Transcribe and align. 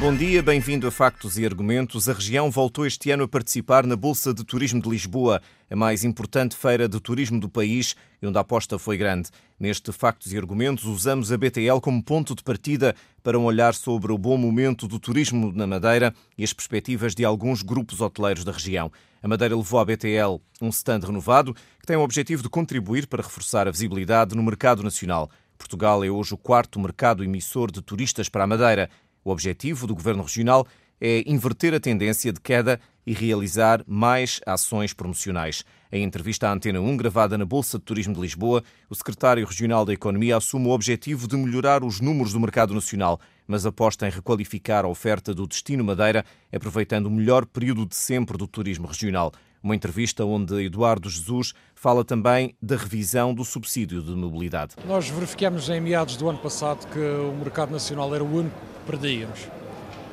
Bom 0.00 0.16
dia, 0.16 0.42
bem-vindo 0.42 0.86
a 0.86 0.90
Factos 0.90 1.36
e 1.36 1.44
Argumentos. 1.44 2.08
A 2.08 2.14
região 2.14 2.50
voltou 2.50 2.86
este 2.86 3.10
ano 3.10 3.24
a 3.24 3.28
participar 3.28 3.86
na 3.86 3.94
Bolsa 3.94 4.32
de 4.32 4.42
Turismo 4.42 4.80
de 4.80 4.88
Lisboa, 4.88 5.42
a 5.70 5.76
mais 5.76 6.04
importante 6.04 6.56
feira 6.56 6.88
de 6.88 6.98
turismo 6.98 7.38
do 7.38 7.50
país 7.50 7.94
e 8.22 8.26
onde 8.26 8.38
a 8.38 8.40
aposta 8.40 8.78
foi 8.78 8.96
grande. 8.96 9.28
Neste 9.58 9.92
Factos 9.92 10.32
e 10.32 10.38
Argumentos, 10.38 10.84
usamos 10.84 11.30
a 11.30 11.36
BTL 11.36 11.82
como 11.82 12.02
ponto 12.02 12.34
de 12.34 12.42
partida 12.42 12.96
para 13.22 13.38
um 13.38 13.44
olhar 13.44 13.74
sobre 13.74 14.10
o 14.10 14.16
bom 14.16 14.38
momento 14.38 14.88
do 14.88 14.98
turismo 14.98 15.52
na 15.52 15.66
Madeira 15.66 16.14
e 16.38 16.42
as 16.42 16.54
perspectivas 16.54 17.14
de 17.14 17.22
alguns 17.22 17.60
grupos 17.60 18.00
hoteleiros 18.00 18.42
da 18.42 18.52
região. 18.52 18.90
A 19.22 19.28
Madeira 19.28 19.54
levou 19.54 19.80
à 19.80 19.84
BTL 19.84 20.40
um 20.62 20.70
stand 20.70 21.00
renovado 21.00 21.52
que 21.52 21.86
tem 21.86 21.96
o 21.96 22.02
objetivo 22.02 22.42
de 22.42 22.48
contribuir 22.48 23.06
para 23.06 23.22
reforçar 23.22 23.68
a 23.68 23.70
visibilidade 23.70 24.34
no 24.34 24.42
mercado 24.42 24.82
nacional. 24.82 25.30
Portugal 25.58 26.02
é 26.02 26.08
hoje 26.08 26.32
o 26.32 26.38
quarto 26.38 26.80
mercado 26.80 27.22
emissor 27.22 27.70
de 27.70 27.82
turistas 27.82 28.30
para 28.30 28.44
a 28.44 28.46
Madeira. 28.46 28.88
O 29.24 29.30
objetivo 29.30 29.86
do 29.86 29.94
Governo 29.94 30.22
Regional 30.22 30.66
é 31.00 31.22
inverter 31.26 31.74
a 31.74 31.80
tendência 31.80 32.32
de 32.32 32.40
queda 32.40 32.78
e 33.06 33.14
realizar 33.14 33.82
mais 33.86 34.40
ações 34.46 34.92
promocionais. 34.92 35.64
Em 35.90 36.04
entrevista 36.04 36.48
à 36.48 36.52
Antena 36.52 36.80
1, 36.80 36.96
gravada 36.96 37.36
na 37.38 37.44
Bolsa 37.44 37.78
de 37.78 37.84
Turismo 37.84 38.14
de 38.14 38.20
Lisboa, 38.20 38.62
o 38.88 38.94
secretário 38.94 39.44
regional 39.46 39.84
da 39.84 39.92
Economia 39.92 40.36
assume 40.36 40.66
o 40.66 40.70
objetivo 40.70 41.26
de 41.26 41.36
melhorar 41.36 41.82
os 41.82 42.00
números 42.00 42.32
do 42.32 42.38
mercado 42.38 42.74
nacional, 42.74 43.18
mas 43.48 43.66
aposta 43.66 44.06
em 44.06 44.10
requalificar 44.10 44.84
a 44.84 44.88
oferta 44.88 45.34
do 45.34 45.46
destino 45.46 45.82
Madeira, 45.82 46.24
aproveitando 46.52 47.06
o 47.06 47.10
melhor 47.10 47.46
período 47.46 47.86
de 47.86 47.96
sempre 47.96 48.36
do 48.36 48.46
turismo 48.46 48.86
regional. 48.86 49.32
Uma 49.62 49.74
entrevista 49.74 50.24
onde 50.24 50.64
Eduardo 50.64 51.10
Jesus 51.10 51.52
fala 51.74 52.04
também 52.04 52.54
da 52.62 52.76
revisão 52.76 53.34
do 53.34 53.44
subsídio 53.44 54.00
de 54.02 54.12
mobilidade. 54.12 54.76
Nós 54.86 55.08
verificamos 55.08 55.68
em 55.68 55.80
meados 55.80 56.16
do 56.16 56.28
ano 56.28 56.38
passado 56.38 56.86
que 56.86 56.98
o 56.98 57.34
mercado 57.34 57.70
nacional 57.70 58.14
era 58.14 58.24
o 58.24 58.36
único 58.38 58.69
perdíamos. 58.90 59.46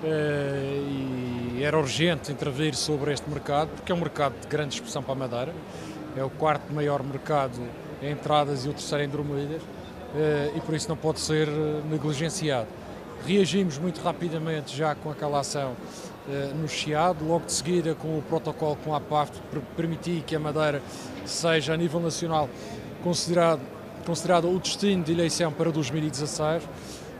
Eh, 0.03 1.57
e 1.57 1.63
era 1.63 1.77
urgente 1.79 2.31
intervir 2.31 2.75
sobre 2.75 3.11
este 3.11 3.27
mercado, 3.27 3.69
porque 3.75 3.91
é 3.91 3.95
um 3.95 3.99
mercado 3.99 4.39
de 4.39 4.47
grande 4.47 4.75
expressão 4.75 5.01
para 5.01 5.13
a 5.13 5.15
Madeira, 5.15 5.53
é 6.15 6.23
o 6.23 6.29
quarto 6.29 6.71
maior 6.71 7.01
mercado 7.01 7.59
em 8.01 8.11
entradas 8.11 8.65
e 8.65 8.69
o 8.69 8.73
terceiro 8.73 9.03
em 9.03 9.09
dormidas, 9.09 9.61
eh, 10.15 10.51
e 10.55 10.61
por 10.61 10.75
isso 10.75 10.87
não 10.87 10.95
pode 10.95 11.19
ser 11.19 11.47
negligenciado. 11.89 12.67
Reagimos 13.25 13.79
muito 13.79 13.99
rapidamente 14.01 14.77
já 14.77 14.93
com 14.93 15.09
aquela 15.09 15.39
ação 15.39 15.75
eh, 16.29 16.51
no 16.53 16.69
Chiado, 16.69 17.25
logo 17.25 17.47
de 17.47 17.53
seguida 17.53 17.95
com 17.95 18.19
o 18.19 18.21
protocolo 18.21 18.77
com 18.85 18.93
a 18.93 18.97
APAF, 18.97 19.31
para 19.49 19.59
permitir 19.75 20.21
que 20.21 20.35
a 20.35 20.39
Madeira 20.39 20.83
seja 21.25 21.73
a 21.73 21.77
nível 21.77 21.99
nacional 21.99 22.47
considerado, 23.03 23.61
considerado 24.05 24.47
o 24.47 24.59
destino 24.59 25.03
de 25.03 25.11
eleição 25.11 25.51
para 25.51 25.71
2016. 25.71 26.61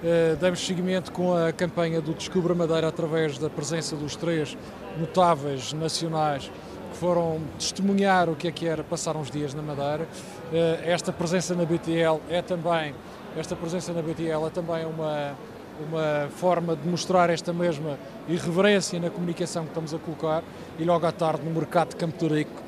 Eh, 0.03 0.37
damos 0.39 0.63
seguimento 0.63 1.11
com 1.11 1.35
a 1.35 1.51
campanha 1.51 1.99
do 1.99 2.13
Descubra 2.13 2.53
Madeira 2.53 2.87
através 2.87 3.39
da 3.39 3.49
presença 3.49 3.95
dos 3.95 4.15
três 4.15 4.55
notáveis 4.99 5.73
nacionais 5.73 6.51
que 6.91 6.97
foram 6.97 7.41
testemunhar 7.57 8.29
o 8.29 8.35
que 8.35 8.47
é 8.47 8.51
que 8.51 8.67
era 8.67 8.83
passar 8.83 9.15
uns 9.15 9.31
dias 9.31 9.55
na 9.55 9.61
Madeira. 9.63 10.07
Eh, 10.53 10.81
esta 10.85 11.11
presença 11.11 11.55
na 11.55 11.65
BTL 11.65 12.21
é 12.29 12.43
também 12.43 12.93
esta 13.35 13.55
presença 13.55 13.91
na 13.91 14.03
BTL 14.03 14.45
é 14.45 14.49
também 14.51 14.85
uma 14.85 15.35
uma 15.79 16.27
forma 16.31 16.75
de 16.75 16.87
mostrar 16.87 17.29
esta 17.29 17.53
mesma 17.53 17.99
irreverência 18.27 18.99
na 18.99 19.11
comunicação 19.11 19.61
que 19.61 19.69
estamos 19.69 19.93
a 19.93 19.99
colocar 19.99 20.43
e 20.79 20.83
logo 20.83 21.05
à 21.05 21.11
tarde 21.11 21.43
no 21.43 21.51
mercado 21.51 21.89
de 21.89 21.97
Campo 21.97 22.17
Torico 22.17 22.63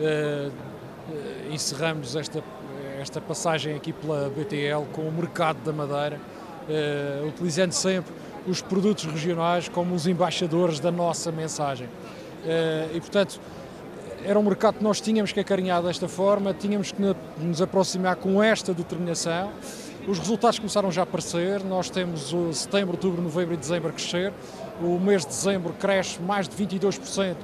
eh, 0.00 0.50
encerramos 1.50 2.16
esta, 2.16 2.42
esta 3.00 3.20
passagem 3.20 3.76
aqui 3.76 3.92
pela 3.92 4.28
BTL 4.28 4.86
com 4.92 5.02
o 5.02 5.12
mercado 5.12 5.58
da 5.64 5.72
Madeira 5.72 6.20
utilizando 7.26 7.72
sempre 7.72 8.12
os 8.46 8.62
produtos 8.62 9.04
regionais 9.04 9.68
como 9.68 9.94
os 9.94 10.06
embaixadores 10.06 10.80
da 10.80 10.90
nossa 10.90 11.30
mensagem. 11.30 11.86
Uh, 11.86 12.96
e, 12.96 13.00
portanto, 13.00 13.40
era 14.24 14.38
um 14.38 14.42
mercado 14.42 14.78
que 14.78 14.84
nós 14.84 15.00
tínhamos 15.00 15.32
que 15.32 15.40
acarinhar 15.40 15.82
desta 15.82 16.08
forma, 16.08 16.54
tínhamos 16.54 16.92
que 16.92 17.02
nos 17.38 17.62
aproximar 17.62 18.16
com 18.16 18.42
esta 18.42 18.72
determinação. 18.72 19.52
Os 20.06 20.18
resultados 20.18 20.58
começaram 20.58 20.90
já 20.90 21.02
a 21.02 21.04
aparecer, 21.04 21.62
nós 21.64 21.90
temos 21.90 22.32
o 22.32 22.52
setembro, 22.52 22.92
outubro, 22.92 23.20
novembro 23.20 23.54
e 23.54 23.56
dezembro 23.56 23.90
a 23.90 23.92
crescer. 23.92 24.32
O 24.82 24.98
mês 24.98 25.22
de 25.22 25.28
dezembro 25.28 25.72
cresce 25.74 26.20
mais 26.22 26.48
de 26.48 26.56
22% 26.56 27.36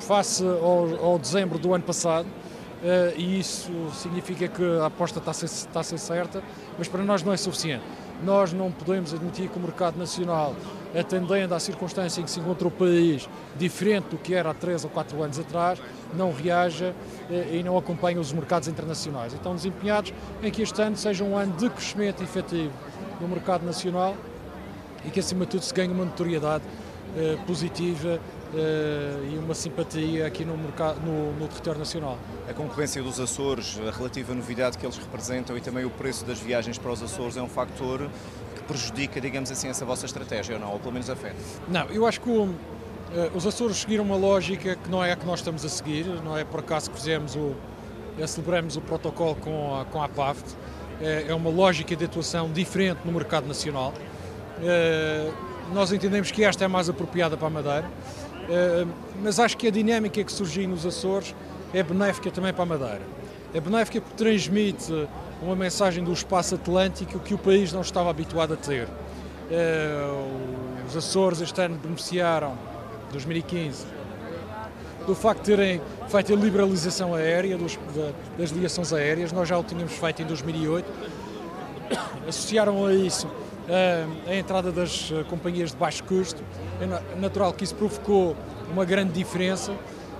face 0.00 0.44
ao, 0.44 1.12
ao 1.12 1.18
dezembro 1.18 1.58
do 1.58 1.72
ano 1.72 1.84
passado. 1.84 2.26
Uh, 2.26 3.14
e 3.16 3.38
isso 3.38 3.70
significa 3.94 4.48
que 4.48 4.64
a 4.80 4.86
aposta 4.86 5.20
está 5.20 5.30
a, 5.30 5.34
ser, 5.34 5.46
está 5.46 5.80
a 5.80 5.84
ser 5.84 5.98
certa, 5.98 6.42
mas 6.76 6.88
para 6.88 7.02
nós 7.02 7.22
não 7.22 7.32
é 7.32 7.36
suficiente. 7.36 7.84
Nós 8.24 8.52
não 8.52 8.70
podemos 8.70 9.12
admitir 9.12 9.48
que 9.48 9.58
o 9.58 9.60
mercado 9.60 9.98
nacional, 9.98 10.54
atendendo 10.98 11.54
à 11.54 11.60
circunstância 11.60 12.20
em 12.20 12.24
que 12.24 12.30
se 12.30 12.38
encontra 12.38 12.68
o 12.68 12.70
país, 12.70 13.28
diferente 13.56 14.10
do 14.10 14.16
que 14.18 14.32
era 14.34 14.50
há 14.50 14.54
três 14.54 14.84
ou 14.84 14.90
quatro 14.90 15.20
anos 15.22 15.38
atrás, 15.38 15.80
não 16.14 16.32
reaja 16.32 16.94
eh, 17.28 17.56
e 17.58 17.62
não 17.64 17.76
acompanhe 17.76 18.18
os 18.18 18.32
mercados 18.32 18.68
internacionais. 18.68 19.34
Então, 19.34 19.56
desempenhados 19.56 20.14
em 20.42 20.50
que 20.50 20.62
este 20.62 20.80
ano 20.80 20.96
seja 20.96 21.24
um 21.24 21.36
ano 21.36 21.52
de 21.56 21.68
crescimento 21.68 22.22
efetivo 22.22 22.72
no 23.20 23.26
mercado 23.26 23.66
nacional 23.66 24.14
e 25.04 25.10
que, 25.10 25.18
acima 25.18 25.44
de 25.44 25.52
tudo, 25.52 25.62
se 25.62 25.74
ganhe 25.74 25.92
uma 25.92 26.04
notoriedade 26.04 26.62
eh, 27.16 27.36
positiva 27.44 28.20
e 28.54 29.38
uma 29.38 29.54
simpatia 29.54 30.26
aqui 30.26 30.44
no, 30.44 30.56
mercado, 30.56 31.00
no, 31.00 31.32
no, 31.32 31.48
território 31.48 31.78
nacional. 31.78 32.18
A 32.48 32.52
concorrência 32.52 33.02
dos 33.02 33.18
Açores, 33.18 33.80
a 33.86 33.90
relativa 33.90 34.34
novidade 34.34 34.76
que 34.76 34.84
eles 34.84 34.98
representam 34.98 35.56
e 35.56 35.60
também 35.60 35.84
o 35.84 35.90
preço 35.90 36.24
das 36.24 36.38
viagens 36.38 36.76
para 36.76 36.92
os 36.92 37.02
Açores 37.02 37.36
é 37.36 37.42
um 37.42 37.48
fator 37.48 38.10
que 38.54 38.62
prejudica, 38.64 39.20
digamos 39.20 39.50
assim, 39.50 39.68
essa 39.68 39.84
vossa 39.84 40.04
estratégia 40.04 40.56
ou 40.56 40.60
não, 40.60 40.72
ou 40.72 40.78
pelo 40.78 40.92
menos 40.92 41.08
afeta? 41.08 41.36
Não, 41.68 41.86
eu 41.86 42.06
acho 42.06 42.20
que 42.20 42.28
o, 42.28 42.42
uh, 42.44 42.56
os 43.34 43.46
Açores 43.46 43.78
seguiram 43.78 44.04
uma 44.04 44.16
lógica 44.16 44.76
que 44.76 44.90
não 44.90 45.02
é 45.02 45.12
a 45.12 45.16
que 45.16 45.24
nós 45.24 45.40
estamos 45.40 45.64
a 45.64 45.68
seguir, 45.68 46.04
não 46.22 46.36
é 46.36 46.44
por 46.44 46.60
acaso 46.60 46.90
que 46.90 46.96
fizemos 46.96 47.34
o, 47.34 47.54
eh, 48.18 48.26
celebramos 48.26 48.76
o 48.76 48.82
protocolo 48.82 49.34
com 49.36 49.80
a, 49.80 49.86
com 49.86 50.02
a 50.02 50.08
PAFT, 50.08 50.54
é, 51.00 51.26
é 51.28 51.34
uma 51.34 51.48
lógica 51.48 51.96
de 51.96 52.04
atuação 52.04 52.52
diferente 52.52 53.00
no 53.04 53.12
mercado 53.12 53.46
nacional. 53.48 53.94
nós 55.72 55.90
entendemos 55.90 56.30
que 56.30 56.44
esta 56.44 56.64
é 56.64 56.68
mais 56.68 56.88
apropriada 56.88 57.36
para 57.36 57.46
a 57.46 57.50
Madeira. 57.50 57.90
Eh, 58.48 58.86
mas 59.22 59.38
acho 59.38 59.56
que 59.56 59.68
a 59.68 59.70
dinâmica 59.70 60.22
que 60.22 60.32
surgiu 60.32 60.68
nos 60.68 60.84
Açores 60.84 61.34
é 61.72 61.82
benéfica 61.82 62.30
também 62.30 62.52
para 62.52 62.62
a 62.62 62.66
Madeira. 62.66 63.02
É 63.54 63.60
benéfica 63.60 64.00
porque 64.00 64.16
transmite 64.16 65.06
uma 65.42 65.54
mensagem 65.54 66.02
do 66.02 66.12
espaço 66.12 66.54
atlântico 66.54 67.18
que 67.18 67.34
o 67.34 67.38
país 67.38 67.72
não 67.72 67.80
estava 67.80 68.10
habituado 68.10 68.54
a 68.54 68.56
ter. 68.56 68.88
Eh, 69.50 70.24
os 70.88 70.96
Açores 70.96 71.40
este 71.40 71.60
ano 71.60 71.76
beneficiaram, 71.76 72.56
2015, 73.12 73.86
do 75.06 75.14
facto 75.14 75.40
de 75.40 75.56
terem 75.56 75.80
feito 76.08 76.32
a 76.32 76.36
liberalização 76.36 77.14
aérea 77.14 77.58
das 78.38 78.50
ligações 78.50 78.92
aéreas, 78.92 79.32
nós 79.32 79.48
já 79.48 79.58
o 79.58 79.64
tínhamos 79.64 79.92
feito 79.92 80.22
em 80.22 80.24
2008, 80.24 80.86
associaram 82.28 82.86
a 82.86 82.94
isso 82.94 83.28
a 84.28 84.34
entrada 84.34 84.70
das 84.70 85.10
eh, 85.12 85.24
companhias 85.28 85.70
de 85.70 85.76
baixo 85.76 86.04
custo. 86.04 86.42
É 86.80 87.16
natural 87.20 87.52
que 87.52 87.64
isso 87.64 87.74
provocou 87.74 88.36
uma 88.70 88.84
grande 88.84 89.12
diferença, 89.12 89.72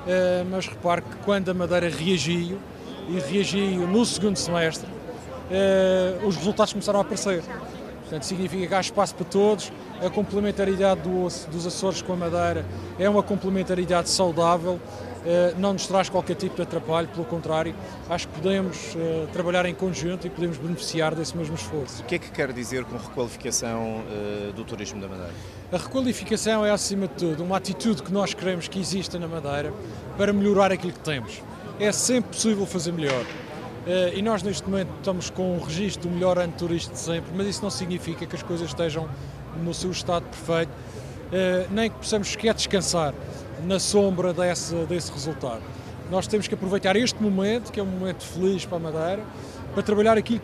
eh, 0.06 0.44
mas 0.50 0.66
repare 0.66 1.02
que 1.02 1.16
quando 1.24 1.50
a 1.50 1.54
Madeira 1.54 1.88
reagiu, 1.88 2.58
e 3.08 3.18
reagiu 3.18 3.86
no 3.86 4.04
segundo 4.06 4.36
semestre, 4.36 4.88
os 6.24 6.36
resultados 6.36 6.72
começaram 6.72 7.00
a 7.00 7.02
aparecer. 7.02 7.42
Portanto, 8.02 8.22
significa 8.22 8.66
que 8.66 8.74
há 8.74 8.80
espaço 8.80 9.14
para 9.16 9.24
todos, 9.24 9.72
a 10.00 10.08
complementaridade 10.08 11.00
dos 11.00 11.66
Açores 11.66 12.00
com 12.00 12.12
a 12.12 12.16
Madeira 12.16 12.64
é 12.98 13.08
uma 13.08 13.22
complementaridade 13.22 14.08
saudável 14.08 14.80
não 15.58 15.72
nos 15.72 15.86
traz 15.86 16.08
qualquer 16.08 16.34
tipo 16.34 16.56
de 16.56 16.62
atrapalho, 16.62 17.08
pelo 17.08 17.24
contrário, 17.24 17.74
acho 18.08 18.26
que 18.28 18.40
podemos 18.40 18.96
eh, 18.96 19.26
trabalhar 19.32 19.64
em 19.66 19.74
conjunto 19.74 20.26
e 20.26 20.30
podemos 20.30 20.58
beneficiar 20.58 21.14
desse 21.14 21.36
mesmo 21.36 21.54
esforço. 21.54 22.02
O 22.02 22.04
que 22.06 22.16
é 22.16 22.18
que 22.18 22.30
quer 22.30 22.52
dizer 22.52 22.84
com 22.84 22.96
requalificação 22.96 24.02
eh, 24.10 24.52
do 24.52 24.64
turismo 24.64 25.00
da 25.00 25.08
Madeira? 25.08 25.32
A 25.70 25.76
requalificação 25.76 26.66
é, 26.66 26.70
acima 26.70 27.06
de 27.06 27.14
tudo, 27.14 27.44
uma 27.44 27.56
atitude 27.56 28.02
que 28.02 28.12
nós 28.12 28.34
queremos 28.34 28.68
que 28.68 28.80
exista 28.80 29.18
na 29.18 29.28
Madeira 29.28 29.72
para 30.16 30.32
melhorar 30.32 30.72
aquilo 30.72 30.92
que 30.92 31.00
temos. 31.00 31.40
É 31.78 31.92
sempre 31.92 32.30
possível 32.30 32.66
fazer 32.66 32.92
melhor. 32.92 33.24
E 34.14 34.22
nós, 34.22 34.42
neste 34.44 34.68
momento, 34.68 34.90
estamos 34.98 35.30
com 35.30 35.56
um 35.56 35.60
registro 35.60 36.08
do 36.08 36.14
melhor 36.14 36.38
ano 36.38 36.52
turístico 36.56 36.94
de 36.94 37.00
sempre, 37.00 37.32
mas 37.34 37.46
isso 37.48 37.62
não 37.62 37.70
significa 37.70 38.24
que 38.26 38.36
as 38.36 38.42
coisas 38.42 38.68
estejam 38.68 39.08
no 39.64 39.74
seu 39.74 39.90
estado 39.90 40.24
perfeito, 40.24 40.70
nem 41.70 41.90
que 41.90 41.96
possamos 41.96 42.28
sequer 42.28 42.54
descansar 42.54 43.12
na 43.64 43.78
sombra 43.78 44.32
desse, 44.32 44.74
desse 44.86 45.12
resultado. 45.12 45.62
Nós 46.10 46.26
temos 46.26 46.46
que 46.48 46.54
aproveitar 46.54 46.96
este 46.96 47.22
momento, 47.22 47.72
que 47.72 47.80
é 47.80 47.82
um 47.82 47.86
momento 47.86 48.24
feliz 48.24 48.64
para 48.64 48.76
a 48.76 48.80
Madeira, 48.80 49.22
para 49.72 49.82
trabalhar 49.82 50.18
aquilo 50.18 50.40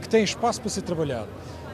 que 0.00 0.08
têm 0.08 0.22
espaço 0.22 0.60
para 0.60 0.70
ser 0.70 0.82
trabalhado. 0.82 1.28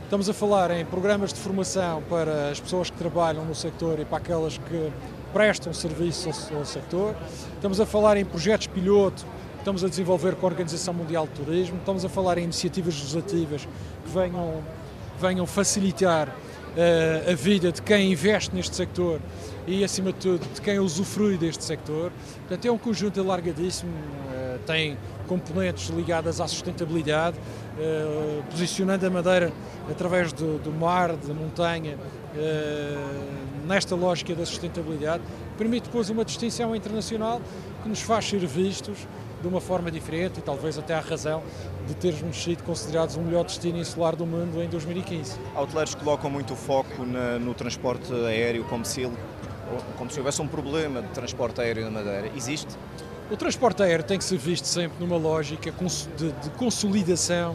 Estamos 0.05 0.29
a 0.29 0.35
falar 0.35 0.71
em 0.71 0.85
programas 0.85 1.33
de 1.33 1.41
formação 1.41 2.03
para 2.09 2.51
as 2.51 2.61
pessoas 2.61 2.91
que 2.91 2.97
trabalham 2.97 3.45
no 3.45 3.55
sector 3.55 3.99
e 3.99 4.05
para 4.05 4.19
aquelas 4.19 4.59
que 4.59 4.93
prestam 5.33 5.73
serviço 5.73 6.29
ao, 6.29 6.59
ao 6.59 6.65
sector. 6.65 7.15
Estamos 7.55 7.81
a 7.81 7.87
falar 7.87 8.17
em 8.17 8.25
projetos 8.25 8.67
piloto 8.69 9.25
estamos 9.65 9.83
a 9.83 9.89
desenvolver 9.89 10.35
com 10.37 10.47
a 10.47 10.51
Organização 10.51 10.93
Mundial 10.93 11.27
de 11.27 11.43
Turismo. 11.43 11.79
Estamos 11.79 12.05
a 12.05 12.09
falar 12.11 12.37
em 12.37 12.45
iniciativas 12.45 12.97
legislativas 12.97 13.65
que 13.65 14.11
venham, 14.13 14.63
venham 15.19 15.47
facilitar 15.47 16.29
uh, 16.75 17.31
a 17.31 17.35
vida 17.35 17.73
de 17.73 17.83
quem 17.83 18.13
investe 18.13 18.55
neste 18.55 18.75
sector 18.77 19.21
e, 19.67 19.83
acima 19.83 20.13
de 20.13 20.19
tudo, 20.19 20.47
de 20.55 20.61
quem 20.61 20.79
usufrui 20.79 21.37
deste 21.37 21.65
sector. 21.65 22.13
Portanto, 22.41 22.67
é 22.67 22.73
um 22.73 22.79
conjunto 22.79 23.21
alargadíssimo, 23.21 23.93
uh, 23.93 24.59
tem 24.67 24.97
componentes 25.27 25.89
ligadas 25.89 26.41
à 26.41 26.47
sustentabilidade, 26.47 27.37
uh, 27.39 28.43
posicionando 28.51 29.07
a 29.07 29.11
Madeira 29.11 29.53
através 29.91 30.33
do, 30.33 30.59
do 30.59 30.73
mar, 30.73 31.17
da 31.17 31.35
montanha, 31.35 31.97
nesta 33.65 33.95
lógica 33.95 34.35
da 34.35 34.45
sustentabilidade, 34.45 35.23
permite 35.57 35.85
depois 35.85 36.11
uma 36.11 36.25
distinção 36.25 36.75
internacional 36.75 37.41
que 37.81 37.89
nos 37.89 38.01
faz 38.01 38.29
ser 38.29 38.45
vistos 38.45 39.07
de 39.45 39.49
uma 39.49 39.61
forma 39.61 39.91
diferente 39.91 40.39
e 40.39 40.43
talvez 40.43 40.79
até 40.79 40.95
a 40.95 41.01
razão 41.01 41.43
de 41.87 41.95
termos 41.95 42.43
sido 42.43 42.63
considerados 42.65 43.15
o 43.17 43.21
melhor 43.21 43.45
destino 43.45 43.77
insular 43.77 44.17
do 44.17 44.25
mundo 44.25 44.63
em 44.63 44.69
2015. 44.69 45.39
Hoteleiros 45.55 45.95
colocam 45.95 46.31
muito 46.31 46.57
foco 46.57 47.05
na, 47.05 47.39
no 47.39 47.53
transporte 47.53 48.11
aéreo 48.11 48.65
como 48.65 48.87
se, 48.87 49.03
ele, 49.03 49.15
como 49.99 50.11
se 50.11 50.19
houvesse 50.19 50.41
um 50.41 50.49
problema 50.49 51.03
de 51.03 51.09
transporte 51.09 51.61
aéreo 51.61 51.85
na 51.85 51.91
Madeira. 51.91 52.31
Existe? 52.35 52.75
O 53.31 53.37
transporte 53.37 53.83
aéreo 53.83 54.05
tem 54.05 54.17
que 54.17 54.25
ser 54.25 54.39
visto 54.39 54.65
sempre 54.65 54.97
numa 54.99 55.19
lógica 55.19 55.71
de, 56.17 56.33
de 56.33 56.51
consolidação 56.57 57.55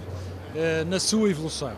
eh, 0.56 0.84
na 0.84 1.00
sua 1.00 1.32
evolução. 1.32 1.74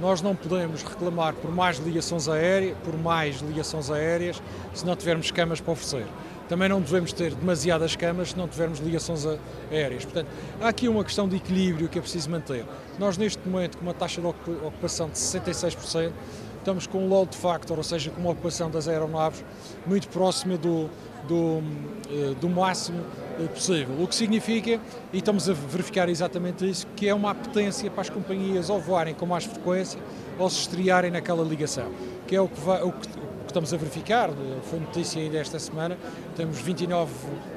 Nós 0.00 0.20
não 0.20 0.34
podemos 0.34 0.82
reclamar 0.82 1.34
por 1.34 1.52
mais 1.52 1.78
ligações 1.78 2.28
aéreas, 2.28 2.76
por 2.82 2.98
mais 2.98 3.40
ligações 3.40 3.90
aéreas, 3.92 4.42
se 4.74 4.84
não 4.84 4.96
tivermos 4.96 5.30
camas 5.30 5.60
para 5.60 5.72
oferecer. 5.72 6.06
Também 6.52 6.68
não 6.68 6.82
devemos 6.82 7.14
ter 7.14 7.34
demasiadas 7.34 7.96
camas 7.96 8.32
se 8.32 8.36
não 8.36 8.46
tivermos 8.46 8.78
ligações 8.78 9.24
aéreas. 9.70 10.04
Portanto, 10.04 10.28
há 10.60 10.68
aqui 10.68 10.86
uma 10.86 11.02
questão 11.02 11.26
de 11.26 11.36
equilíbrio 11.36 11.88
que 11.88 11.98
é 11.98 12.02
preciso 12.02 12.28
manter. 12.28 12.66
Nós, 12.98 13.16
neste 13.16 13.40
momento, 13.48 13.78
com 13.78 13.84
uma 13.84 13.94
taxa 13.94 14.20
de 14.20 14.26
ocupação 14.26 15.08
de 15.08 15.14
66%, 15.14 16.12
estamos 16.58 16.86
com 16.86 17.06
um 17.06 17.08
load 17.08 17.34
factor, 17.34 17.78
ou 17.78 17.82
seja, 17.82 18.10
com 18.10 18.20
uma 18.20 18.32
ocupação 18.32 18.70
das 18.70 18.86
aeronaves 18.86 19.42
muito 19.86 20.08
próxima 20.08 20.58
do, 20.58 20.90
do, 21.26 21.62
eh, 22.10 22.34
do 22.38 22.50
máximo 22.50 23.02
eh, 23.40 23.46
possível. 23.46 23.96
O 23.98 24.06
que 24.06 24.14
significa, 24.14 24.78
e 25.10 25.16
estamos 25.16 25.48
a 25.48 25.54
verificar 25.54 26.10
exatamente 26.10 26.68
isso, 26.68 26.86
que 26.94 27.08
é 27.08 27.14
uma 27.14 27.30
apetência 27.30 27.90
para 27.90 28.02
as 28.02 28.10
companhias 28.10 28.68
ou 28.68 28.78
voarem 28.78 29.14
com 29.14 29.24
mais 29.24 29.46
frequência 29.46 29.98
ou 30.38 30.50
se 30.50 30.60
estrearem 30.60 31.10
naquela 31.10 31.42
ligação, 31.42 31.90
que 32.26 32.36
é 32.36 32.40
o 32.42 32.46
que, 32.46 32.60
vai, 32.60 32.82
o 32.82 32.92
que, 32.92 33.08
estamos 33.52 33.72
a 33.72 33.76
verificar, 33.76 34.30
eh, 34.30 34.32
foi 34.64 34.80
notícia 34.80 35.20
ainda 35.22 35.38
esta 35.38 35.58
semana, 35.58 35.96
temos 36.36 36.58
29, 36.58 37.12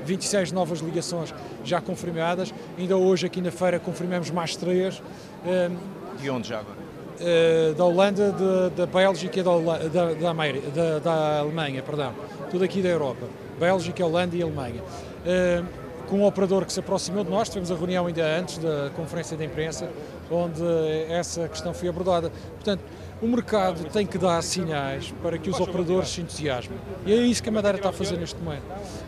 26 0.06 0.52
novas 0.52 0.80
ligações 0.80 1.34
já 1.64 1.82
confirmadas, 1.82 2.54
ainda 2.78 2.96
hoje 2.96 3.26
aqui 3.26 3.42
na 3.42 3.52
feira 3.52 3.80
confirmamos 3.80 4.30
mais 4.30 4.56
três. 4.56 5.02
De 6.20 6.30
onde 6.30 6.50
já 6.50 6.60
agora? 6.60 6.86
da 7.78 7.86
Holanda, 7.86 8.36
da 8.76 8.86
Bélgica 8.86 9.40
e 9.40 9.44
da, 9.44 9.52
da, 9.88 10.34
da, 10.34 11.00
da 11.00 11.40
Alemanha, 11.40 11.82
perdão, 11.82 12.14
tudo 12.52 12.66
aqui 12.66 12.82
da 12.82 12.90
Europa. 12.90 13.26
Bélgica, 13.60 14.06
Holanda 14.06 14.36
e 14.36 14.44
Alemanha. 14.44 14.82
Uh, 14.82 15.86
com 16.08 16.18
um 16.18 16.26
operador 16.26 16.66
que 16.66 16.72
se 16.72 16.80
aproximou 16.80 17.24
de 17.24 17.32
nós, 17.32 17.50
tivemos 17.50 17.72
a 17.72 17.76
reunião 17.76 18.06
ainda 18.06 18.24
antes 18.38 18.60
da 18.60 18.92
conferência 18.96 19.36
de 19.36 19.44
imprensa, 19.44 19.90
onde 20.30 20.64
essa 21.10 21.48
questão 21.48 21.74
foi 21.74 21.90
abordada. 21.90 22.32
Portanto, 22.56 22.84
o 23.22 23.28
mercado 23.28 23.90
tem 23.92 24.06
que 24.06 24.18
dar 24.18 24.42
sinais 24.42 25.14
para 25.24 25.38
que 25.38 25.50
os 25.50 25.60
operadores 25.60 26.10
se 26.10 26.22
entusiasmem. 26.22 26.78
E 27.06 27.14
é 27.14 27.18
isso 27.18 27.42
que 27.42 27.50
a 27.50 27.52
Madeira 27.52 27.78
está 27.78 27.90
a 27.90 27.94
fazer 27.94 28.18
neste 28.18 28.40
momento. 28.42 28.64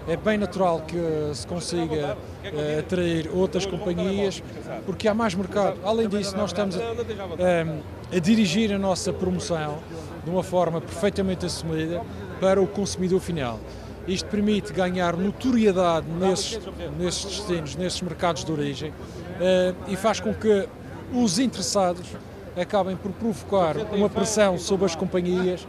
É 0.08 0.16
bem 0.16 0.38
natural 0.38 0.82
que 0.82 0.98
se 1.34 1.46
consiga 1.46 2.16
uh, 2.16 2.80
atrair 2.80 3.30
outras 3.34 3.66
companhias, 3.66 4.42
porque 4.86 5.08
há 5.08 5.14
mais 5.14 5.36
mercado. 5.36 5.78
Além 5.84 6.08
disso, 6.08 6.38
nós 6.38 6.52
estamos 6.52 6.78
a, 6.78 6.82
a, 6.82 8.16
a 8.16 8.20
dirigir 8.20 8.74
a 8.74 8.78
nossa 8.78 9.12
promoção 9.12 9.80
de 10.24 10.30
uma 10.30 10.44
forma 10.44 10.80
perfeitamente 10.80 11.46
assumida 11.46 12.02
para 12.40 12.62
o 12.62 12.68
consumidor 12.68 13.20
final. 13.20 13.60
Isto 14.08 14.30
permite 14.30 14.72
ganhar 14.72 15.18
notoriedade 15.18 16.08
nesses, 16.10 16.60
nesses 16.98 17.26
destinos, 17.26 17.76
nesses 17.76 18.02
mercados 18.02 18.46
de 18.46 18.52
origem 18.52 18.92
uh, 18.92 19.76
e 19.90 19.98
faz 19.98 20.22
com 20.22 20.34
que 20.34 20.68
os 21.14 21.40
interessados 21.40 22.08
acabem 22.60 22.96
por 22.96 23.12
provocar 23.12 23.78
uma 23.94 24.10
pressão 24.10 24.58
sobre 24.58 24.86
as 24.86 24.96
companhias 24.96 25.68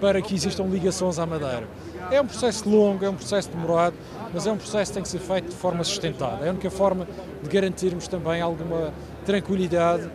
para 0.00 0.22
que 0.22 0.34
existam 0.34 0.64
ligações 0.64 1.18
à 1.18 1.26
Madeira. 1.26 1.66
É 2.10 2.20
um 2.20 2.26
processo 2.26 2.68
longo, 2.68 3.04
é 3.04 3.10
um 3.10 3.14
processo 3.14 3.50
demorado, 3.50 3.96
mas 4.32 4.46
é 4.46 4.52
um 4.52 4.56
processo 4.56 4.92
que 4.92 4.94
tem 4.94 5.02
que 5.02 5.08
ser 5.08 5.18
feito 5.18 5.48
de 5.48 5.56
forma 5.56 5.82
sustentada. 5.82 6.44
É 6.44 6.48
a 6.48 6.52
única 6.52 6.70
forma 6.70 7.06
de 7.42 7.48
garantirmos 7.48 8.06
também 8.06 8.40
alguma 8.40 8.92
tranquilidade 9.26 10.08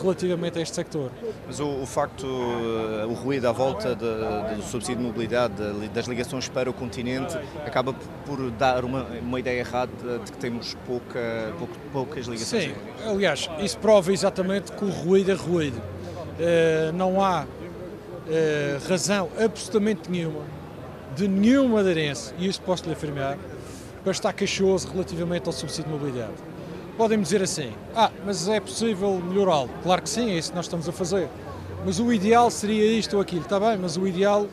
relativamente 0.00 0.58
a 0.58 0.62
este 0.62 0.76
sector. 0.76 1.10
Mas 1.46 1.58
o, 1.58 1.82
o 1.82 1.86
facto, 1.86 2.26
eh, 2.26 3.06
o 3.06 3.12
ruído 3.14 3.48
à 3.48 3.52
volta 3.52 3.94
do 3.94 4.62
subsídio 4.62 4.98
de 4.98 5.02
mobilidade, 5.02 5.54
de, 5.54 5.88
das 5.88 6.06
ligações 6.06 6.48
para 6.48 6.70
o 6.70 6.72
continente, 6.72 7.36
acaba 7.64 7.92
por 8.24 8.50
dar 8.52 8.84
uma, 8.84 9.04
uma 9.20 9.40
ideia 9.40 9.60
errada 9.60 10.18
de 10.24 10.30
que 10.30 10.38
temos 10.38 10.74
pouca, 10.86 11.52
pouca, 11.58 11.74
poucas 11.92 12.26
ligações. 12.26 12.64
Sim, 12.64 12.74
aliás, 13.04 13.50
isso 13.58 13.78
prova 13.78 14.12
exatamente 14.12 14.70
que 14.72 14.84
o 14.84 14.90
ruído 14.90 15.32
é 15.32 15.34
ruído. 15.34 15.78
Uh, 15.78 16.92
não 16.92 17.22
há 17.22 17.46
razão 18.88 19.30
absolutamente 19.38 20.10
nenhuma 20.10 20.42
de 21.14 21.26
nenhum 21.26 21.68
madeirense, 21.68 22.34
e 22.38 22.46
isso 22.46 22.60
posso 22.60 22.84
lhe 22.84 22.92
afirmar, 22.92 23.38
para 24.02 24.12
estar 24.12 24.32
queixoso 24.34 24.88
relativamente 24.92 25.46
ao 25.46 25.52
subsídio 25.52 25.84
de 25.84 25.98
mobilidade 25.98 26.34
podem-me 26.96 27.22
dizer 27.22 27.42
assim: 27.42 27.72
ah, 27.94 28.10
mas 28.24 28.48
é 28.48 28.60
possível 28.60 29.20
melhorá-lo. 29.20 29.70
Claro 29.82 30.02
que 30.02 30.10
sim, 30.10 30.30
é 30.30 30.38
isso 30.38 30.50
que 30.50 30.56
nós 30.56 30.66
estamos 30.66 30.88
a 30.88 30.92
fazer. 30.92 31.28
Mas 31.84 32.00
o 32.00 32.12
ideal 32.12 32.50
seria 32.50 32.84
isto 32.98 33.16
ou 33.16 33.22
aquilo. 33.22 33.42
Está 33.42 33.60
bem, 33.60 33.78
mas 33.78 33.96
o 33.96 34.06
ideal 34.06 34.46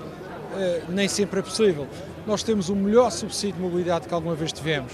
eh, 0.56 0.84
nem 0.90 1.08
sempre 1.08 1.40
é 1.40 1.44
possível. 1.44 1.88
Nós 2.28 2.44
temos 2.44 2.70
o 2.70 2.76
melhor 2.76 3.12
subsídio 3.12 3.56
de 3.56 3.62
mobilidade 3.62 4.08
que 4.08 4.14
alguma 4.14 4.36
vez 4.36 4.52
tivemos. 4.52 4.94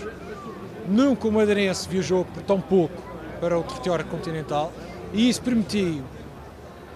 Nunca 0.88 1.28
o 1.28 1.32
madeirense 1.32 1.88
viajou 1.88 2.26
por 2.26 2.42
tão 2.44 2.62
pouco 2.62 3.02
para 3.40 3.58
o 3.58 3.64
território 3.64 4.06
continental 4.06 4.72
e 5.14 5.30
isso 5.30 5.42
permitiu, 5.42 6.04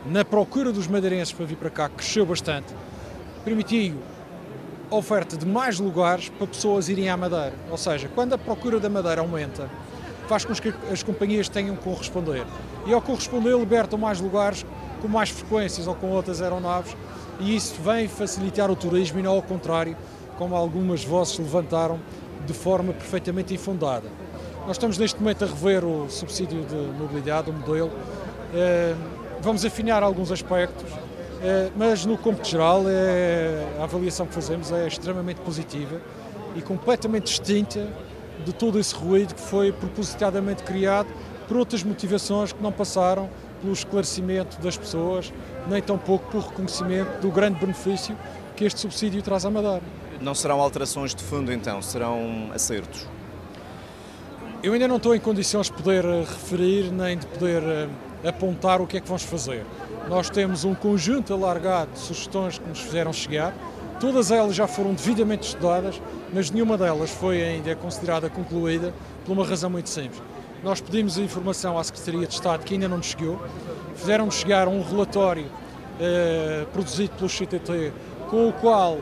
na 0.05 0.23
procura 0.23 0.71
dos 0.71 0.87
madeirenses 0.87 1.33
para 1.33 1.45
vir 1.45 1.55
para 1.55 1.69
cá, 1.69 1.89
cresceu 1.89 2.25
bastante, 2.25 2.73
permitiu 3.43 3.95
a 4.89 4.95
oferta 4.95 5.35
de 5.35 5.45
mais 5.45 5.79
lugares 5.79 6.29
para 6.29 6.47
pessoas 6.47 6.89
irem 6.89 7.09
à 7.09 7.17
Madeira. 7.17 7.53
Ou 7.69 7.77
seja, 7.77 8.09
quando 8.13 8.33
a 8.33 8.37
procura 8.37 8.79
da 8.79 8.89
Madeira 8.89 9.21
aumenta, 9.21 9.69
faz 10.27 10.45
com 10.45 10.53
que 10.53 10.73
as 10.91 11.03
companhias 11.03 11.49
tenham 11.49 11.75
que 11.75 11.83
corresponder. 11.83 12.45
E 12.85 12.93
ao 12.93 13.01
corresponder 13.01 13.57
libertam 13.57 13.97
mais 13.99 14.19
lugares 14.19 14.65
com 15.01 15.07
mais 15.07 15.29
frequências 15.29 15.87
ou 15.87 15.95
com 15.95 16.09
outras 16.11 16.41
aeronaves 16.41 16.95
e 17.39 17.55
isso 17.55 17.75
vem 17.81 18.07
facilitar 18.07 18.69
o 18.71 18.75
turismo 18.75 19.19
e 19.19 19.23
não 19.23 19.33
ao 19.33 19.41
contrário, 19.41 19.97
como 20.37 20.55
algumas 20.55 21.03
vozes 21.03 21.37
levantaram 21.37 21.99
de 22.45 22.53
forma 22.53 22.93
perfeitamente 22.93 23.53
infundada. 23.53 24.07
Nós 24.65 24.77
estamos 24.77 24.97
neste 24.97 25.19
momento 25.19 25.43
a 25.43 25.47
rever 25.47 25.83
o 25.83 26.09
subsídio 26.09 26.63
de 26.63 26.75
mobilidade, 26.97 27.49
o 27.49 27.53
modelo. 27.53 27.91
Eh, 28.53 28.95
vamos 29.41 29.65
afinar 29.65 30.03
alguns 30.03 30.31
aspectos, 30.31 30.89
eh, 31.41 31.69
mas 31.75 32.05
no 32.05 32.17
cômputo 32.17 32.47
geral 32.47 32.83
é, 32.87 33.67
a 33.79 33.83
avaliação 33.83 34.25
que 34.25 34.33
fazemos 34.33 34.71
é 34.71 34.87
extremamente 34.87 35.41
positiva 35.41 35.99
e 36.55 36.61
completamente 36.61 37.25
distinta 37.25 37.87
de 38.45 38.53
todo 38.53 38.79
esse 38.79 38.95
ruído 38.95 39.35
que 39.35 39.41
foi 39.41 39.71
propositadamente 39.71 40.63
criado 40.63 41.07
por 41.47 41.57
outras 41.57 41.83
motivações 41.83 42.51
que 42.51 42.61
não 42.61 42.71
passaram 42.71 43.29
pelo 43.61 43.73
esclarecimento 43.73 44.59
das 44.61 44.77
pessoas, 44.77 45.31
nem 45.67 45.81
tampouco 45.81 46.29
pelo 46.31 46.43
reconhecimento 46.43 47.21
do 47.21 47.29
grande 47.29 47.59
benefício 47.59 48.17
que 48.55 48.65
este 48.65 48.79
subsídio 48.79 49.21
traz 49.21 49.45
à 49.45 49.49
Madeira. 49.49 49.81
Não 50.21 50.35
serão 50.35 50.59
alterações 50.59 51.13
de 51.15 51.23
fundo 51.23 51.51
então, 51.51 51.81
serão 51.81 52.49
acertos? 52.53 53.07
Eu 54.61 54.73
ainda 54.73 54.87
não 54.87 54.97
estou 54.97 55.13
em 55.13 55.19
condições 55.19 55.67
de 55.67 55.73
poder 55.73 56.05
eh, 56.05 56.19
referir 56.21 56.91
nem 56.91 57.17
de 57.17 57.25
poder 57.27 57.61
eh, 57.63 57.89
apontar 58.29 58.79
o 58.79 58.87
que 58.87 58.95
é 58.95 59.01
que 59.01 59.07
vamos 59.07 59.23
fazer. 59.23 59.65
Nós 60.07 60.29
temos 60.29 60.63
um 60.63 60.73
conjunto 60.73 61.33
alargado 61.33 61.91
de 61.91 61.99
sugestões 61.99 62.57
que 62.57 62.67
nos 62.69 62.79
fizeram 62.79 63.11
chegar, 63.11 63.53
todas 64.03 64.31
elas 64.31 64.53
já 64.53 64.67
foram 64.67 64.93
devidamente 64.93 65.47
estudadas 65.47 66.01
mas 66.33 66.51
nenhuma 66.51 66.77
delas 66.77 67.09
foi 67.09 67.41
ainda 67.41 67.73
considerada 67.73 68.29
concluída 68.29 68.93
por 69.23 69.31
uma 69.31 69.45
razão 69.45 69.69
muito 69.69 69.87
simples. 69.87 70.21
Nós 70.61 70.81
pedimos 70.81 71.17
a 71.17 71.21
informação 71.21 71.79
à 71.79 71.83
Secretaria 71.85 72.27
de 72.27 72.33
Estado 72.33 72.65
que 72.65 72.73
ainda 72.73 72.89
não 72.89 72.97
nos 72.97 73.05
chegou, 73.05 73.41
fizeram-nos 73.95 74.35
chegar 74.35 74.67
um 74.67 74.83
relatório 74.83 75.45
eh, 76.01 76.65
produzido 76.73 77.11
pelo 77.15 77.29
CTT 77.29 77.93
com 78.29 78.49
o 78.49 78.51
qual, 78.51 78.97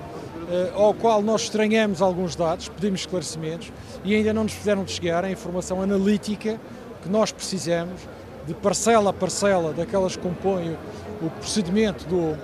eh, 0.52 0.72
ao 0.76 0.94
qual 0.94 1.24
nós 1.24 1.44
estranhamos 1.44 2.00
alguns 2.00 2.36
dados, 2.36 2.70
pedimos 2.70 3.00
esclarecimentos 3.00 3.74
e 4.04 4.14
ainda 4.14 4.32
não 4.32 4.44
nos 4.44 4.54
fizeram 4.54 4.86
chegar 4.86 5.26
a 5.26 5.32
informação 5.32 5.82
analítica 5.82 6.62
que 7.02 7.10
nós 7.10 7.32
precisamos 7.32 8.02
de 8.46 8.54
parcela 8.54 9.10
a 9.10 9.14
parcela 9.14 9.74
daquelas 9.74 10.16
que 10.16 10.22
compõem 10.22 10.78
o 11.24 11.30
procedimento 11.40 12.06
do, 12.06 12.38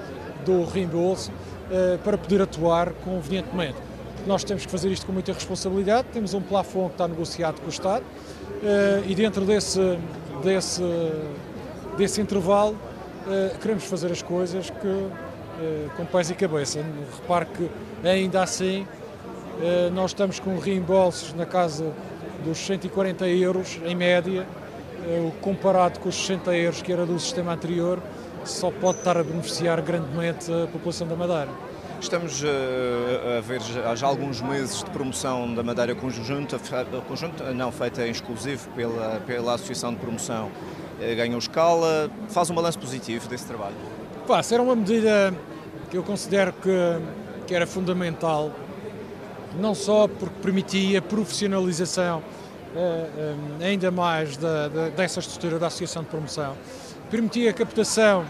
do 0.44 0.66
reembolso 0.66 1.32
para 2.04 2.18
poder 2.18 2.42
atuar 2.42 2.92
convenientemente. 3.04 3.78
Nós 4.28 4.44
temos 4.44 4.66
que 4.66 4.72
fazer 4.72 4.92
isto 4.92 5.06
com 5.06 5.14
muita 5.14 5.32
responsabilidade, 5.32 6.10
temos 6.12 6.34
um 6.34 6.42
plafond 6.42 6.90
que 6.90 6.96
está 6.96 7.08
negociado 7.08 7.62
com 7.62 7.68
o 7.68 7.70
Estado 7.70 8.04
uh, 8.04 9.10
e 9.10 9.16
dentro 9.16 9.46
desse, 9.46 9.98
desse, 10.44 10.84
desse 11.98 12.20
intervalo 12.20 12.74
uh, 12.74 13.58
queremos 13.60 13.86
fazer 13.86 14.12
as 14.12 14.22
coisas 14.22 14.70
que, 14.70 15.10
com 15.96 16.06
pés 16.06 16.30
e 16.30 16.36
cabeça. 16.36 16.84
Repare 17.22 17.46
que 17.46 17.70
ainda 18.08 18.44
assim 18.44 18.86
nós 19.92 20.12
estamos 20.12 20.40
com 20.40 20.60
reembolsos 20.60 21.34
na 21.34 21.48
casa 21.48 21.92
dos 22.46 22.60
140 22.60 23.28
euros 23.28 23.80
em 23.84 23.96
média, 23.96 24.46
comparado 25.42 26.00
com 26.00 26.10
os 26.10 26.16
60 26.16 26.56
euros 26.56 26.82
que 26.84 26.94
era 26.94 27.08
do 27.08 27.20
sistema 27.20 27.54
anterior, 27.54 28.00
só 28.48 28.72
pode 28.72 29.00
estar 29.00 29.18
a 29.18 29.24
beneficiar 29.24 29.82
grandemente 29.82 30.52
a 30.52 30.68
população 30.68 31.08
da 31.08 31.16
Madeira. 31.16 31.50
Estamos 32.00 32.44
uh, 32.44 32.48
a 33.38 33.42
ver 33.42 33.60
já, 33.62 33.96
já, 33.96 34.08
alguns 34.08 34.40
meses 34.40 34.84
de 34.84 34.90
promoção 34.92 35.54
da 35.54 35.64
Madeira 35.64 35.96
conjunta, 35.96 36.60
conjunta 37.08 37.52
não 37.54 37.72
feita 37.72 38.06
em 38.08 38.12
exclusivo 38.12 38.70
pela, 38.76 39.20
pela 39.26 39.56
Associação 39.56 39.92
de 39.94 40.00
Promoção. 40.00 40.52
Uh, 41.00 41.16
ganhou 41.16 41.40
escala, 41.40 42.10
faz 42.30 42.50
um 42.50 42.56
balanço 42.56 42.78
positivo 42.80 43.28
desse 43.28 43.46
trabalho? 43.46 43.76
Pá, 44.28 44.42
era 44.52 44.62
uma 44.62 44.76
medida 44.76 45.34
que 45.90 45.98
eu 45.98 46.04
considero 46.04 46.54
que, 46.54 46.70
que 47.48 47.56
era 47.56 47.66
fundamental, 47.66 48.52
não 49.60 49.74
só 49.74 50.08
porque 50.08 50.36
permitia 50.42 51.00
a 51.00 51.02
profissionalização 51.02 52.20
uh, 52.76 53.64
ainda 53.64 53.90
mais 53.90 54.38
da, 54.38 54.68
da, 54.68 54.90
dessa 54.90 55.20
estrutura 55.20 55.58
da 55.58 55.68
Associação 55.68 56.04
de 56.04 56.10
Promoção, 56.10 56.56
permitia 57.10 57.50
a 57.50 57.54
captação 57.54 58.26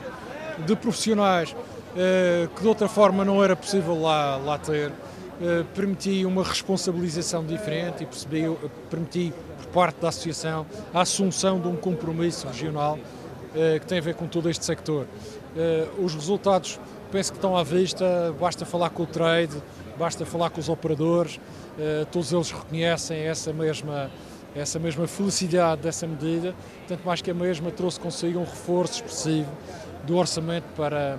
de 0.66 0.76
profissionais 0.76 1.52
uh, 1.52 2.48
que 2.50 2.62
de 2.62 2.68
outra 2.68 2.88
forma 2.88 3.26
não 3.26 3.44
era 3.44 3.56
possível 3.56 4.00
lá, 4.00 4.38
lá 4.38 4.58
ter, 4.58 4.90
uh, 4.90 5.66
permitia 5.76 6.28
uma 6.28 6.44
responsabilização 6.44 7.46
diferente 7.46 8.04
e 8.04 8.06
percebi, 8.06 8.44
permitia 8.90 9.34
por 9.58 9.66
parte 9.68 10.02
da 10.02 10.10
Associação 10.10 10.66
a 10.94 11.02
assunção 11.02 11.60
de 11.60 11.68
um 11.68 11.76
compromisso 11.76 12.48
regional 12.48 12.98
uh, 12.98 13.80
que 13.80 13.86
tem 13.86 13.98
a 13.98 14.02
ver 14.02 14.16
com 14.16 14.28
todo 14.28 14.50
este 14.50 14.66
sector. 14.66 15.06
os 15.98 16.14
resultados 16.14 16.80
penso 17.12 17.32
que 17.32 17.38
estão 17.38 17.56
à 17.56 17.64
vista, 17.64 18.36
basta 18.40 18.66
falar 18.66 18.90
com 18.90 19.04
o 19.04 19.08
trade, 19.08 19.56
basta 19.98 20.26
falar 20.26 20.50
com 20.50 20.60
os 20.60 20.68
operadores, 20.68 21.40
todos 22.12 22.34
eles 22.34 22.52
reconhecem 22.52 23.18
essa 23.20 23.54
mesma 23.54 24.12
essa 24.56 24.80
mesma 24.80 25.08
felicidade 25.08 25.82
dessa 25.82 26.08
medida, 26.08 26.56
tanto 26.88 27.06
mais 27.06 27.22
que 27.22 27.32
a 27.32 27.34
mesma 27.34 27.72
trouxe 27.72 28.00
consigo 28.00 28.40
um 28.40 28.44
reforço 28.44 28.96
expressivo 28.96 29.50
do 30.06 30.18
orçamento 30.18 30.66
para, 30.76 31.18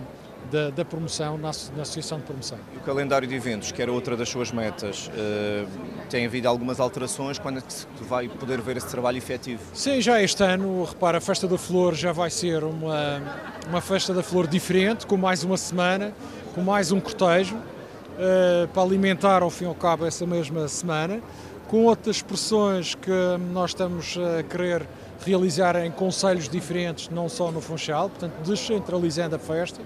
da, 0.50 0.70
da 0.70 0.84
promoção 0.84 1.36
na, 1.36 1.50
na, 1.76 1.82
Associação 1.82 2.18
de 2.18 2.24
Promoção. 2.24 2.58
E 2.74 2.78
o 2.78 2.80
calendário 2.80 3.28
de 3.28 3.34
eventos, 3.34 3.70
que 3.70 3.80
era 3.82 3.92
outra 3.92 4.16
das 4.16 4.28
suas 4.28 4.50
metas, 4.50 5.08
uh, 5.08 5.68
tem 6.08 6.26
havido 6.26 6.48
algumas 6.48 6.80
alterações? 6.80 7.38
Quando 7.38 7.58
é 7.58 7.60
que 7.60 7.72
se 7.72 7.86
vai 8.00 8.28
poder 8.28 8.60
ver 8.60 8.76
esse 8.76 8.88
trabalho 8.88 9.18
efetivo? 9.18 9.62
Sim, 9.74 10.00
já 10.00 10.22
este 10.22 10.42
ano, 10.42 10.84
repara, 10.84 11.18
a 11.18 11.20
Festa 11.20 11.46
da 11.46 11.58
Flor 11.58 11.94
já 11.94 12.12
vai 12.12 12.30
ser 12.30 12.64
uma, 12.64 13.20
uma 13.68 13.80
Festa 13.80 14.14
da 14.14 14.22
Flor 14.22 14.46
diferente, 14.46 15.06
com 15.06 15.16
mais 15.16 15.44
uma 15.44 15.56
semana, 15.56 16.12
com 16.54 16.62
mais 16.62 16.90
um 16.90 17.00
cortejo, 17.00 17.56
uh, 17.56 18.68
para 18.68 18.82
alimentar 18.82 19.42
ao 19.42 19.50
fim 19.50 19.64
e 19.64 19.68
ao 19.68 19.74
cabo 19.74 20.06
essa 20.06 20.26
mesma 20.26 20.66
semana 20.66 21.20
com 21.68 21.84
outras 21.84 22.16
expressões 22.16 22.94
que 22.94 23.10
nós 23.52 23.70
estamos 23.70 24.16
a 24.38 24.42
querer 24.42 24.88
realizar 25.24 25.76
em 25.84 25.90
conselhos 25.90 26.48
diferentes, 26.48 27.10
não 27.10 27.28
só 27.28 27.52
no 27.52 27.60
Funchal, 27.60 28.08
portanto 28.08 28.32
descentralizando 28.42 29.36
a 29.36 29.38
festa. 29.38 29.80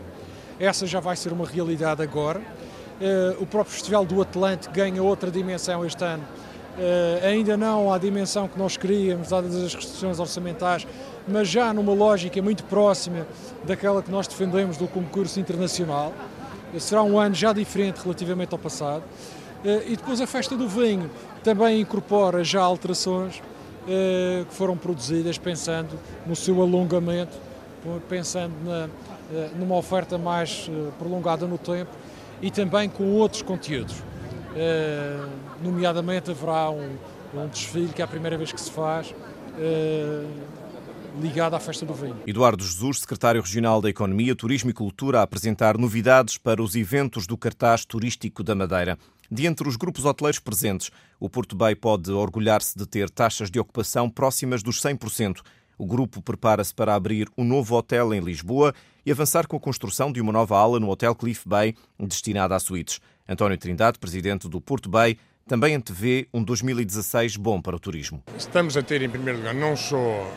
Essa 0.60 0.86
já 0.86 1.00
vai 1.00 1.16
ser 1.16 1.32
uma 1.32 1.44
realidade 1.44 2.00
agora. 2.00 2.40
Eh, 3.00 3.36
o 3.40 3.46
próprio 3.46 3.74
Festival 3.74 4.04
do 4.04 4.22
Atlântico 4.22 4.72
ganha 4.72 5.02
outra 5.02 5.28
dimensão 5.28 5.84
este 5.84 6.04
ano. 6.04 6.22
Eh, 6.78 7.20
ainda 7.24 7.56
não 7.56 7.92
à 7.92 7.98
dimensão 7.98 8.46
que 8.46 8.56
nós 8.56 8.76
queríamos, 8.76 9.30
dadas 9.30 9.56
as 9.56 9.74
restrições 9.74 10.20
orçamentais, 10.20 10.86
mas 11.26 11.48
já 11.48 11.72
numa 11.72 11.92
lógica 11.92 12.40
muito 12.40 12.62
próxima 12.64 13.26
daquela 13.64 14.02
que 14.02 14.10
nós 14.10 14.28
defendemos 14.28 14.76
do 14.76 14.86
concurso 14.86 15.40
internacional. 15.40 16.12
Será 16.78 17.02
um 17.02 17.18
ano 17.18 17.34
já 17.34 17.52
diferente 17.52 18.00
relativamente 18.02 18.52
ao 18.52 18.58
passado. 18.58 19.02
Eh, 19.64 19.92
e 19.92 19.96
depois 19.96 20.20
a 20.20 20.26
festa 20.26 20.56
do 20.56 20.68
vinho 20.68 21.10
também 21.42 21.80
incorpora 21.80 22.42
já 22.42 22.60
alterações 22.60 23.40
eh, 23.88 24.44
que 24.48 24.54
foram 24.54 24.76
produzidas 24.76 25.38
pensando 25.38 25.98
no 26.26 26.34
seu 26.34 26.60
alongamento, 26.60 27.36
pensando 28.08 28.52
na, 28.64 28.88
eh, 29.32 29.50
numa 29.56 29.76
oferta 29.76 30.18
mais 30.18 30.70
prolongada 30.98 31.46
no 31.46 31.58
tempo 31.58 31.90
e 32.40 32.50
também 32.50 32.88
com 32.88 33.04
outros 33.12 33.42
conteúdos. 33.42 33.94
Nomeadamente 35.62 36.30
haverá 36.30 36.68
um, 36.68 36.96
um 37.34 37.46
desfile 37.46 37.88
que 37.88 38.02
é 38.02 38.04
a 38.04 38.08
primeira 38.08 38.36
vez 38.36 38.52
que 38.52 38.60
se 38.60 38.70
faz 38.70 39.14
ligado 41.20 41.54
à 41.54 41.60
festa 41.60 41.84
do 41.84 41.94
vinho. 41.94 42.16
Eduardo 42.26 42.64
Jesus, 42.64 43.00
secretário 43.00 43.40
regional 43.40 43.80
da 43.80 43.88
Economia, 43.88 44.34
Turismo 44.34 44.70
e 44.70 44.72
Cultura, 44.72 45.20
a 45.20 45.22
apresentar 45.22 45.78
novidades 45.78 46.38
para 46.38 46.62
os 46.62 46.74
eventos 46.74 47.26
do 47.26 47.36
cartaz 47.36 47.84
turístico 47.84 48.42
da 48.42 48.54
Madeira. 48.54 48.98
De 49.32 49.46
entre 49.46 49.66
os 49.66 49.76
grupos 49.76 50.04
hoteleiros 50.04 50.38
presentes, 50.38 50.90
o 51.18 51.26
Porto 51.26 51.56
Bay 51.56 51.74
pode 51.74 52.12
orgulhar-se 52.12 52.76
de 52.76 52.84
ter 52.84 53.08
taxas 53.08 53.50
de 53.50 53.58
ocupação 53.58 54.10
próximas 54.10 54.62
dos 54.62 54.78
100%. 54.78 55.40
O 55.78 55.86
grupo 55.86 56.20
prepara-se 56.20 56.74
para 56.74 56.94
abrir 56.94 57.30
um 57.38 57.42
novo 57.42 57.74
hotel 57.74 58.12
em 58.12 58.20
Lisboa 58.20 58.74
e 59.06 59.10
avançar 59.10 59.46
com 59.46 59.56
a 59.56 59.60
construção 59.60 60.12
de 60.12 60.20
uma 60.20 60.34
nova 60.34 60.58
ala 60.58 60.78
no 60.78 60.90
Hotel 60.90 61.14
Cliff 61.14 61.48
Bay, 61.48 61.74
destinada 61.98 62.54
a 62.54 62.60
suítes. 62.60 63.00
António 63.26 63.56
Trindade, 63.56 63.98
presidente 63.98 64.50
do 64.50 64.60
Porto 64.60 64.90
Bay, 64.90 65.16
também 65.48 65.74
antevê 65.74 66.28
um 66.30 66.44
2016 66.44 67.38
bom 67.38 67.58
para 67.58 67.74
o 67.74 67.80
turismo. 67.80 68.22
Estamos 68.36 68.76
a 68.76 68.82
ter, 68.82 69.00
em 69.00 69.08
primeiro 69.08 69.38
lugar, 69.38 69.54
não 69.54 69.74
só 69.74 70.30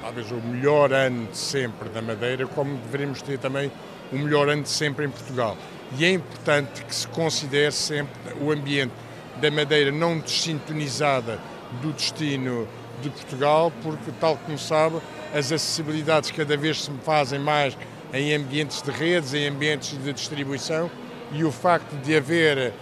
talvez 0.00 0.30
o 0.30 0.36
melhor 0.36 0.94
ano 0.94 1.26
de 1.26 1.36
sempre 1.36 1.90
da 1.90 2.00
Madeira, 2.00 2.46
como 2.46 2.78
deveríamos 2.78 3.20
ter 3.20 3.38
também 3.38 3.70
o 4.10 4.16
melhor 4.16 4.48
ano 4.48 4.62
de 4.62 4.70
sempre 4.70 5.04
em 5.04 5.10
Portugal 5.10 5.58
e 5.98 6.04
é 6.04 6.12
importante 6.12 6.84
que 6.84 6.94
se 6.94 7.06
considere 7.08 7.72
sempre 7.72 8.34
o 8.40 8.50
ambiente 8.50 8.92
da 9.40 9.50
Madeira 9.50 9.90
não 9.90 10.18
desintonizada 10.18 11.38
do 11.82 11.92
destino 11.92 12.68
de 13.02 13.10
Portugal, 13.10 13.72
porque, 13.82 14.12
tal 14.20 14.36
como 14.36 14.58
sabe, 14.58 14.96
as 15.34 15.50
acessibilidades 15.50 16.30
cada 16.30 16.56
vez 16.56 16.82
se 16.82 16.90
fazem 17.04 17.38
mais 17.38 17.76
em 18.12 18.34
ambientes 18.34 18.82
de 18.82 18.90
redes, 18.90 19.34
em 19.34 19.48
ambientes 19.48 19.96
de 20.02 20.12
distribuição, 20.12 20.90
e 21.32 21.44
o 21.44 21.52
facto 21.52 21.94
de 22.02 22.16
haver 22.16 22.72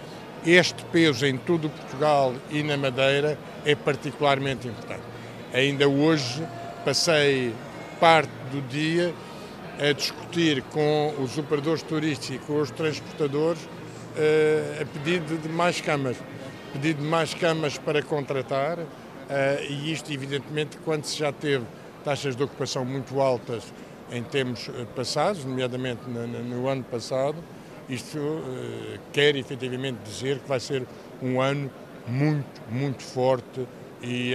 este 0.45 0.83
peso 0.85 1.25
em 1.25 1.37
todo 1.37 1.69
Portugal 1.69 2.33
e 2.49 2.63
na 2.63 2.77
Madeira 2.77 3.37
é 3.65 3.75
particularmente 3.75 4.67
importante. 4.67 5.03
Ainda 5.53 5.87
hoje 5.87 6.43
passei 6.83 7.53
parte 7.99 8.31
do 8.51 8.61
dia 8.67 9.13
a 9.79 9.93
discutir 9.93 10.61
com 10.63 11.15
os 11.23 11.37
operadores 11.37 11.81
turísticos 11.81 12.35
e 12.35 12.39
com 12.39 12.59
os 12.59 12.69
transportadores 12.69 13.61
uh, 13.63 14.81
a 14.81 14.85
pedido 14.85 15.41
de 15.41 15.47
mais 15.47 15.79
camas, 15.79 16.17
pedido 16.73 17.01
de 17.01 17.07
mais 17.07 17.33
camas 17.33 17.77
para 17.77 18.01
contratar 18.03 18.77
uh, 18.77 18.85
e 19.69 19.91
isto 19.91 20.11
evidentemente 20.11 20.77
quando 20.83 21.05
se 21.05 21.17
já 21.17 21.31
teve 21.31 21.63
taxas 22.03 22.35
de 22.35 22.43
ocupação 22.43 22.83
muito 22.83 23.21
altas 23.21 23.73
em 24.11 24.23
termos 24.23 24.67
eh, 24.69 24.87
passados, 24.95 25.45
nomeadamente 25.45 26.01
no, 26.09 26.25
no 26.25 26.67
ano 26.67 26.83
passado, 26.83 27.35
isto 27.87 28.17
quer 29.13 29.35
efetivamente 29.35 29.97
dizer 30.03 30.39
que 30.39 30.49
vai 30.49 30.59
ser 30.59 30.83
um 31.21 31.39
ano 31.39 31.69
muito, 32.07 32.61
muito 32.71 33.03
forte 33.03 33.67
e, 34.01 34.33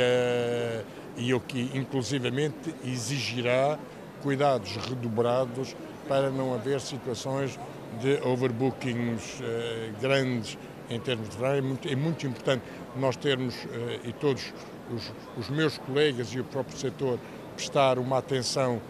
e 1.17 1.35
o 1.35 1.41
que 1.41 1.73
inclusivamente 1.75 2.73
exigirá 2.85 3.77
cuidados 4.25 4.75
redobrados 4.89 5.77
para 6.09 6.31
não 6.31 6.55
haver 6.55 6.81
situações 6.81 7.61
de 8.01 8.19
overbookings 8.27 9.41
uh, 9.41 10.01
grandes 10.01 10.59
em 10.89 10.99
termos 10.99 11.29
de 11.29 11.37
verão. 11.37 11.53
É 11.53 11.61
muito, 11.61 11.89
é 11.89 11.95
muito 11.95 12.27
importante 12.27 12.65
nós 12.97 13.17
termos, 13.17 13.55
uh, 13.55 13.69
e 14.03 14.13
todos 14.15 14.53
os, 14.91 15.13
os, 15.37 15.51
meus 15.51 15.77
colegas 15.77 16.29
e 16.29 16.41
o 16.41 16.45
próprio 16.45 16.77
setor, 16.79 17.19
prestar 17.55 17.99
uma 17.99 18.19
atenção 18.19 18.81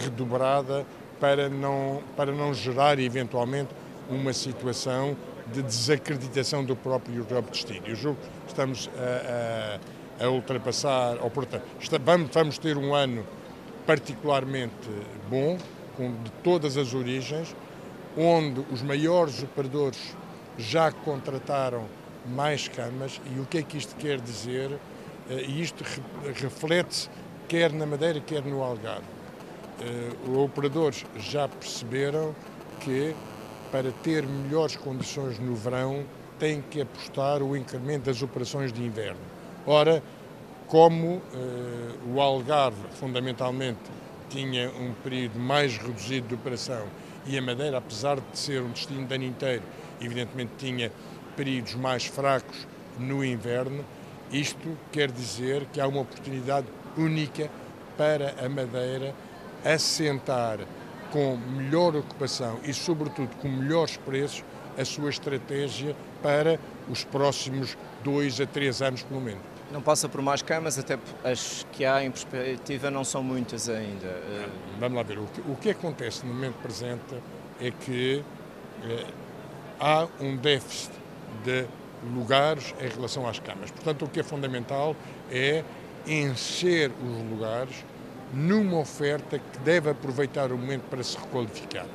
redobrada 0.00 0.86
para 1.18 1.48
não, 1.48 2.00
para 2.16 2.30
não 2.30 2.54
gerar 2.54 2.98
eventualmente 3.00 3.70
uma 4.08 4.32
situação 4.32 5.16
de 5.52 5.60
desacreditação 5.60 6.64
do 6.64 6.76
próprio 6.76 7.26
destino. 7.50 7.86
Eu 7.86 7.96
julgo 7.96 8.18
que 8.44 8.48
estamos 8.48 8.88
a, 8.96 10.22
a, 10.22 10.26
a 10.26 10.30
ultrapassar, 10.30 11.18
ou 11.20 11.30
portanto, 11.30 11.64
vamos, 12.04 12.30
vamos 12.32 12.58
ter 12.58 12.76
um 12.78 12.94
ano 12.94 13.24
particularmente 13.86 14.88
bom, 15.28 15.58
com, 15.96 16.12
de 16.22 16.30
todas 16.42 16.76
as 16.76 16.94
origens, 16.94 17.54
onde 18.16 18.64
os 18.72 18.82
maiores 18.82 19.42
operadores 19.42 20.16
já 20.56 20.90
contrataram 20.90 21.86
mais 22.26 22.68
camas 22.68 23.20
e 23.34 23.40
o 23.40 23.44
que 23.46 23.58
é 23.58 23.62
que 23.62 23.76
isto 23.76 23.94
quer 23.96 24.20
dizer? 24.20 24.70
Eh, 25.28 25.44
e 25.48 25.62
isto 25.62 25.84
reflete-se 26.40 27.08
quer 27.48 27.72
na 27.72 27.86
Madeira, 27.86 28.20
quer 28.20 28.42
no 28.44 28.62
Algarve. 28.62 29.04
os 30.26 30.36
operadores 30.36 31.04
já 31.16 31.48
perceberam 31.48 32.34
que 32.80 33.14
para 33.70 33.90
ter 34.02 34.24
melhores 34.26 34.76
condições 34.76 35.38
no 35.38 35.54
verão 35.54 36.04
têm 36.38 36.62
que 36.62 36.80
apostar 36.80 37.42
o 37.42 37.56
incremento 37.56 38.04
das 38.04 38.22
operações 38.22 38.72
de 38.72 38.82
inverno. 38.82 39.20
Ora, 39.66 40.02
como 40.66 41.22
o 42.06 42.20
Algarve 42.20 42.82
fundamentalmente 42.92 43.80
tinha 44.28 44.70
um 44.70 44.92
período 45.02 45.38
mais 45.38 45.76
reduzido 45.76 46.28
de 46.28 46.34
operação 46.34 46.86
e 47.26 47.38
a 47.38 47.42
Madeira, 47.42 47.78
apesar 47.78 48.16
de 48.16 48.38
ser 48.38 48.60
um 48.62 48.70
destino 48.70 49.06
de 49.06 49.14
ano 49.14 49.24
inteiro, 49.24 49.62
evidentemente 50.00 50.52
tinha 50.58 50.92
períodos 51.36 51.74
mais 51.74 52.04
fracos 52.04 52.66
no 52.98 53.24
inverno, 53.24 53.84
isto 54.30 54.76
quer 54.92 55.10
dizer 55.10 55.66
que 55.72 55.80
há 55.80 55.86
uma 55.86 56.00
oportunidade 56.00 56.66
única 56.96 57.50
para 57.96 58.34
a 58.44 58.48
Madeira 58.48 59.14
assentar 59.64 60.58
com 61.10 61.36
melhor 61.36 61.94
ocupação 61.96 62.58
e, 62.64 62.74
sobretudo, 62.74 63.30
com 63.36 63.48
melhores 63.48 63.96
preços 63.96 64.44
a 64.76 64.84
sua 64.84 65.10
estratégia 65.10 65.94
para 66.22 66.58
os 66.88 67.04
próximos 67.04 67.76
dois 68.02 68.40
a 68.40 68.46
três 68.46 68.82
anos, 68.82 69.02
pelo 69.02 69.20
menos. 69.20 69.42
Não 69.72 69.80
passa 69.80 70.08
por 70.08 70.20
mais 70.22 70.42
camas, 70.42 70.78
até 70.78 70.98
as 71.24 71.66
que 71.72 71.84
há 71.84 72.04
em 72.04 72.10
perspectiva 72.10 72.90
não 72.90 73.02
são 73.02 73.22
muitas 73.22 73.68
ainda. 73.68 74.22
Vamos 74.78 74.96
lá 74.96 75.02
ver. 75.02 75.18
O 75.18 75.26
que, 75.26 75.40
o 75.40 75.56
que 75.56 75.70
acontece 75.70 76.24
no 76.24 76.32
momento 76.32 76.54
presente 76.62 77.14
é 77.60 77.70
que 77.70 78.22
eh, 78.84 79.06
há 79.80 80.06
um 80.20 80.36
déficit 80.36 80.92
de 81.44 81.66
lugares 82.14 82.74
em 82.80 82.88
relação 82.88 83.26
às 83.26 83.38
camas. 83.38 83.70
Portanto, 83.70 84.04
o 84.04 84.08
que 84.08 84.20
é 84.20 84.22
fundamental 84.22 84.94
é 85.30 85.64
encher 86.06 86.90
os 86.90 87.30
lugares 87.30 87.84
numa 88.32 88.78
oferta 88.78 89.38
que 89.38 89.58
deve 89.60 89.90
aproveitar 89.90 90.52
o 90.52 90.58
momento 90.58 90.82
para 90.90 91.02
se 91.02 91.16
requalificar. 91.16 91.86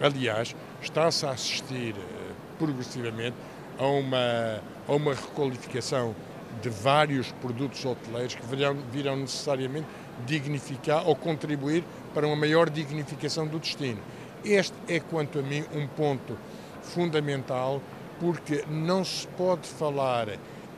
Aliás, 0.00 0.54
está-se 0.82 1.24
a 1.24 1.30
assistir 1.30 1.94
eh, 1.96 2.32
progressivamente 2.58 3.36
a 3.78 3.86
uma, 3.86 4.60
a 4.88 4.92
uma 4.92 5.14
requalificação 5.14 6.14
de 6.62 6.68
vários 6.68 7.32
produtos 7.32 7.84
hoteleiros 7.84 8.34
que 8.34 8.46
virão, 8.46 8.76
virão 8.90 9.16
necessariamente 9.16 9.86
dignificar 10.26 11.06
ou 11.06 11.16
contribuir 11.16 11.84
para 12.12 12.26
uma 12.26 12.36
maior 12.36 12.70
dignificação 12.70 13.46
do 13.46 13.58
destino. 13.58 13.98
Este 14.44 14.74
é, 14.88 15.00
quanto 15.00 15.38
a 15.38 15.42
mim, 15.42 15.64
um 15.74 15.86
ponto 15.86 16.38
fundamental 16.82 17.80
porque 18.20 18.64
não 18.68 19.04
se 19.04 19.26
pode 19.28 19.68
falar 19.68 20.28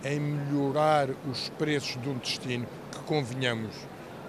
em 0.05 0.21
melhorar 0.21 1.09
os 1.31 1.49
preços 1.50 2.00
de 2.00 2.09
um 2.09 2.15
destino 2.15 2.67
que, 2.91 2.99
convenhamos, 3.00 3.75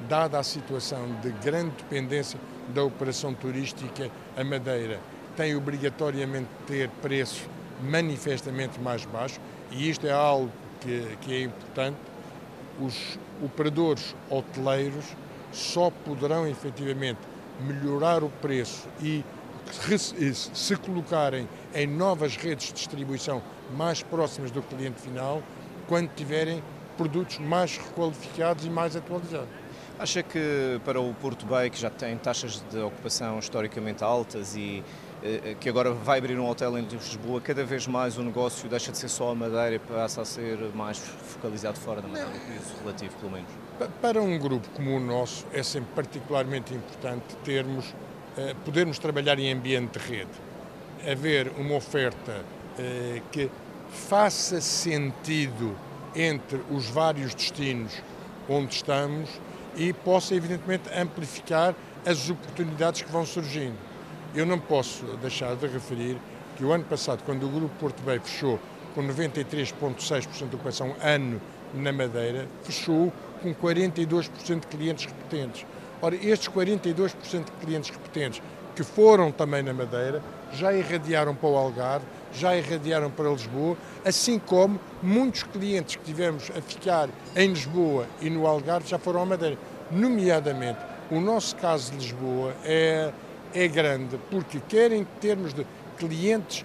dada 0.09 0.39
a 0.39 0.43
situação 0.43 1.15
de 1.21 1.31
grande 1.31 1.71
dependência 1.77 2.39
da 2.73 2.83
operação 2.83 3.33
turística, 3.33 4.09
a 4.35 4.43
Madeira 4.43 4.99
tem 5.35 5.55
obrigatoriamente 5.55 6.47
de 6.59 6.65
ter 6.65 6.89
preços 7.01 7.41
manifestamente 7.81 8.79
mais 8.79 9.05
baixos 9.05 9.39
e 9.71 9.89
isto 9.89 10.07
é 10.07 10.11
algo 10.11 10.51
que, 10.81 11.17
que 11.21 11.33
é 11.33 11.41
importante. 11.43 11.97
Os 12.79 13.17
operadores 13.43 14.15
hoteleiros 14.29 15.05
só 15.51 15.89
poderão 15.89 16.47
efetivamente 16.47 17.19
melhorar 17.59 18.23
o 18.23 18.29
preço 18.29 18.87
e 19.01 19.23
se 20.33 20.75
colocarem 20.77 21.47
em 21.73 21.87
novas 21.87 22.35
redes 22.35 22.67
de 22.67 22.73
distribuição 22.73 23.41
mais 23.75 24.01
próximas 24.01 24.51
do 24.51 24.61
cliente 24.61 25.01
final 25.01 25.41
quando 25.87 26.09
tiverem 26.15 26.63
produtos 26.95 27.37
mais 27.39 27.77
requalificados 27.77 28.65
e 28.65 28.69
mais 28.69 28.95
atualizados. 28.95 29.49
Acha 29.99 30.21
que 30.21 30.79
para 30.85 31.01
o 31.01 31.13
Porto 31.15 31.45
Bay, 31.45 31.69
que 31.69 31.79
já 31.79 31.89
tem 31.89 32.15
taxas 32.17 32.63
de 32.69 32.79
ocupação 32.79 33.39
historicamente 33.39 34.03
altas 34.03 34.55
e 34.55 34.83
que 35.59 35.67
agora 35.67 35.91
vai 35.91 36.19
abrir 36.19 36.39
um 36.39 36.47
hotel 36.47 36.77
em 36.77 36.83
Lisboa, 36.83 37.41
cada 37.41 37.63
vez 37.63 37.87
mais 37.87 38.17
o 38.17 38.23
negócio 38.23 38.69
deixa 38.69 38.91
de 38.91 38.97
ser 38.97 39.09
só 39.09 39.31
a 39.31 39.35
Madeira 39.35 39.75
e 39.75 39.79
passa 39.79 40.21
a 40.21 40.25
ser 40.25 40.57
mais 40.75 40.99
focalizado 40.99 41.79
fora 41.79 42.01
da 42.01 42.07
Madeira, 42.07 42.29
isso 42.59 42.75
relativo 42.83 43.15
pelo 43.17 43.31
menos? 43.31 43.49
Para 44.01 44.21
um 44.21 44.37
grupo 44.37 44.67
como 44.75 44.95
o 44.95 44.99
nosso 44.99 45.45
é 45.51 45.63
sempre 45.63 45.89
particularmente 45.95 46.73
importante 46.73 47.35
termos, 47.43 47.95
eh, 48.37 48.55
podermos 48.63 48.99
trabalhar 48.99 49.39
em 49.39 49.51
ambiente 49.51 49.97
de 49.97 50.05
rede, 50.05 50.31
haver 51.11 51.51
uma 51.57 51.75
oferta 51.75 52.45
eh, 52.77 53.21
que 53.31 53.49
faça 53.89 54.61
sentido 54.61 55.75
entre 56.15 56.61
os 56.69 56.89
vários 56.89 57.33
destinos 57.33 57.93
onde 58.49 58.75
estamos 58.75 59.29
e 59.75 59.93
possa 59.93 60.33
evidentemente 60.33 60.89
amplificar 60.93 61.75
as 62.05 62.29
oportunidades 62.29 63.01
que 63.01 63.11
vão 63.11 63.25
surgindo. 63.25 63.86
Eu 64.35 64.45
não 64.45 64.59
posso 64.59 65.05
deixar 65.21 65.55
de 65.55 65.67
referir 65.67 66.17
que 66.55 66.63
o 66.63 66.71
ano 66.71 66.83
passado, 66.83 67.23
quando 67.25 67.45
o 67.45 67.49
Grupo 67.49 67.73
Porto 67.79 68.01
Bay 68.03 68.19
fechou 68.19 68.59
com 68.93 69.01
93,6% 69.03 70.49
de 70.49 70.55
ocupação 70.55 70.95
ano 71.01 71.41
na 71.73 71.91
Madeira, 71.91 72.47
fechou 72.63 73.11
com 73.41 73.53
42% 73.53 74.61
de 74.61 74.67
clientes 74.67 75.05
repetentes. 75.05 75.65
Ora, 76.01 76.15
estes 76.15 76.49
42% 76.49 77.45
de 77.45 77.51
clientes 77.63 77.89
repetentes 77.89 78.41
que 78.75 78.83
foram 78.83 79.31
também 79.31 79.63
na 79.63 79.73
Madeira 79.73 80.21
já 80.53 80.73
irradiaram 80.73 81.33
para 81.33 81.49
o 81.49 81.55
Algarve, 81.55 82.05
já 82.31 82.55
irradiaram 82.55 83.09
para 83.09 83.29
Lisboa, 83.29 83.75
assim 84.05 84.37
como 84.39 84.79
muitos 85.01 85.43
clientes 85.43 85.95
que 85.95 86.03
tivemos 86.03 86.51
a 86.55 86.61
ficar 86.61 87.09
em 87.35 87.49
Lisboa 87.49 88.05
e 88.21 88.29
no 88.29 88.45
Algarve 88.45 88.87
já 88.87 88.99
foram 88.99 89.21
à 89.21 89.25
Madeira. 89.25 89.57
Nomeadamente, 89.89 90.79
o 91.09 91.19
nosso 91.19 91.55
caso 91.55 91.91
de 91.91 91.97
Lisboa 91.97 92.53
é 92.63 93.11
é 93.57 93.67
grande, 93.67 94.19
porque 94.29 94.61
quer 94.69 94.91
em 94.91 95.03
termos 95.19 95.51
de 95.51 95.65
clientes 95.97 96.63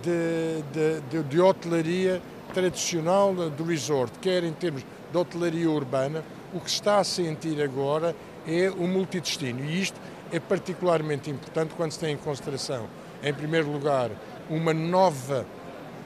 de, 0.00 0.62
de, 0.72 1.00
de, 1.10 1.28
de 1.28 1.40
hotelaria 1.40 2.22
tradicional 2.54 3.34
do 3.34 3.64
resort, 3.64 4.16
quer 4.20 4.44
em 4.44 4.52
termos 4.52 4.84
de 5.10 5.18
hotelaria 5.18 5.68
urbana, 5.68 6.22
o 6.54 6.60
que 6.60 6.70
se 6.70 6.76
está 6.76 6.98
a 6.98 7.04
sentir 7.04 7.60
agora 7.60 8.14
é 8.46 8.70
o 8.70 8.86
multidestino. 8.86 9.64
E 9.64 9.82
isto 9.82 10.00
é 10.30 10.38
particularmente 10.38 11.28
importante 11.28 11.74
quando 11.76 11.90
se 11.90 11.98
tem 11.98 12.14
em 12.14 12.16
consideração, 12.16 12.86
em 13.24 13.34
primeiro 13.34 13.70
lugar, 13.70 14.10
uma 14.48 14.72
nova 14.72 15.44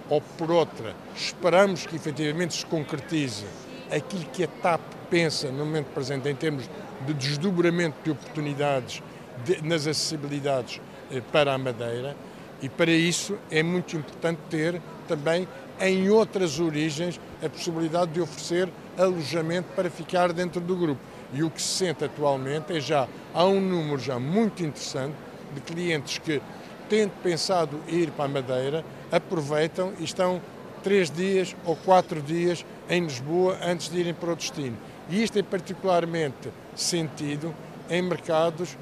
ou 0.08 0.22
por 0.22 0.50
outra, 0.50 0.94
esperamos 1.14 1.86
que 1.86 1.96
efetivamente 1.96 2.54
se 2.54 2.66
concretize 2.66 3.44
aquilo 3.90 4.24
que 4.26 4.44
a 4.44 4.48
TAP 4.48 4.80
pensa 5.10 5.50
no 5.50 5.66
momento 5.66 5.86
presente 5.92 6.28
em 6.28 6.34
termos 6.34 6.68
de 7.06 7.12
desdobramento 7.12 7.96
de 8.02 8.10
oportunidades 8.10 9.02
de, 9.44 9.62
nas 9.62 9.86
acessibilidades 9.86 10.80
eh, 11.10 11.22
para 11.32 11.54
a 11.54 11.58
Madeira 11.58 12.16
e 12.62 12.68
para 12.68 12.90
isso 12.90 13.36
é 13.50 13.62
muito 13.62 13.96
importante 13.96 14.38
ter 14.48 14.80
também 15.06 15.46
em 15.80 16.08
outras 16.08 16.60
origens 16.60 17.20
a 17.44 17.48
possibilidade 17.48 18.12
de 18.12 18.20
oferecer 18.20 18.68
alojamento 18.96 19.68
para 19.74 19.90
ficar 19.90 20.32
dentro 20.32 20.60
do 20.60 20.76
grupo. 20.76 21.00
E 21.32 21.42
o 21.42 21.50
que 21.50 21.60
se 21.60 21.68
sente 21.68 22.04
atualmente 22.04 22.74
é 22.74 22.80
já, 22.80 23.08
há 23.34 23.44
um 23.44 23.60
número 23.60 23.98
já 23.98 24.18
muito 24.18 24.64
interessante 24.64 25.14
de 25.52 25.60
clientes 25.60 26.18
que, 26.18 26.40
tendo 26.88 27.12
pensado 27.22 27.80
ir 27.88 28.10
para 28.12 28.24
a 28.24 28.28
Madeira, 28.28 28.84
aproveitam 29.10 29.92
e 29.98 30.04
estão 30.04 30.40
três 30.82 31.10
dias 31.10 31.56
ou 31.64 31.76
quatro 31.76 32.22
dias 32.22 32.64
em 32.88 33.02
Lisboa 33.02 33.58
antes 33.62 33.88
de 33.88 33.98
irem 33.98 34.14
para 34.14 34.32
o 34.32 34.36
destino. 34.36 34.76
E 35.10 35.22
isto 35.22 35.38
é 35.38 35.42
particularmente 35.42 36.50
sentido 36.74 37.54
em 37.90 38.00
mercados 38.00 38.76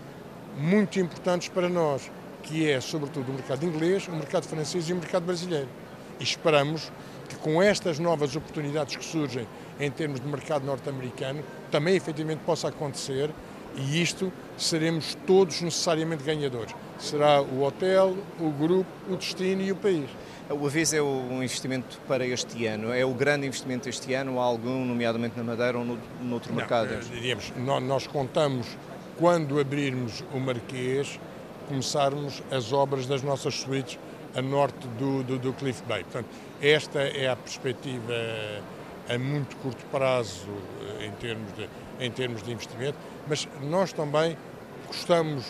muito 0.58 0.98
importantes 0.98 1.48
para 1.48 1.68
nós, 1.68 2.10
que 2.42 2.70
é, 2.70 2.80
sobretudo, 2.80 3.30
o 3.30 3.34
mercado 3.34 3.64
inglês, 3.64 4.08
o 4.08 4.12
mercado 4.12 4.46
francês 4.46 4.88
e 4.88 4.92
o 4.92 4.96
mercado 4.96 5.24
brasileiro. 5.24 5.68
E 6.18 6.22
esperamos 6.22 6.90
que 7.28 7.36
com 7.36 7.62
estas 7.62 7.98
novas 7.98 8.34
oportunidades 8.36 8.96
que 8.96 9.04
surgem 9.04 9.46
em 9.80 9.90
termos 9.90 10.20
de 10.20 10.26
mercado 10.26 10.64
norte-americano, 10.64 11.42
também 11.70 11.96
efetivamente 11.96 12.40
possa 12.40 12.68
acontecer 12.68 13.30
e 13.76 14.02
isto 14.02 14.32
seremos 14.56 15.16
todos 15.26 15.60
necessariamente 15.62 16.22
ganhadores. 16.22 16.74
Será 16.98 17.40
o 17.40 17.62
hotel, 17.62 18.16
o 18.38 18.50
grupo, 18.50 18.86
o 19.08 19.16
destino 19.16 19.62
e 19.62 19.72
o 19.72 19.76
país. 19.76 20.08
O 20.50 20.66
Aviso 20.66 20.96
é 20.96 21.02
um 21.02 21.42
investimento 21.42 21.98
para 22.06 22.26
este 22.26 22.66
ano. 22.66 22.92
É 22.92 23.04
o 23.04 23.14
grande 23.14 23.46
investimento 23.46 23.88
este 23.88 24.12
ano, 24.12 24.38
algum, 24.38 24.84
nomeadamente 24.84 25.36
na 25.36 25.42
Madeira 25.42 25.78
ou 25.78 25.84
no, 25.84 25.98
noutro 26.20 26.50
Não, 26.50 26.56
mercado? 26.56 27.00
Diríamos, 27.10 27.52
nós 27.56 28.06
contamos 28.06 28.66
quando 29.18 29.60
abrirmos 29.60 30.24
o 30.32 30.38
Marquês, 30.38 31.18
começarmos 31.68 32.42
as 32.50 32.72
obras 32.72 33.06
das 33.06 33.22
nossas 33.22 33.54
suítes 33.54 33.98
a 34.34 34.42
norte 34.42 34.86
do, 34.98 35.22
do, 35.22 35.38
do 35.38 35.52
Cliff 35.52 35.82
Bay. 35.86 36.04
Portanto, 36.04 36.28
esta 36.60 37.00
é 37.00 37.28
a 37.28 37.36
perspectiva 37.36 38.14
a 39.08 39.18
muito 39.18 39.56
curto 39.56 39.84
prazo 39.86 40.48
eh, 41.00 41.06
em 41.06 41.10
termos 41.12 41.52
de, 41.54 41.68
em 42.00 42.10
termos 42.10 42.42
de 42.42 42.52
investimento, 42.52 42.96
mas 43.28 43.48
nós 43.62 43.92
também 43.92 44.36
gostamos, 44.86 45.44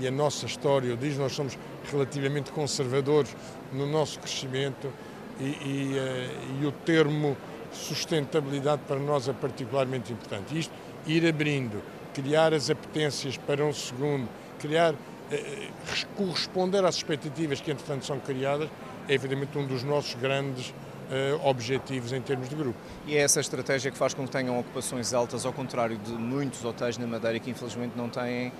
e 0.00 0.06
a 0.06 0.10
nossa 0.10 0.46
história 0.46 0.96
diz, 0.96 1.16
nós 1.18 1.32
somos 1.32 1.58
relativamente 1.90 2.50
conservadores 2.52 3.34
no 3.72 3.86
nosso 3.86 4.18
crescimento 4.18 4.90
e, 5.38 5.44
e, 5.44 5.98
eh, 5.98 6.30
e 6.62 6.66
o 6.66 6.72
termo 6.72 7.36
sustentabilidade 7.72 8.82
para 8.88 8.98
nós 8.98 9.28
é 9.28 9.32
particularmente 9.32 10.12
importante. 10.12 10.58
Isto, 10.58 10.72
ir 11.06 11.26
abrindo 11.26 11.82
criar 12.14 12.52
as 12.52 12.70
apetências 12.70 13.36
para 13.36 13.64
um 13.64 13.72
segundo, 13.72 14.28
criar, 14.58 14.94
eh, 15.30 15.68
corresponder 16.16 16.84
às 16.84 16.96
expectativas 16.96 17.60
que 17.60 17.70
entretanto 17.70 18.04
são 18.04 18.18
criadas, 18.18 18.68
é 19.08 19.14
evidentemente 19.14 19.56
um 19.58 19.66
dos 19.66 19.82
nossos 19.82 20.14
grandes 20.14 20.70
uh, 21.10 21.46
objetivos 21.46 22.12
em 22.12 22.20
termos 22.20 22.48
de 22.48 22.54
grupo. 22.54 22.78
E 23.06 23.16
é 23.16 23.20
essa 23.20 23.40
estratégia 23.40 23.90
que 23.90 23.98
faz 23.98 24.14
com 24.14 24.24
que 24.24 24.30
tenham 24.30 24.58
ocupações 24.58 25.12
altas, 25.12 25.44
ao 25.44 25.52
contrário 25.52 25.98
de 25.98 26.12
muitos 26.12 26.64
hotéis 26.64 26.96
na 26.96 27.06
Madeira 27.06 27.38
que 27.38 27.50
infelizmente 27.50 27.92
não 27.96 28.08
têm 28.08 28.48
uh, 28.48 28.52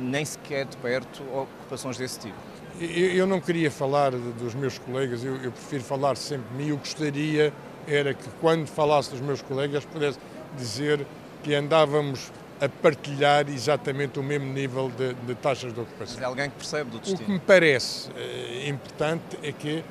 nem 0.00 0.24
sequer 0.24 0.66
de 0.66 0.76
perto 0.76 1.22
ocupações 1.32 1.96
desse 1.98 2.20
tipo? 2.20 2.36
Eu 2.80 3.26
não 3.26 3.40
queria 3.40 3.70
falar 3.70 4.12
dos 4.12 4.54
meus 4.54 4.78
colegas, 4.78 5.22
eu, 5.22 5.36
eu 5.36 5.52
prefiro 5.52 5.84
falar 5.84 6.16
sempre 6.16 6.48
de 6.48 6.54
mim. 6.54 6.68
Eu 6.70 6.78
gostaria 6.78 7.52
era 7.86 8.14
que 8.14 8.28
quando 8.40 8.66
falasse 8.66 9.10
dos 9.10 9.20
meus 9.20 9.42
colegas 9.42 9.84
pudesse 9.84 10.18
dizer 10.56 11.06
que 11.42 11.54
andávamos 11.54 12.32
a 12.60 12.68
partilhar 12.68 13.48
exatamente 13.48 14.20
o 14.20 14.22
mesmo 14.22 14.52
nível 14.52 14.90
de, 14.90 15.14
de 15.14 15.34
taxas 15.34 15.74
de 15.74 15.80
ocupação. 15.80 16.14
Mas 16.16 16.22
é 16.22 16.24
alguém 16.24 16.48
que 16.48 16.56
percebe 16.56 16.90
do 16.90 16.98
destino. 16.98 17.22
O 17.22 17.24
que 17.24 17.32
me 17.32 17.40
parece 17.40 18.08
eh, 18.16 18.68
importante 18.68 19.38
é 19.42 19.50
que, 19.50 19.82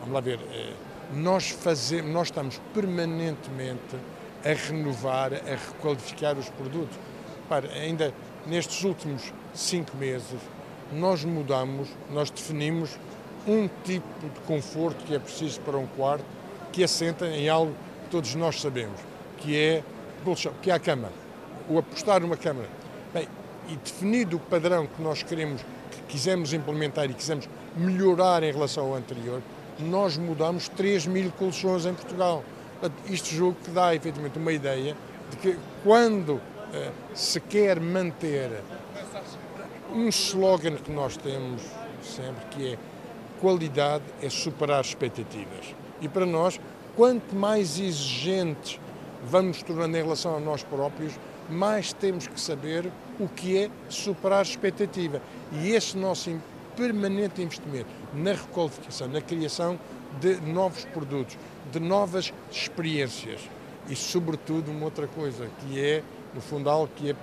vamos 0.00 0.14
lá 0.14 0.20
ver, 0.20 0.38
eh, 0.52 0.72
nós, 1.14 1.48
fazemos, 1.48 2.12
nós 2.12 2.28
estamos 2.28 2.60
permanentemente 2.74 3.96
a 4.44 4.52
renovar, 4.52 5.32
a 5.32 5.72
requalificar 5.72 6.36
os 6.36 6.48
produtos. 6.50 6.96
Para, 7.48 7.68
ainda 7.72 8.12
nestes 8.46 8.84
últimos 8.84 9.32
cinco 9.54 9.96
meses, 9.96 10.38
nós 10.92 11.24
mudamos, 11.24 11.88
nós 12.10 12.30
definimos 12.30 12.98
um 13.46 13.68
tipo 13.84 14.06
de 14.22 14.40
conforto 14.46 15.04
que 15.04 15.14
é 15.14 15.18
preciso 15.18 15.60
para 15.60 15.76
um 15.76 15.86
quarto, 15.86 16.24
que 16.72 16.84
assenta 16.84 17.26
em 17.26 17.48
algo 17.48 17.72
que 18.04 18.10
todos 18.10 18.34
nós 18.34 18.60
sabemos, 18.60 19.00
que 19.38 19.56
é, 19.58 19.82
que 20.62 20.70
é 20.70 20.74
a 20.74 20.78
cama, 20.78 21.10
o 21.68 21.78
apostar 21.78 22.20
numa 22.20 22.36
cama. 22.36 22.64
Bem, 23.12 23.28
e 23.68 23.76
definido 23.76 24.36
o 24.36 24.40
padrão 24.40 24.86
que 24.86 25.02
nós 25.02 25.22
queremos, 25.22 25.62
que 25.90 26.02
quisemos 26.08 26.52
implementar 26.52 27.10
e 27.10 27.14
quisemos 27.14 27.48
melhorar 27.76 28.42
em 28.42 28.52
relação 28.52 28.86
ao 28.86 28.94
anterior, 28.94 29.42
nós 29.78 30.16
mudamos 30.16 30.68
3 30.68 31.06
mil 31.06 31.30
colchões 31.32 31.86
em 31.86 31.94
Portugal. 31.94 32.44
Isto 33.06 33.28
julgo 33.28 33.56
que 33.64 33.70
dá 33.70 33.94
efetivamente 33.94 34.38
uma 34.38 34.52
ideia 34.52 34.96
de 35.30 35.36
que 35.36 35.58
quando 35.82 36.34
uh, 36.34 36.40
se 37.14 37.40
quer 37.40 37.80
manter 37.80 38.62
um 39.92 40.08
slogan 40.08 40.76
que 40.76 40.90
nós 40.90 41.16
temos 41.16 41.62
sempre, 42.02 42.44
que 42.50 42.72
é 42.72 42.78
qualidade 43.40 44.04
é 44.22 44.28
superar 44.28 44.82
expectativas. 44.82 45.74
E 46.00 46.08
para 46.08 46.26
nós, 46.26 46.60
quanto 46.96 47.34
mais 47.34 47.78
exigentes 47.78 48.78
vamos 49.24 49.62
tornando 49.62 49.96
em 49.96 50.02
relação 50.02 50.36
a 50.36 50.40
nós 50.40 50.62
próprios, 50.62 51.12
mais 51.48 51.92
temos 51.92 52.26
que 52.26 52.40
saber 52.40 52.90
o 53.18 53.28
que 53.28 53.58
é 53.58 53.70
superar 53.88 54.42
expectativa. 54.42 55.20
E 55.52 55.72
esse 55.72 55.96
nosso 55.96 56.30
permanente 56.76 57.42
investimento 57.42 57.88
na 58.14 58.32
requalificação, 58.32 59.08
na 59.08 59.20
criação 59.20 59.78
de 60.20 60.40
novos 60.40 60.84
produtos, 60.86 61.36
de 61.70 61.80
novas 61.80 62.32
experiências 62.50 63.40
e, 63.88 63.96
sobretudo, 63.96 64.70
uma 64.70 64.84
outra 64.84 65.06
coisa 65.06 65.48
que 65.60 65.80
é, 65.80 66.02
no 66.34 66.40
fundal, 66.40 66.88
que 66.96 67.10
é, 67.10 67.16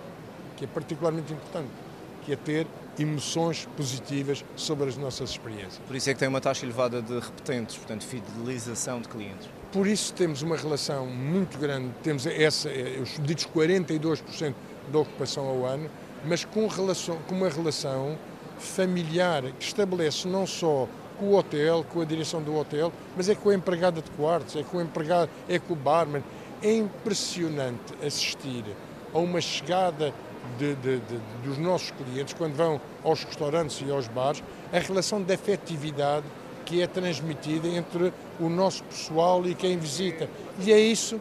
que 0.56 0.66
é 0.66 0.68
particularmente 0.68 1.34
importante, 1.34 1.70
que 2.26 2.34
é 2.34 2.36
ter 2.36 2.68
emoções 3.00 3.68
positivas 3.78 4.44
sobre 4.56 4.90
as 4.90 4.98
nossas 4.98 5.32
experiências. 5.32 5.80
Por 5.86 5.96
isso 5.96 6.10
é 6.10 6.14
que 6.14 6.20
tem 6.20 6.28
uma 6.28 6.42
taxa 6.42 6.66
elevada 6.66 7.02
de 7.02 7.14
repetentes, 7.20 7.78
portanto, 7.78 8.06
fidelização 8.06 9.00
de 9.02 9.08
clientes. 9.08 9.48
Por 9.72 9.86
isso 9.86 10.14
temos 10.14 10.42
uma 10.42 10.56
relação 10.56 11.06
muito 11.06 11.58
grande, 11.58 11.90
temos 12.02 12.26
essa, 12.26 12.70
os 13.02 13.22
ditos 13.22 13.46
42% 13.48 14.54
da 14.92 15.00
ocupação 15.00 15.46
ao 15.46 15.66
ano, 15.66 15.90
mas 16.26 16.46
com, 16.46 16.68
relação, 16.68 17.18
com 17.28 17.36
uma 17.36 17.50
relação 17.50 18.18
familiar 18.58 19.44
que 19.60 19.66
estabelece 19.66 20.28
não 20.28 20.48
só 20.48 20.88
com 21.20 21.26
o 21.28 21.36
hotel, 21.36 21.86
com 21.92 22.02
a 22.02 22.06
direção 22.06 22.42
do 22.42 22.56
hotel, 22.56 22.94
mas 23.16 23.28
é 23.28 23.36
com 23.36 23.50
a 23.50 23.56
empregada 23.56 24.02
de 24.02 24.10
quartos, 24.12 24.56
é 24.56 24.64
com 24.64 24.78
o 24.78 24.82
empregado, 24.82 25.30
é 25.50 25.60
com 25.60 25.74
o 25.74 25.76
barman. 25.76 26.24
É 26.62 26.74
impressionante 26.74 27.94
assistir 28.06 28.64
a 29.14 29.18
uma 29.20 29.42
chegada 29.42 30.14
de, 30.58 30.76
de, 30.76 31.00
de, 31.00 31.20
dos 31.44 31.58
nossos 31.58 31.92
clientes, 31.92 32.34
quando 32.34 32.56
vão 32.56 32.80
aos 33.04 33.24
restaurantes 33.24 33.82
e 33.86 33.92
aos 33.92 34.08
bares, 34.08 34.44
a 34.72 34.80
relação 34.80 35.22
de 35.22 35.34
afetividade 35.34 36.26
que 36.68 36.82
é 36.82 36.88
transmitida 36.88 37.66
entre 37.70 38.12
o 38.42 38.50
nosso 38.50 38.84
pessoal 38.84 39.48
e 39.48 39.56
quem 39.56 39.78
visita. 39.78 40.30
E 40.60 40.72
é 40.72 40.78
isso, 40.78 41.20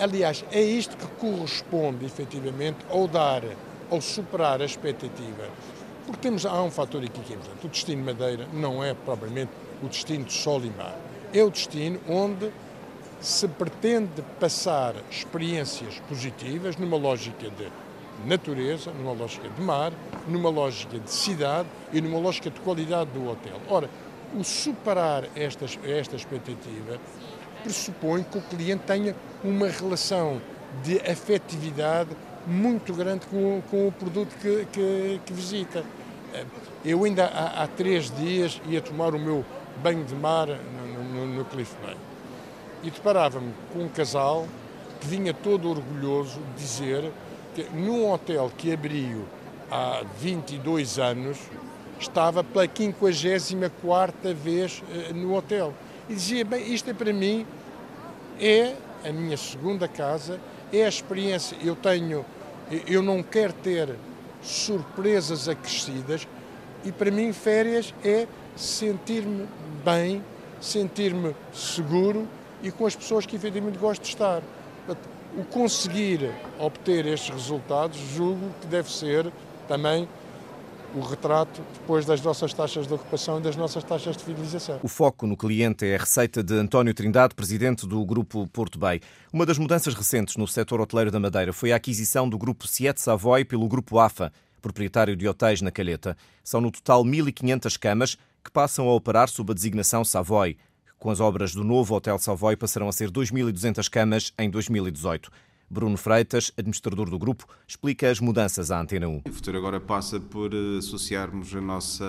aliás, 0.00 0.44
é 0.50 0.60
isto 0.60 0.96
que 0.96 1.06
corresponde 1.06 2.04
efetivamente 2.04 2.78
ao 2.90 3.06
dar, 3.06 3.44
ao 3.88 4.00
superar 4.00 4.60
a 4.60 4.64
expectativa. 4.64 5.48
Porque 6.04 6.20
temos, 6.20 6.44
há 6.44 6.60
um 6.60 6.72
fator 6.72 7.04
aqui 7.04 7.20
que 7.20 7.34
é 7.34 7.36
importante. 7.36 7.66
O 7.66 7.68
destino 7.68 8.04
Madeira 8.04 8.48
não 8.52 8.82
é 8.82 8.94
propriamente 8.94 9.52
o 9.80 9.86
destino 9.86 10.24
de 10.24 10.32
sol 10.32 10.60
e 10.64 10.70
mar. 10.70 10.98
É 11.32 11.44
o 11.44 11.50
destino 11.50 12.00
onde 12.08 12.50
se 13.20 13.46
pretende 13.46 14.22
passar 14.40 14.96
experiências 15.08 16.00
positivas 16.08 16.76
numa 16.76 16.96
lógica 16.96 17.48
de 17.48 17.68
natureza, 18.26 18.90
numa 18.92 19.12
lógica 19.12 19.48
de 19.48 19.62
mar, 19.62 19.92
numa 20.26 20.50
lógica 20.50 20.98
de 20.98 21.10
cidade 21.10 21.68
e 21.92 22.00
numa 22.00 22.18
lógica 22.18 22.50
de 22.50 22.58
qualidade 22.60 23.10
do 23.10 23.30
hotel. 23.30 23.60
Ora, 23.68 23.88
o 24.34 24.44
superar 24.44 25.24
esta, 25.34 25.66
esta 25.84 26.16
expectativa 26.16 26.98
pressupõe 27.62 28.22
que 28.22 28.38
o 28.38 28.42
cliente 28.42 28.84
tenha 28.86 29.14
uma 29.42 29.68
relação 29.68 30.40
de 30.82 30.98
afetividade 31.00 32.10
muito 32.46 32.92
grande 32.94 33.26
com, 33.26 33.62
com 33.70 33.88
o 33.88 33.92
produto 33.92 34.34
que, 34.36 34.66
que, 34.72 35.20
que, 35.24 35.32
visita. 35.32 35.84
Eu 36.84 37.04
ainda 37.04 37.26
há, 37.26 37.64
há, 37.64 37.66
três 37.66 38.10
dias 38.10 38.60
ia 38.66 38.80
tomar 38.80 39.14
o 39.14 39.18
meu 39.18 39.44
banho 39.82 40.04
de 40.04 40.14
mar 40.14 40.46
no, 40.46 41.04
no, 41.04 41.26
no 41.26 41.44
Cliff 41.44 41.74
Bay 41.82 41.96
e 42.82 42.90
deparava-me 42.90 43.52
com 43.72 43.80
um 43.80 43.88
casal 43.88 44.46
que 45.00 45.06
vinha 45.06 45.34
todo 45.34 45.68
orgulhoso 45.68 46.40
dizer 46.56 47.10
que 47.54 47.64
num 47.74 48.10
hotel 48.10 48.50
que 48.56 48.72
abriu 48.72 49.24
há 49.70 50.02
22 50.20 50.98
anos 50.98 51.38
estava 51.98 52.44
pela 52.44 52.68
54 52.68 54.34
vez 54.34 54.82
eh, 54.90 55.12
no 55.12 55.34
hotel. 55.34 55.72
E 56.08 56.14
dizia, 56.14 56.44
bem, 56.44 56.72
isto 56.72 56.90
é 56.90 56.94
para 56.94 57.12
mim, 57.12 57.46
é 58.40 58.74
a 59.04 59.12
minha 59.12 59.36
segunda 59.36 59.86
casa, 59.86 60.40
é 60.72 60.84
a 60.84 60.88
experiência, 60.88 61.56
eu 61.62 61.74
tenho, 61.76 62.24
eu 62.86 63.02
não 63.02 63.22
quero 63.22 63.52
ter 63.52 63.94
surpresas 64.42 65.48
acrescidas 65.48 66.26
e 66.84 66.92
para 66.92 67.10
mim 67.10 67.32
férias 67.32 67.92
é 68.04 68.26
sentir-me 68.56 69.46
bem, 69.84 70.22
sentir-me 70.60 71.34
seguro 71.52 72.26
e 72.62 72.70
com 72.70 72.86
as 72.86 72.94
pessoas 72.94 73.26
que 73.26 73.36
efetivamente 73.36 73.78
gosto 73.78 74.02
de 74.02 74.08
estar. 74.08 74.42
O 75.36 75.44
conseguir 75.44 76.32
obter 76.58 77.06
estes 77.06 77.28
resultados 77.28 77.98
julgo 78.16 78.50
que 78.60 78.66
deve 78.66 78.90
ser 78.90 79.30
também 79.68 80.08
o 80.94 81.00
retrato 81.00 81.60
depois 81.74 82.04
das 82.04 82.20
nossas 82.22 82.52
taxas 82.52 82.86
de 82.86 82.94
ocupação 82.94 83.38
e 83.38 83.42
das 83.42 83.56
nossas 83.56 83.84
taxas 83.84 84.16
de 84.16 84.24
fidelização. 84.24 84.80
O 84.82 84.88
foco 84.88 85.26
no 85.26 85.36
cliente 85.36 85.86
é 85.86 85.96
a 85.96 85.98
receita 85.98 86.42
de 86.42 86.54
António 86.54 86.94
Trindade, 86.94 87.34
presidente 87.34 87.86
do 87.86 88.04
Grupo 88.04 88.46
Porto 88.48 88.78
Bay. 88.78 89.00
Uma 89.32 89.44
das 89.44 89.58
mudanças 89.58 89.94
recentes 89.94 90.36
no 90.36 90.46
setor 90.46 90.80
hoteleiro 90.80 91.10
da 91.10 91.20
Madeira 91.20 91.52
foi 91.52 91.72
a 91.72 91.76
aquisição 91.76 92.28
do 92.28 92.38
Grupo 92.38 92.66
Siete 92.66 93.00
Savoy 93.00 93.44
pelo 93.44 93.68
Grupo 93.68 93.98
AFA, 93.98 94.32
proprietário 94.62 95.16
de 95.16 95.28
hotéis 95.28 95.60
na 95.60 95.70
Calheta. 95.70 96.16
São 96.42 96.60
no 96.60 96.70
total 96.70 97.04
1.500 97.04 97.78
camas 97.78 98.16
que 98.42 98.50
passam 98.50 98.88
a 98.88 98.94
operar 98.94 99.28
sob 99.28 99.52
a 99.52 99.54
designação 99.54 100.04
Savoy. 100.04 100.56
Com 100.98 101.10
as 101.10 101.20
obras 101.20 101.54
do 101.54 101.62
novo 101.62 101.94
Hotel 101.94 102.18
Savoy 102.18 102.56
passarão 102.56 102.88
a 102.88 102.92
ser 102.92 103.10
2.200 103.10 103.88
camas 103.88 104.32
em 104.38 104.50
2018. 104.50 105.30
Bruno 105.70 105.96
Freitas, 105.96 106.50
administrador 106.56 107.10
do 107.10 107.18
grupo, 107.18 107.46
explica 107.66 108.10
as 108.10 108.20
mudanças 108.20 108.70
à 108.70 108.80
Antena 108.80 109.08
1. 109.08 109.22
O 109.28 109.32
futuro 109.32 109.58
agora 109.58 109.80
passa 109.80 110.18
por 110.18 110.54
eh, 110.54 110.78
associarmos 110.78 111.54
a 111.54 111.60
nossa 111.60 112.04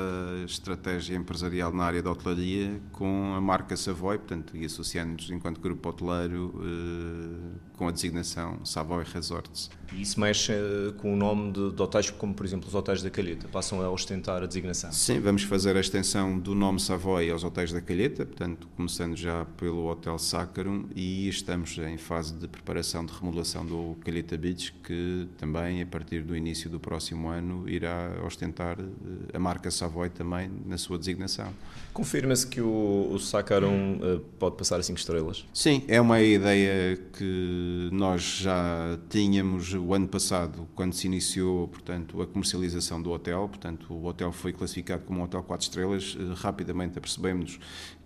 estratégia 0.45 1.15
empresarial 1.15 1.73
na 1.73 1.83
área 1.83 2.01
da 2.01 2.11
hotelaria 2.11 2.81
com 2.91 3.33
a 3.35 3.41
marca 3.41 3.75
Savoy, 3.75 4.17
portanto, 4.17 4.55
e 4.55 4.65
associando-nos 4.65 5.29
enquanto 5.29 5.59
grupo 5.59 5.89
hoteleiro 5.89 6.53
eh, 6.63 7.59
com 7.75 7.87
a 7.87 7.91
designação 7.91 8.63
Savoy 8.65 9.03
Resorts. 9.03 9.69
E 9.93 10.01
isso 10.01 10.19
mexe 10.19 10.51
eh, 10.51 10.93
com 10.97 11.13
o 11.13 11.17
nome 11.17 11.51
de, 11.51 11.71
de, 11.71 11.81
hotéis 11.81 12.09
como, 12.09 12.33
por 12.33 12.45
exemplo, 12.45 12.67
os 12.67 12.75
hotéis 12.75 13.01
da 13.01 13.09
Calheta? 13.09 13.47
Passam 13.47 13.81
a 13.81 13.89
ostentar 13.89 14.43
a 14.43 14.45
designação? 14.45 14.91
Sim, 14.91 15.19
vamos 15.19 15.43
fazer 15.43 15.75
a 15.75 15.79
extensão 15.79 16.37
do 16.37 16.53
nome 16.53 16.79
Savoy 16.79 17.29
aos 17.29 17.43
hotéis 17.43 17.71
da 17.71 17.81
Calheta, 17.81 18.25
portanto, 18.25 18.67
começando 18.75 19.15
já 19.15 19.45
pelo 19.57 19.89
Hotel 19.89 20.17
Saccharum 20.19 20.85
e 20.95 21.27
estamos 21.27 21.77
em 21.77 21.97
fase 21.97 22.33
de 22.33 22.47
preparação 22.47 23.05
de 23.05 23.13
remodelação 23.13 23.65
do 23.65 23.97
Calheta 24.03 24.37
Beach, 24.37 24.73
que 24.83 25.27
também, 25.37 25.81
a 25.81 25.85
partir 25.85 26.23
do 26.23 26.35
início 26.35 26.69
do 26.69 26.79
próximo 26.79 27.29
ano, 27.29 27.67
irá 27.67 28.21
ostentar 28.25 28.77
eh, 28.79 29.37
a 29.37 29.39
marca 29.39 29.71
Savoy 29.71 30.09
também 30.09 30.51
na 30.65 30.77
sua 30.77 30.97
designação. 30.97 31.53
Confirma-se 31.93 32.47
que 32.47 32.61
o, 32.61 32.67
o 32.67 33.15
uh, 33.15 34.19
pode 34.37 34.55
passar 34.55 34.79
a 34.79 34.83
5 34.83 34.99
estrelas? 34.99 35.45
Sim, 35.53 35.83
é 35.87 35.99
uma 35.99 36.21
ideia 36.21 36.97
que 37.17 37.89
nós 37.91 38.21
já 38.21 38.97
tínhamos 39.09 39.73
o 39.79 39.93
ano 39.93 40.07
passado, 40.07 40.67
quando 40.75 40.93
se 40.93 41.07
iniciou, 41.07 41.67
portanto, 41.67 42.21
a 42.21 42.27
comercialização 42.27 43.01
do 43.01 43.11
hotel, 43.11 43.47
portanto, 43.47 43.93
o 43.93 44.05
hotel 44.05 44.31
foi 44.31 44.53
classificado 44.53 45.03
como 45.05 45.19
um 45.19 45.23
hotel 45.23 45.43
4 45.43 45.63
estrelas, 45.63 46.17
rapidamente 46.35 46.97
apercebemos 46.97 47.59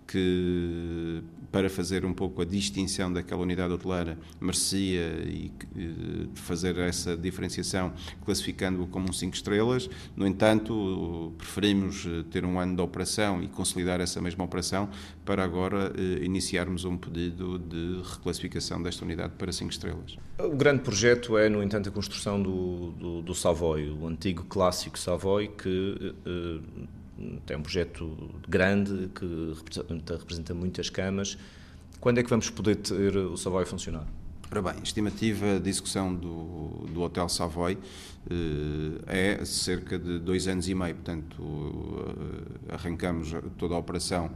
que 0.06 1.22
para 1.50 1.70
fazer 1.70 2.04
um 2.04 2.12
pouco 2.12 2.42
a 2.42 2.44
distinção 2.44 3.12
daquela 3.12 3.42
unidade 3.42 3.72
hoteleira 3.72 4.18
merecia 4.40 5.22
e 5.24 5.52
fazer 6.34 6.76
essa 6.78 7.16
diferenciação 7.16 7.92
classificando-o 8.24 8.86
como 8.88 9.08
um 9.08 9.12
5 9.12 9.34
estrelas. 9.34 9.88
No 10.16 10.26
entanto, 10.26 11.32
preferimos 11.38 12.06
eh, 12.06 12.24
ter 12.30 12.44
um 12.44 12.58
ano 12.58 12.74
de 12.74 12.82
operação 12.82 13.42
e 13.42 13.46
consolidar 13.46 14.00
essa 14.00 14.20
mesma 14.20 14.44
operação 14.44 14.88
para 15.24 15.44
agora 15.44 15.92
eh, 15.96 16.24
iniciarmos 16.24 16.84
um 16.84 16.96
pedido 16.96 17.58
de 17.58 18.02
reclassificação 18.02 18.82
desta 18.82 19.04
unidade 19.04 19.34
para 19.38 19.52
5 19.52 19.70
estrelas. 19.70 20.16
O 20.38 20.56
grande 20.56 20.82
projeto 20.82 21.38
é, 21.38 21.48
no 21.48 21.62
entanto, 21.62 21.88
a 21.88 21.92
construção 21.92 22.42
do, 22.42 22.90
do, 22.92 23.22
do 23.22 23.34
Savoy, 23.34 23.90
o 23.90 24.08
antigo 24.08 24.44
clássico 24.44 24.98
Savoy 24.98 25.48
que 25.48 26.14
tem 27.46 27.56
um 27.56 27.62
projeto 27.62 28.16
grande 28.48 29.08
que 29.14 29.54
representa, 29.56 30.16
representa 30.16 30.54
muitas 30.54 30.90
camas. 30.90 31.38
Quando 32.00 32.18
é 32.18 32.22
que 32.22 32.30
vamos 32.30 32.50
poder 32.50 32.76
ter 32.76 33.16
o 33.16 33.36
Savoy 33.36 33.62
a 33.62 33.66
funcionar? 33.66 34.06
Ora 34.50 34.60
bem, 34.60 34.74
a 34.78 34.82
estimativa 34.82 35.58
de 35.58 35.68
execução 35.68 36.14
do, 36.14 36.86
do 36.92 37.00
Hotel 37.02 37.28
Savoy 37.28 37.78
eh, 38.30 39.38
é 39.40 39.44
cerca 39.44 39.98
de 39.98 40.18
dois 40.18 40.46
anos 40.46 40.68
e 40.68 40.74
meio, 40.74 40.94
portanto 40.94 41.42
eh, 42.68 42.74
arrancamos 42.74 43.32
toda 43.58 43.74
a 43.74 43.78
operação 43.78 44.30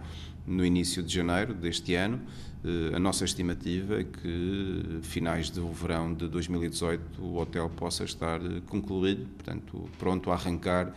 no 0.47 0.65
início 0.65 1.03
de 1.03 1.15
janeiro 1.15 1.55
deste 1.55 1.95
ano. 1.95 2.21
Eh, 2.65 2.95
a 2.95 2.99
nossa 2.99 3.25
estimativa 3.25 4.01
é 4.01 4.05
que 4.05 5.01
finais 5.03 5.51
do 5.51 5.71
verão 5.73 6.13
de 6.13 6.29
2018 6.29 7.23
o 7.23 7.39
hotel 7.39 7.71
possa 7.71 8.05
estar 8.05 8.41
concluído, 8.67 9.27
portanto 9.37 9.89
pronto 9.99 10.31
a 10.31 10.35
arrancar 10.35 10.93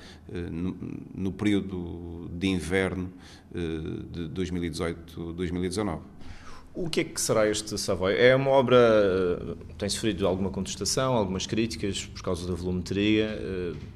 no, 1.13 1.31
período 1.31 2.29
de 2.33 2.47
inverno 2.47 3.11
de 3.53 4.29
2018-2019. 4.29 5.99
O 6.73 6.89
que 6.89 7.01
é 7.01 7.03
que 7.03 7.19
será 7.19 7.49
este 7.49 7.77
Savoy? 7.77 8.15
É 8.15 8.33
uma 8.33 8.49
obra 8.51 8.77
eh, 8.77 9.55
tem 9.77 9.89
sofrido 9.89 10.25
alguma 10.25 10.49
contestação, 10.49 11.15
algumas 11.15 11.45
críticas 11.45 12.05
por 12.05 12.21
causa 12.21 12.47
da 12.47 12.53
volumetria. 12.53 13.37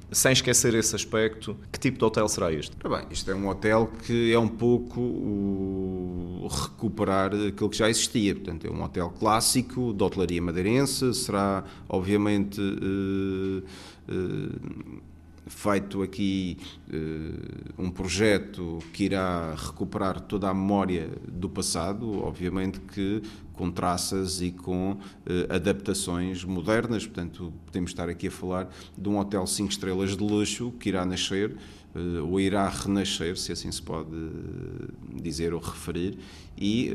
Eh, 0.09 0.15
sem 0.15 0.31
esquecer 0.31 0.73
esse 0.73 0.95
aspecto, 0.95 1.57
que 1.71 1.79
tipo 1.79 1.97
de 1.97 2.05
hotel 2.05 2.27
será 2.27 2.51
este? 2.51 2.75
bem, 2.87 3.05
isto 3.09 3.29
é 3.29 3.35
um 3.35 3.47
hotel 3.47 3.89
que 4.05 4.33
é 4.33 4.39
um 4.39 4.47
pouco 4.47 4.99
o 4.99 6.47
recuperar 6.47 7.33
aquilo 7.33 7.69
que 7.69 7.77
já 7.77 7.89
existia. 7.89 8.33
Portanto, 8.35 8.67
é 8.67 8.69
um 8.69 8.83
hotel 8.83 9.09
clássico 9.09 9.93
de 9.93 10.03
hotelaria 10.03 10.41
madeirense. 10.41 11.13
Será, 11.13 11.63
obviamente, 11.89 12.59
uh, 12.61 13.63
uh, 14.11 15.01
feito 15.47 16.01
aqui 16.01 16.58
uh, 16.89 17.81
um 17.81 17.91
projeto 17.91 18.79
que 18.91 19.05
irá 19.05 19.53
recuperar 19.55 20.19
toda 20.21 20.49
a 20.49 20.53
memória 20.53 21.10
do 21.27 21.49
passado, 21.49 22.23
obviamente 22.23 22.79
que 22.79 23.21
com 23.53 23.71
traças 23.71 24.41
e 24.41 24.51
com 24.51 24.93
uh, 24.93 24.99
adaptações 25.49 26.43
modernas, 26.43 27.05
portanto 27.05 27.53
podemos 27.65 27.91
estar 27.91 28.10
aqui 28.10 28.27
a 28.27 28.31
falar 28.31 28.69
de 28.97 29.08
um 29.08 29.17
hotel 29.19 29.45
5 29.45 29.69
estrelas 29.69 30.17
de 30.17 30.23
luxo 30.23 30.71
que 30.79 30.89
irá 30.89 31.05
nascer 31.05 31.55
uh, 31.95 32.25
ou 32.25 32.39
irá 32.39 32.67
renascer, 32.67 33.38
se 33.38 33.51
assim 33.51 33.71
se 33.71 33.81
pode 33.81 34.10
dizer 35.13 35.53
ou 35.53 35.60
referir, 35.60 36.17
e 36.57 36.93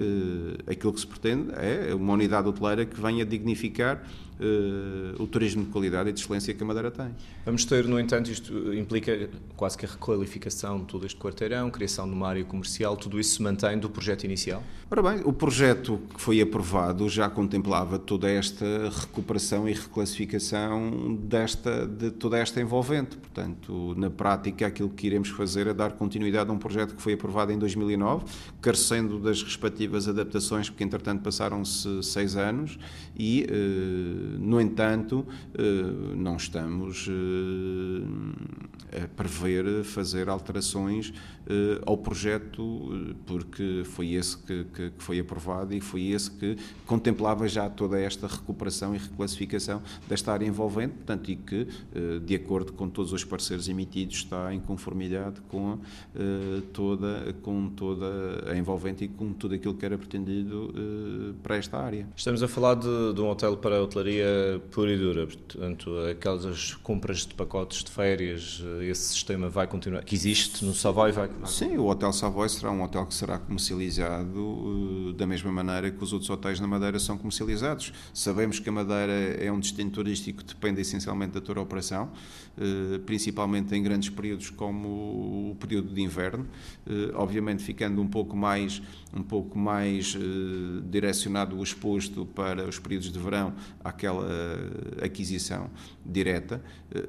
aquilo 0.67 0.93
que 0.93 1.01
se 1.01 1.07
pretende 1.07 1.51
é 1.55 1.95
uma 1.95 2.15
unidade 2.15 2.49
hoteleira 2.49 2.85
que 2.85 3.01
venha 3.01 3.25
dignificar 3.25 4.03
uh, 4.41 5.23
o 5.23 5.27
turismo 5.27 5.65
de 5.65 5.71
qualidade 5.71 6.09
e 6.09 6.13
de 6.13 6.21
excelência 6.21 6.55
que 6.55 6.63
a 6.63 6.67
Madeira 6.67 6.91
tem. 6.91 7.15
Vamos 7.45 7.65
ter, 7.65 7.87
no 7.87 8.01
entanto, 8.01 8.31
isto 8.31 8.75
implica 8.75 9.29
quase 9.57 9.77
que 9.77 9.85
a 9.85 9.89
requalificação 9.89 10.81
de 10.81 10.87
todo 10.87 11.07
este 11.07 11.19
quarteirão, 11.19 11.71
criação 11.71 12.09
de 12.09 12.15
uma 12.15 12.29
área 12.29 12.45
comercial, 12.45 12.97
tudo 12.97 13.21
isso 13.21 13.37
se 13.37 13.43
mantém 13.43 13.79
do 13.79 13.91
projeto 13.91 14.25
inicial? 14.25 14.63
Ora 14.91 15.03
bem, 15.03 15.21
o 15.25 15.33
projeto 15.33 16.01
que 16.15 16.21
foi 16.21 16.41
aprovado 16.41 17.09
já 17.09 17.29
contemplava 17.29 17.99
toda 17.99 18.29
esta 18.29 18.65
recuperação 18.89 19.69
e 19.69 19.73
reclassificação 19.73 21.17
desta, 21.23 21.87
de 21.87 22.11
toda 22.11 22.39
esta 22.39 22.61
envolvente. 22.61 23.17
Portanto, 23.17 23.95
na 23.97 24.11
prática, 24.11 24.67
aquilo 24.67 24.91
que 24.91 25.07
iremos 25.07 25.29
fazer 25.29 25.67
é 25.67 25.75
dar 25.75 25.93
continuidade 25.93 26.51
a 26.51 26.53
um 26.53 26.59
projeto 26.59 26.95
que 26.95 27.03
foi 27.03 27.13
aprovado 27.13 27.53
em 27.53 27.59
2009, 27.59 28.25
carecendo 28.61 29.19
das 29.19 29.43
respectivas 29.51 30.09
adaptações, 30.09 30.69
porque 30.69 30.85
entretanto 30.85 31.23
passaram-se 31.23 32.03
seis 32.03 32.37
anos 32.37 32.79
e 33.19 33.47
uh, 33.51 34.31
no 34.39 34.61
entanto, 34.61 35.27
eh, 35.55 36.15
não 36.17 36.37
estamos 36.37 37.09
eh, 37.09 39.05
a 39.05 39.09
prever 39.09 39.85
fazer 39.85 40.29
alterações 40.29 41.13
eh, 41.47 41.81
ao 41.87 41.97
projeto, 41.97 43.15
porque 43.27 43.83
foi 43.85 44.15
esse 44.15 44.37
que, 44.39 44.67
foi 44.99 45.21
aprovado 45.21 45.75
e 45.75 45.81
foi 45.81 46.09
esse 46.09 46.31
que 46.31 46.57
contemplava 46.87 47.47
já 47.49 47.69
toda 47.69 47.99
esta 47.99 48.27
recuperação 48.27 48.95
e 48.95 48.99
reclassificação 48.99 49.83
desta 50.09 50.33
área 50.33 50.47
envolvente, 50.47 50.95
portanto, 50.95 51.31
e 51.31 51.37
que, 51.37 51.67
de 52.25 52.35
acordo 52.35 52.73
com 52.73 52.89
todos 52.89 53.13
os 53.13 53.25
parceiros 53.25 53.69
emitidos, 53.69 54.17
está 54.17 54.53
em 54.55 54.61
conformidade 54.61 55.41
com 55.49 55.79
toda, 56.73 57.35
com 57.43 57.69
toda 57.69 58.51
a 58.51 58.57
envolvente 58.57 59.05
e 59.05 59.09
com 59.09 59.33
tudo 59.41 59.55
aquilo 59.55 59.75
que 59.75 59.85
era 59.85 59.97
pretendido 59.99 60.73
para 61.43 61.57
esta 61.57 61.79
área. 61.79 62.07
Estamos 62.15 62.43
a 62.43 62.49
falar 62.49 62.75
de, 62.75 63.13
de 63.15 63.21
um 63.21 63.29
hotel 63.29 63.57
para 63.57 63.79
a 63.79 63.83
hotelaria 63.83 64.61
pura 64.71 64.93
e 64.93 64.97
dura, 64.97 65.27
portanto, 65.27 65.91
aquelas 66.11 66.75
compras 66.75 67.27
de 67.27 67.35
pacotes 67.35 67.83
de 67.83 67.91
férias, 67.91 68.63
esse 68.83 69.09
sistema 69.09 69.49
vai 69.49 69.67
continuar, 69.67 70.05
que 70.05 70.15
existe 70.15 70.65
no 70.65 70.75
Savoy 70.75 71.13
vai 71.13 71.31
Sim, 71.47 71.79
o 71.79 71.87
Hotel 71.87 72.13
Savoy 72.13 72.49
será 72.49 72.71
um 72.71 72.83
hotel 72.83 73.07
que 73.07 73.15
será 73.15 73.39
comercializado 73.39 74.39
uh, 74.39 75.13
da 75.15 75.27
mesma 75.27 75.51
maneira 75.51 75.91
que 75.91 76.03
os 76.03 76.13
outros 76.13 76.29
hotéis 76.31 76.61
na 76.61 76.67
Madeira 76.67 76.99
são 76.99 77.17
comercializados. 77.17 77.93
Sabemos 78.13 78.59
que 78.59 78.69
a 78.69 78.73
Madeira 78.73 79.13
é 79.13 79.51
um 79.51 79.59
destino 79.59 79.91
turístico 79.91 80.41
que 80.41 80.55
depende 80.55 80.81
essencialmente 80.81 81.33
da 81.33 81.41
tua 81.41 81.61
operação, 81.61 82.05
uh, 82.05 82.50
principalmente 83.07 83.75
em 83.75 83.83
grandes 83.83 84.11
períodos 84.11 84.51
como 84.51 85.51
o 85.51 85.57
período 85.59 85.95
de 85.95 86.03
inverno, 86.03 86.47
uh, 86.87 87.15
obviamente 87.15 87.63
ficando 87.63 88.03
um 88.03 88.09
pouco 88.09 88.37
mais 88.37 88.83
um 89.13 89.23
pouco 89.23 89.59
mais 89.59 90.17
direcionado 90.89 91.59
o 91.59 91.63
exposto 91.65 92.25
para 92.27 92.69
os 92.69 92.79
períodos 92.79 93.11
de 93.13 93.19
verão 93.19 93.53
àquela 93.83 94.25
aquisição 95.03 95.69
direta. 96.07 96.63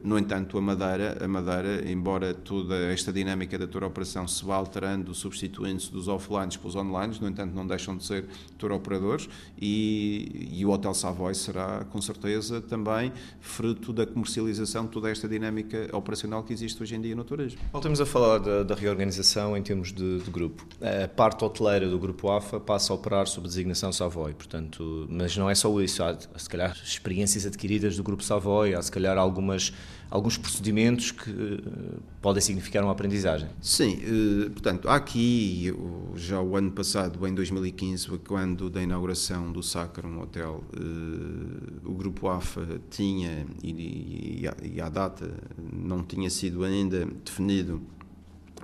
No 0.04 0.18
entanto, 0.18 0.58
a 0.58 0.62
Madeira, 0.62 1.24
a 1.24 1.28
Madeira, 1.28 1.88
embora 1.88 2.34
toda 2.34 2.76
esta 2.92 3.14
dinâmica 3.14 3.56
da 3.58 3.68
tour 3.68 3.84
operação 3.84 4.28
se 4.28 4.44
vá 4.44 4.56
alterando, 4.56 5.14
substituindo-se 5.14 5.92
dos 5.92 6.08
offlines 6.08 6.58
para 6.58 6.68
os 6.68 6.76
online, 6.76 7.16
no 7.22 7.28
entanto, 7.28 7.54
não 7.54 7.68
deixam 7.68 7.96
de 7.96 8.04
ser 8.04 8.26
tour 8.58 8.72
operadores 8.72 9.30
e, 9.60 10.50
e, 10.52 10.66
o 10.66 10.70
Hotel 10.70 10.94
Savoy 10.94 11.34
será, 11.36 11.86
com 11.86 12.02
certeza, 12.02 12.62
também 12.62 13.12
fruto 13.40 13.94
da 13.94 14.06
comercialização 14.06 14.86
de 14.86 14.92
toda 14.92 15.10
esta 15.10 15.28
dinâmica 15.32 15.90
operacional 15.94 16.44
que 16.44 16.54
existe 16.54 16.82
hoje 16.82 16.96
em 16.96 17.02
dia 17.02 17.16
no 17.16 17.24
turismo. 17.24 17.60
Voltemos 17.72 18.00
a 18.00 18.06
falar 18.06 18.38
da, 18.40 18.64
da 18.64 18.76
reorganização 18.76 19.58
em 19.58 19.64
termos 19.64 19.92
de, 19.92 20.20
de, 20.20 20.30
grupo. 20.30 20.66
A 20.82 21.08
parte 21.08 21.44
hoteleira 21.44 21.88
do 21.90 21.98
grupo 21.98 22.30
AFA 22.30 22.60
passa 22.60 22.94
a 22.94 22.96
operar 22.96 23.28
sob 23.28 23.48
designação 23.48 23.92
Savoy, 23.92 24.34
portanto, 24.34 25.08
mas 25.10 25.36
não 25.36 25.50
é 25.50 25.56
só 25.56 25.82
isso, 25.82 26.04
há 26.04 26.18
se 26.36 26.50
calhar 26.50 26.78
experiências 26.84 27.46
adquiridas 27.46 27.98
do 27.98 28.04
grupo 28.04 28.24
Savoy, 28.24 28.76
há 28.76 28.82
se 28.82 28.92
calhar 28.92 29.18
algumas 29.18 29.74
alguns 30.12 30.38
procedimentos 30.38 31.12
que 31.12 31.32
uh, 31.32 32.04
podem 32.22 32.42
significar 32.42 32.84
uma 32.84 32.92
aprendizagem. 32.92 33.50
Sim, 33.62 33.96
uh, 33.96 34.52
portanto, 34.52 34.90
aqui, 34.90 35.74
já 36.16 36.42
o 36.42 36.58
ano 36.58 36.70
passado, 36.72 37.26
em 37.26 37.34
2015, 37.34 38.10
quando 38.28 38.70
da 38.70 38.84
inauguração 38.84 39.52
do 39.52 39.64
Sacrum 39.64 40.22
Hotel, 40.22 40.62
uh, 40.78 41.90
o 41.90 41.94
Grupo 41.94 42.28
AFA 42.28 42.82
tinha, 42.90 43.48
e, 43.64 44.46
e 44.62 44.82
à 44.82 44.90
data 44.90 45.34
não 45.72 46.04
tinha 46.04 46.30
sido 46.30 46.66
ainda 46.66 47.06
definido 47.24 47.82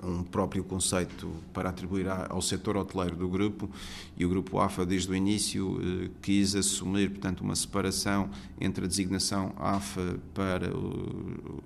um 0.02 0.22
próprio 0.22 0.64
conceito 0.64 1.30
para 1.52 1.70
atribuir 1.70 2.06
ao 2.08 2.40
setor 2.40 2.76
hoteleiro 2.76 3.16
do 3.16 3.28
grupo 3.28 3.68
e 4.16 4.24
o 4.24 4.28
grupo 4.28 4.58
AFA 4.58 4.84
desde 4.84 5.10
o 5.10 5.14
início 5.14 5.80
eh, 5.80 6.10
quis 6.22 6.54
assumir 6.54 7.10
portanto 7.10 7.40
uma 7.40 7.54
separação 7.54 8.30
entre 8.60 8.84
a 8.84 8.88
designação 8.88 9.52
AFA 9.58 10.18
para 10.34 10.76
o, 10.76 11.62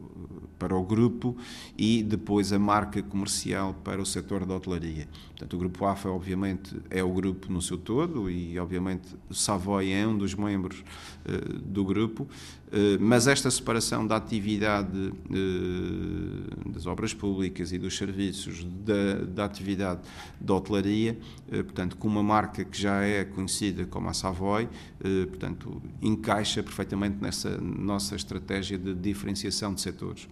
para 0.58 0.76
o 0.76 0.82
grupo 0.82 1.36
e 1.76 2.02
depois 2.02 2.52
a 2.52 2.58
marca 2.58 3.02
comercial 3.02 3.74
para 3.82 4.00
o 4.00 4.06
setor 4.06 4.46
da 4.46 4.54
hotelaria. 4.54 5.08
Portanto, 5.42 5.54
o 5.54 5.58
grupo 5.58 5.84
AFA 5.86 6.08
obviamente 6.08 6.76
é 6.88 7.02
o 7.02 7.12
grupo 7.12 7.52
no 7.52 7.60
seu 7.60 7.76
todo 7.76 8.30
e 8.30 8.58
obviamente 8.58 9.08
Savoy 9.30 9.92
é 9.92 10.06
um 10.06 10.16
dos 10.16 10.34
membros 10.34 10.84
uh, 11.26 11.58
do 11.58 11.84
grupo, 11.84 12.22
uh, 12.22 12.28
mas 13.00 13.26
esta 13.26 13.50
separação 13.50 14.06
da 14.06 14.16
atividade 14.16 14.96
uh, 14.96 16.70
das 16.70 16.86
obras 16.86 17.12
públicas 17.12 17.72
e 17.72 17.78
dos 17.78 17.96
serviços 17.96 18.64
da, 18.64 19.24
da 19.26 19.44
atividade 19.44 20.00
da 20.40 20.54
hotelaria, 20.54 21.18
portanto, 21.48 21.96
com 21.96 22.06
uma 22.06 22.22
marca 22.22 22.64
que 22.64 22.80
já 22.80 23.02
é 23.02 23.24
conhecida 23.24 23.84
como 23.84 24.08
a 24.08 24.12
Savoy, 24.12 24.68
portanto, 25.28 25.82
encaixa 26.00 26.62
perfeitamente 26.62 27.16
nessa 27.20 27.58
nossa 27.58 28.14
estratégia 28.14 28.78
de 28.78 28.94
diferenciação 28.94 29.74
de 29.74 29.80
setores. 29.80 30.28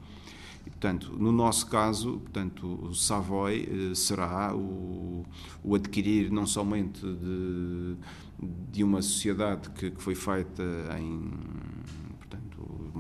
E, 0.66 0.70
portanto, 0.70 1.16
no 1.18 1.32
nosso 1.32 1.66
caso, 1.66 2.18
portanto, 2.18 2.66
o 2.66 2.94
Savoy 2.94 3.90
eh, 3.90 3.94
será 3.94 4.54
o, 4.54 5.24
o, 5.64 5.74
adquirir 5.74 6.30
não 6.30 6.46
somente 6.46 7.00
de, 7.00 7.96
de 8.70 8.84
uma 8.84 9.02
sociedade 9.02 9.70
que, 9.70 9.90
que 9.90 10.02
foi 10.02 10.14
feita 10.14 10.62
em 10.98 11.30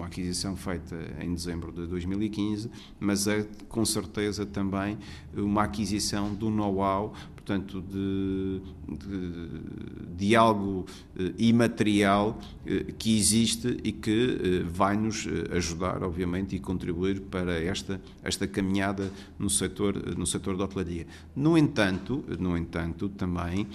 uma 0.00 0.06
aquisição 0.06 0.56
feita 0.56 0.96
em 1.20 1.34
dezembro 1.34 1.70
de 1.70 1.86
2015, 1.86 2.70
mas 2.98 3.26
é 3.26 3.46
com 3.68 3.84
certeza 3.84 4.46
também 4.46 4.96
uma 5.36 5.64
aquisição 5.64 6.32
do 6.32 6.48
know-how, 6.48 7.12
portanto, 7.36 7.82
de, 7.82 8.62
de, 8.88 10.16
de, 10.16 10.36
algo 10.36 10.86
eh, 11.18 11.32
imaterial 11.38 12.38
eh, 12.64 12.86
que 12.98 13.16
existe 13.16 13.76
e 13.84 13.92
que 13.92 14.38
eh, 14.42 14.66
vai 14.70 14.96
nos 14.96 15.28
ajudar, 15.50 16.02
obviamente, 16.02 16.56
e 16.56 16.58
contribuir 16.58 17.20
para 17.20 17.62
esta, 17.62 18.00
esta 18.22 18.46
caminhada 18.46 19.12
no 19.38 19.50
setor, 19.50 20.16
no 20.16 20.26
setor 20.26 20.56
da 20.56 20.64
hotelaria. 20.64 21.06
No 21.36 21.58
entanto, 21.58 22.24
no 22.38 22.56
entanto, 22.56 23.08
também 23.10 23.66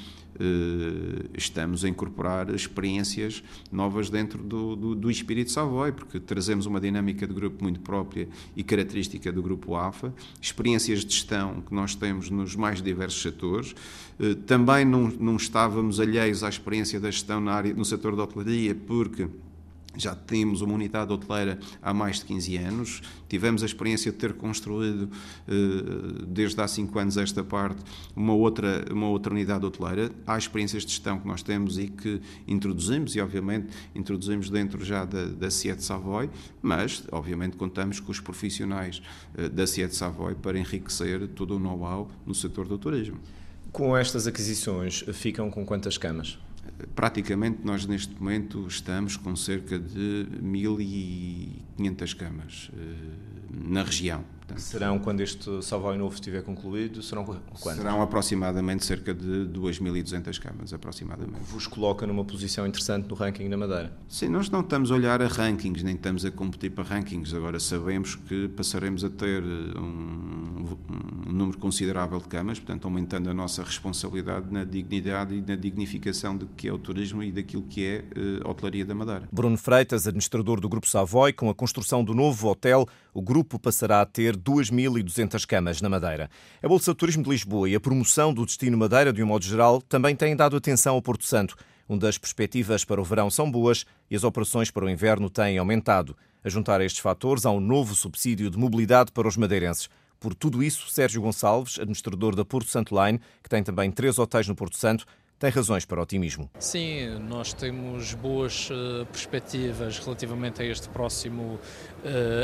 estamos 1.33 1.85
a 1.85 1.89
incorporar 1.89 2.53
experiências 2.53 3.43
novas 3.71 4.09
dentro 4.09 4.43
do, 4.43 4.75
do, 4.75 4.95
do 4.95 5.11
espírito 5.11 5.51
Savoy, 5.51 5.91
porque 5.91 6.19
trazemos 6.19 6.65
uma 6.65 6.79
dinâmica 6.79 7.25
de 7.25 7.33
grupo 7.33 7.63
muito 7.63 7.79
própria 7.79 8.27
e 8.55 8.63
característica 8.63 9.31
do 9.31 9.41
grupo 9.41 9.75
AFA, 9.75 10.13
experiências 10.41 11.05
de 11.05 11.13
gestão 11.13 11.61
que 11.61 11.73
nós 11.73 11.95
temos 11.95 12.29
nos 12.29 12.55
mais 12.55 12.81
diversos 12.81 13.21
setores. 13.21 13.75
Eh, 14.19 14.35
também 14.45 14.85
não, 14.85 15.07
não 15.07 15.35
estávamos 15.35 15.99
alheios 15.99 16.43
à 16.43 16.49
experiência 16.49 16.99
da 16.99 17.09
gestão 17.09 17.39
na 17.39 17.53
área, 17.53 17.73
no 17.73 17.85
setor 17.85 18.15
da 18.15 18.23
hotelaria, 18.23 18.75
porque 18.75 19.27
já 19.97 20.15
temos 20.15 20.61
uma 20.61 20.73
unidade 20.73 21.11
hoteleira 21.11 21.59
há 21.81 21.93
mais 21.93 22.19
de 22.19 22.25
15 22.25 22.57
anos, 22.57 23.01
tivemos 23.27 23.63
a 23.63 23.65
experiência 23.65 24.11
de 24.11 24.17
ter 24.17 24.33
construído, 24.33 25.09
eh, 25.47 26.25
desde 26.27 26.61
há 26.61 26.67
5 26.67 26.97
anos 26.99 27.17
esta 27.17 27.43
parte, 27.43 27.81
uma 28.15 28.33
outra, 28.33 28.85
uma 28.91 29.07
outra 29.07 29.33
unidade 29.33 29.65
hoteleira. 29.65 30.11
Há 30.25 30.37
experiências 30.37 30.83
de 30.83 30.91
gestão 30.91 31.19
que 31.19 31.27
nós 31.27 31.41
temos 31.41 31.77
e 31.77 31.87
que 31.87 32.21
introduzimos, 32.47 33.15
e 33.15 33.21
obviamente 33.21 33.67
introduzimos 33.93 34.49
dentro 34.49 34.83
já 34.83 35.05
da, 35.05 35.25
da 35.25 35.51
Siete 35.51 35.83
Savoy, 35.83 36.29
mas 36.61 37.03
obviamente 37.11 37.57
contamos 37.57 37.99
com 37.99 38.11
os 38.11 38.19
profissionais 38.19 39.01
eh, 39.37 39.49
da 39.49 39.65
Siete 39.65 39.95
Savoy 39.95 40.35
para 40.35 40.57
enriquecer 40.59 41.27
todo 41.29 41.55
o 41.55 41.59
know-how 41.59 42.09
no 42.25 42.33
setor 42.33 42.67
do 42.67 42.77
turismo. 42.77 43.19
Com 43.71 43.95
estas 43.95 44.25
aquisições, 44.25 45.03
ficam 45.13 45.51
com 45.51 45.65
quantas 45.65 45.97
camas? 45.97 46.39
Praticamente 46.95 47.59
nós 47.63 47.85
neste 47.85 48.13
momento 48.15 48.67
estamos 48.67 49.17
com 49.17 49.35
cerca 49.35 49.79
de 49.79 50.27
1.500 50.41 52.15
camas 52.15 52.71
eh, 52.73 52.95
na 53.49 53.83
região. 53.83 54.23
Portanto, 54.45 54.61
serão, 54.61 54.99
quando 54.99 55.21
este 55.21 55.63
Savoy 55.63 55.97
novo 55.97 56.13
estiver 56.13 56.43
concluído, 56.43 57.01
serão 57.01 57.25
quantos? 57.25 57.77
Serão 57.77 58.01
aproximadamente 58.01 58.85
cerca 58.85 59.11
de 59.11 59.47
2.200 59.47 60.39
camas, 60.39 60.71
aproximadamente. 60.71 61.39
Vos 61.45 61.65
coloca 61.65 62.05
numa 62.05 62.23
posição 62.23 62.67
interessante 62.67 63.09
no 63.09 63.15
ranking 63.15 63.49
da 63.49 63.57
Madeira? 63.57 63.91
Sim, 64.07 64.29
nós 64.29 64.49
não 64.49 64.59
estamos 64.61 64.91
a 64.91 64.95
olhar 64.95 65.19
a 65.19 65.27
rankings, 65.27 65.83
nem 65.83 65.95
estamos 65.95 66.23
a 66.25 66.31
competir 66.31 66.71
para 66.71 66.83
rankings. 66.83 67.35
Agora 67.35 67.59
sabemos 67.59 68.13
que 68.15 68.47
passaremos 68.49 69.03
a 69.03 69.09
ter 69.09 69.41
um, 69.43 70.77
um 71.27 71.31
número 71.31 71.57
considerável 71.57 72.19
de 72.19 72.27
camas, 72.27 72.59
portanto 72.59 72.85
aumentando 72.85 73.29
a 73.29 73.33
nossa 73.33 73.63
responsabilidade 73.63 74.51
na 74.51 74.63
dignidade 74.63 75.33
e 75.33 75.41
na 75.41 75.55
dignificação 75.55 76.37
do 76.37 76.45
que 76.47 76.67
é 76.67 76.73
o 76.73 76.77
turismo 76.77 77.23
e 77.23 77.31
daquilo 77.31 77.63
que 77.63 77.83
é 77.83 78.05
uh, 78.15 78.47
a 78.47 78.51
hotelaria 78.51 78.85
da 78.85 78.93
Madeira. 78.93 79.27
Bruno 79.31 79.57
Freitas, 79.57 80.05
administrador 80.05 80.61
do 80.61 80.69
Grupo 80.69 80.87
Savoy, 80.87 81.33
com 81.33 81.49
a 81.49 81.55
construção 81.55 82.03
do 82.03 82.13
novo 82.13 82.47
hotel, 82.47 82.87
o 83.15 83.21
grupo 83.21 83.57
passará 83.57 84.01
a 84.01 84.05
ter 84.05 84.35
2.200 84.35 85.45
camas 85.47 85.81
na 85.81 85.87
Madeira. 85.87 86.29
A 86.61 86.67
Bolsa 86.67 86.91
de 86.91 86.97
Turismo 86.97 87.23
de 87.23 87.29
Lisboa 87.29 87.69
e 87.69 87.73
a 87.73 87.79
promoção 87.79 88.33
do 88.33 88.45
destino 88.45 88.77
Madeira, 88.77 89.13
de 89.13 89.23
um 89.23 89.27
modo 89.27 89.45
geral, 89.45 89.81
também 89.81 90.13
têm 90.13 90.35
dado 90.35 90.57
atenção 90.57 90.95
ao 90.95 91.01
Porto 91.01 91.23
Santo. 91.23 91.55
Uma 91.87 91.97
das 91.97 92.17
perspectivas 92.17 92.83
para 92.83 92.99
o 92.99 93.05
verão 93.05 93.29
são 93.29 93.49
boas 93.49 93.85
e 94.11 94.17
as 94.17 94.25
operações 94.25 94.69
para 94.69 94.83
o 94.83 94.89
inverno 94.89 95.29
têm 95.29 95.57
aumentado. 95.57 96.13
A 96.43 96.49
juntar 96.49 96.81
estes 96.81 96.99
fatores, 96.99 97.45
há 97.45 97.51
um 97.51 97.61
novo 97.61 97.95
subsídio 97.95 98.49
de 98.49 98.57
mobilidade 98.57 99.13
para 99.13 99.29
os 99.29 99.37
madeirenses. 99.37 99.87
Por 100.19 100.35
tudo 100.35 100.61
isso, 100.61 100.89
Sérgio 100.89 101.21
Gonçalves, 101.21 101.79
administrador 101.79 102.35
da 102.35 102.43
Porto 102.43 102.69
Santo 102.69 103.01
Line, 103.01 103.21
que 103.41 103.47
tem 103.47 103.63
também 103.63 103.91
três 103.91 104.19
hotéis 104.19 104.45
no 104.45 104.55
Porto 104.55 104.77
Santo, 104.77 105.05
tem 105.37 105.49
razões 105.49 105.85
para 105.85 106.01
otimismo. 106.01 106.49
Sim, 106.59 107.19
nós 107.27 107.51
temos 107.51 108.13
boas 108.13 108.69
uh, 108.69 109.05
perspectivas 109.07 109.99
relativamente 109.99 110.61
a 110.61 110.65
este 110.65 110.87
próximo 110.89 111.41
uh, 111.43 111.59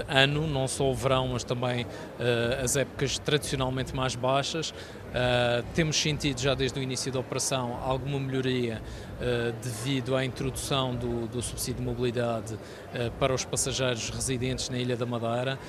ano, 0.07 0.45
não 0.45 0.67
só 0.67 0.89
o 0.89 0.93
verão, 0.93 1.29
mas 1.29 1.43
também 1.43 1.85
uh, 1.85 2.63
as 2.63 2.75
épocas 2.75 3.17
tradicionalmente 3.17 3.95
mais 3.95 4.15
baixas. 4.15 4.73
temos 5.73 5.97
sentido 5.97 6.39
já 6.39 6.55
desde 6.55 6.79
o 6.79 6.81
início 6.81 7.11
da 7.11 7.19
operação 7.19 7.77
alguma 7.83 8.17
melhoria 8.17 8.81
devido 9.61 10.15
à 10.15 10.23
introdução 10.23 10.95
do, 10.95 11.27
do 11.27 11.41
subsídio 11.41 11.81
de 11.81 11.87
mobilidade 11.89 12.57
para 13.19 13.33
os 13.33 13.43
passageiros 13.43 14.09
residentes 14.09 14.69
na 14.69 14.77
Ilha 14.77 14.95
da 14.95 15.05
Madeira. 15.05 15.59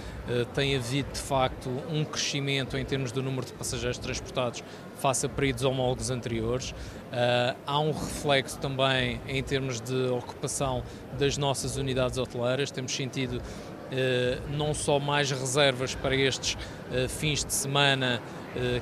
tem 0.55 0.77
havido 0.77 1.13
de 1.13 1.19
facto 1.19 1.69
um 1.91 2.05
crescimento 2.05 2.79
em 2.79 2.85
termos 2.85 3.11
do 3.11 3.21
número 3.21 3.45
de 3.45 3.53
passageiros 3.53 3.99
transportados 3.99 4.63
face 4.97 5.27
a 5.27 5.29
períodos 5.29 5.65
homólogos 5.65 6.11
anteriores. 6.11 6.71
Uh, 6.71 7.57
há 7.67 7.79
um 7.81 7.93
reflexo 7.93 8.59
também 8.59 9.21
em 9.27 9.43
termos 9.43 9.81
de 9.81 10.07
ocupação 10.07 10.83
das 11.19 11.37
nossas 11.37 11.77
unidades 11.77 12.19
hoteleiras. 12.19 12.71
Temos 12.71 12.93
sentido 12.93 13.37
uh, 13.37 14.51
não 14.51 14.73
só 14.73 14.99
mais 14.99 15.31
reservas 15.31 15.95
para 15.95 16.15
estes 16.15 16.55
uh, 16.55 17.09
fins 17.09 17.45
de 17.45 17.53
semana 17.53 18.21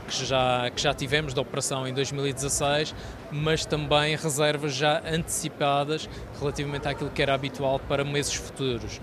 que, 0.08 0.26
já, 0.26 0.68
que 0.74 0.82
já 0.82 0.92
tivemos 0.92 1.32
da 1.32 1.40
operação 1.40 1.86
em 1.86 1.94
2016, 1.94 2.92
mas 3.30 3.64
também 3.64 4.16
reservas 4.16 4.74
já 4.74 5.00
antecipadas 5.06 6.08
relativamente 6.40 6.88
àquilo 6.88 7.08
que 7.08 7.22
era 7.22 7.34
habitual 7.34 7.78
para 7.78 8.02
meses 8.02 8.34
futuros. 8.34 9.00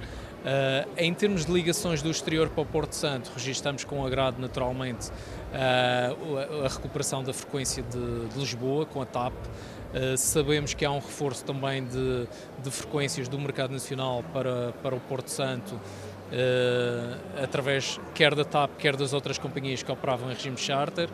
Uh, 0.47 0.87
em 0.95 1.13
termos 1.13 1.45
de 1.45 1.51
ligações 1.51 2.01
do 2.01 2.09
exterior 2.09 2.47
para 2.47 2.61
o 2.61 2.65
Porto 2.65 2.93
Santo, 2.93 3.29
registramos 3.35 3.83
com 3.83 4.05
agrado 4.05 4.39
naturalmente 4.39 5.11
uh, 5.53 6.65
a 6.65 6.67
recuperação 6.67 7.23
da 7.23 7.33
frequência 7.33 7.83
de, 7.83 8.27
de 8.27 8.39
Lisboa 8.39 8.85
com 8.85 9.01
a 9.01 9.05
TAP. 9.05 9.33
Uh, 9.33 10.17
sabemos 10.17 10.73
que 10.73 10.85
há 10.85 10.91
um 10.91 10.99
reforço 10.99 11.45
também 11.45 11.85
de, 11.85 12.27
de, 12.61 12.71
frequências 12.71 13.27
do 13.27 13.39
mercado 13.39 13.71
nacional 13.71 14.23
para, 14.33 14.73
para 14.83 14.95
o 14.95 14.99
Porto 14.99 15.29
Santo, 15.29 15.79
através 17.41 17.97
quer 18.13 18.35
da 18.35 18.43
TAP, 18.43 18.71
quer 18.77 18.97
das 18.97 19.13
outras 19.13 19.37
companhias 19.37 19.81
que 19.81 19.89
operavam 19.89 20.29
em 20.29 20.33
regime 20.33 20.57
charter. 20.57 21.09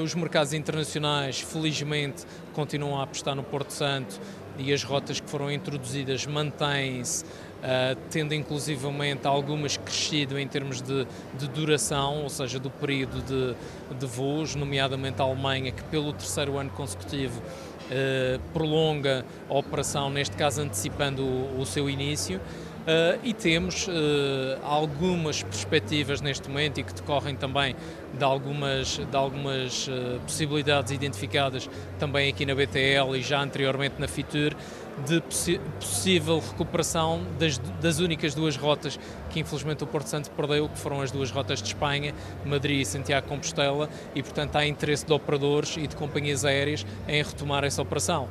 os 0.00 0.14
mercados 0.14 0.52
internacionais, 0.52 1.40
felizmente, 1.40 2.24
continuam 2.52 3.00
a 3.00 3.02
apostar 3.02 3.34
no 3.34 3.42
Porto 3.42 3.72
Santo 3.72 4.20
e 4.56 4.72
as 4.72 4.84
rotas 4.84 5.18
que 5.18 5.28
foram 5.28 5.50
introduzidas 5.50 6.24
mantêm-se 6.26 7.24
uh, 7.66 7.98
tendo 8.10 8.32
inclusivamente 8.32 9.26
algumas 9.26 9.76
crescido 9.76 10.38
em 10.38 10.46
termos 10.46 10.80
de, 10.80 11.06
de 11.34 11.48
duração, 11.48 12.22
ou 12.22 12.28
seja, 12.28 12.58
do 12.58 12.70
período 12.70 13.20
de, 13.22 13.96
de 13.98 14.06
voos, 14.06 14.54
nomeadamente 14.54 15.20
a 15.20 15.24
Alemanha, 15.24 15.72
que 15.72 15.82
pelo 15.84 16.12
terceiro 16.12 16.56
ano 16.56 16.70
consecutivo 16.70 17.40
uh, 17.40 18.40
prolonga 18.52 19.24
a 19.50 19.54
operação, 19.54 20.08
neste 20.08 20.36
caso 20.36 20.62
antecipando 20.62 21.22
o, 21.24 21.60
o 21.60 21.66
seu 21.66 21.90
início. 21.90 22.40
Uh, 22.86 23.18
e 23.24 23.34
temos 23.34 23.88
uh, 23.88 23.90
algumas 24.62 25.42
perspectivas 25.42 26.20
neste 26.20 26.48
momento 26.48 26.78
e 26.78 26.84
que 26.84 26.94
decorrem 26.94 27.34
também 27.34 27.74
de 28.16 28.22
algumas, 28.22 28.98
de 28.98 29.16
algumas 29.16 29.88
uh, 29.88 30.20
possibilidades 30.20 30.92
identificadas 30.92 31.68
também 31.98 32.30
aqui 32.30 32.46
na 32.46 32.54
BTL 32.54 33.16
e 33.16 33.22
já 33.22 33.42
anteriormente 33.42 33.96
na 33.98 34.06
FITUR 34.06 34.54
de 35.04 35.20
possível 35.78 36.40
recuperação 36.40 37.22
das, 37.38 37.58
das 37.58 37.98
únicas 37.98 38.34
duas 38.34 38.56
rotas 38.56 38.98
que 39.30 39.40
infelizmente 39.40 39.84
o 39.84 39.86
Porto 39.86 40.06
Santo 40.06 40.30
perdeu, 40.30 40.68
que 40.68 40.78
foram 40.78 41.02
as 41.02 41.10
duas 41.10 41.30
rotas 41.30 41.60
de 41.60 41.68
Espanha, 41.68 42.14
Madrid 42.44 42.80
e 42.80 42.84
Santiago 42.86 43.28
Compostela, 43.28 43.88
e 44.14 44.22
portanto 44.22 44.56
há 44.56 44.66
interesse 44.66 45.04
de 45.04 45.12
operadores 45.12 45.76
e 45.76 45.86
de 45.86 45.94
companhias 45.94 46.44
aéreas 46.44 46.86
em 47.06 47.22
retomar 47.22 47.64
essa 47.64 47.82
operação. 47.82 48.28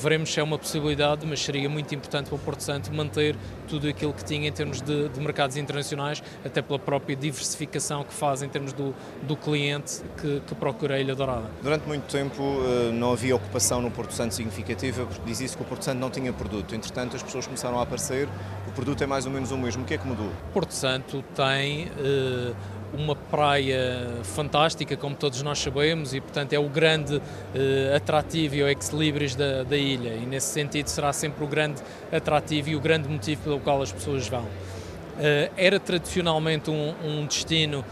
Veremos 0.00 0.32
se 0.32 0.38
é 0.38 0.42
uma 0.42 0.56
possibilidade, 0.56 1.26
mas 1.26 1.40
seria 1.40 1.68
muito 1.68 1.92
importante 1.92 2.28
para 2.28 2.36
o 2.36 2.38
Porto 2.38 2.62
Santo 2.62 2.92
manter 2.94 3.34
tudo 3.66 3.88
aquilo 3.88 4.12
que 4.12 4.24
tinha 4.24 4.48
em 4.48 4.52
termos 4.52 4.80
de, 4.80 5.08
de 5.08 5.20
mercados 5.20 5.56
internacionais, 5.56 6.22
até 6.44 6.62
pela 6.62 6.78
própria 6.78 7.16
diversificação 7.16 8.04
que 8.04 8.14
faz 8.14 8.42
em 8.42 8.48
termos 8.48 8.72
do, 8.72 8.94
do 9.22 9.36
cliente 9.36 10.00
que, 10.20 10.40
que 10.46 10.54
procura 10.54 10.94
a 10.94 11.00
Ilha 11.00 11.16
Dourada. 11.16 11.50
Durante 11.62 11.86
muito 11.86 12.04
tempo 12.04 12.42
eh, 12.42 12.92
não 12.92 13.12
havia 13.12 13.34
ocupação 13.34 13.82
no 13.82 13.90
Porto 13.90 14.12
Santo 14.12 14.34
significativa, 14.34 15.04
porque 15.04 15.22
dizia-se 15.26 15.56
que 15.56 15.62
o 15.62 15.66
Porto 15.66 15.84
Santo 15.84 15.98
não 15.98 16.10
tinha 16.10 16.32
produto. 16.32 16.74
Entretanto, 16.74 17.16
as 17.16 17.22
pessoas 17.22 17.46
começaram 17.46 17.80
a 17.80 17.82
aparecer, 17.82 18.28
o 18.68 18.70
produto 18.70 19.02
é 19.02 19.06
mais 19.06 19.26
ou 19.26 19.32
menos 19.32 19.50
o 19.50 19.58
mesmo. 19.58 19.82
O 19.82 19.84
que 19.84 19.94
é 19.94 19.98
que 19.98 20.06
mudou? 20.06 20.30
Porto 20.52 20.72
Santo 20.72 21.24
tem 21.34 21.86
uh, 21.86 22.54
uma 22.92 23.14
praia 23.14 24.08
fantástica, 24.22 24.96
como 24.96 25.14
todos 25.14 25.42
nós 25.42 25.58
sabemos, 25.58 26.14
e 26.14 26.20
portanto 26.20 26.52
é 26.52 26.58
o 26.58 26.68
grande 26.68 27.16
uh, 27.16 27.96
atrativo 27.96 28.54
e 28.56 28.62
o 28.62 28.68
ex-libris 28.68 29.34
da, 29.34 29.62
da 29.62 29.76
ilha, 29.76 30.14
e 30.14 30.26
nesse 30.26 30.52
sentido 30.52 30.88
será 30.88 31.12
sempre 31.12 31.44
o 31.44 31.46
grande 31.46 31.82
atrativo 32.12 32.70
e 32.70 32.76
o 32.76 32.80
grande 32.80 33.08
motivo 33.08 33.42
pelo 33.42 33.60
qual 33.60 33.82
as 33.82 33.92
pessoas 33.92 34.26
vão. 34.28 34.42
Uh, 34.42 35.52
era 35.56 35.80
tradicionalmente 35.80 36.70
um, 36.70 36.94
um 37.04 37.26
destino 37.26 37.84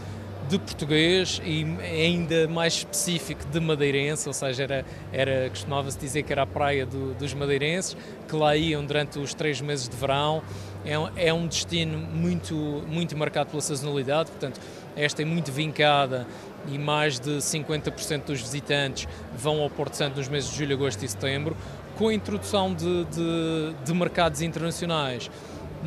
de 0.49 0.57
português 0.57 1.41
e 1.43 1.65
ainda 1.83 2.47
mais 2.47 2.73
específico 2.73 3.45
de 3.47 3.59
madeirense, 3.59 4.27
ou 4.27 4.33
seja, 4.33 4.63
era, 4.63 4.85
era 5.11 5.49
costumava-se 5.49 5.97
dizer 5.97 6.23
que 6.23 6.31
era 6.31 6.43
a 6.43 6.47
praia 6.47 6.85
do, 6.85 7.13
dos 7.15 7.33
madeirenses, 7.33 7.97
que 8.27 8.35
lá 8.35 8.55
iam 8.55 8.85
durante 8.85 9.19
os 9.19 9.33
três 9.33 9.59
meses 9.59 9.89
de 9.89 9.95
verão. 9.95 10.41
É 10.85 10.97
um, 10.97 11.09
é 11.17 11.33
um 11.33 11.47
destino 11.47 11.97
muito, 11.97 12.55
muito 12.87 13.17
marcado 13.17 13.49
pela 13.49 13.61
sazonalidade, 13.61 14.31
portanto, 14.31 14.59
esta 14.95 15.21
é 15.21 15.25
muito 15.25 15.51
vincada 15.51 16.25
e 16.67 16.77
mais 16.77 17.19
de 17.19 17.37
50% 17.37 18.25
dos 18.25 18.41
visitantes 18.41 19.07
vão 19.35 19.61
ao 19.61 19.69
Porto 19.69 19.95
Santo 19.95 20.17
nos 20.17 20.27
meses 20.27 20.49
de 20.51 20.57
julho, 20.57 20.75
agosto 20.75 21.03
e 21.03 21.07
setembro, 21.07 21.55
com 21.97 22.07
a 22.07 22.13
introdução 22.13 22.73
de, 22.73 23.05
de, 23.05 23.75
de 23.83 23.93
mercados 23.93 24.41
internacionais 24.41 25.29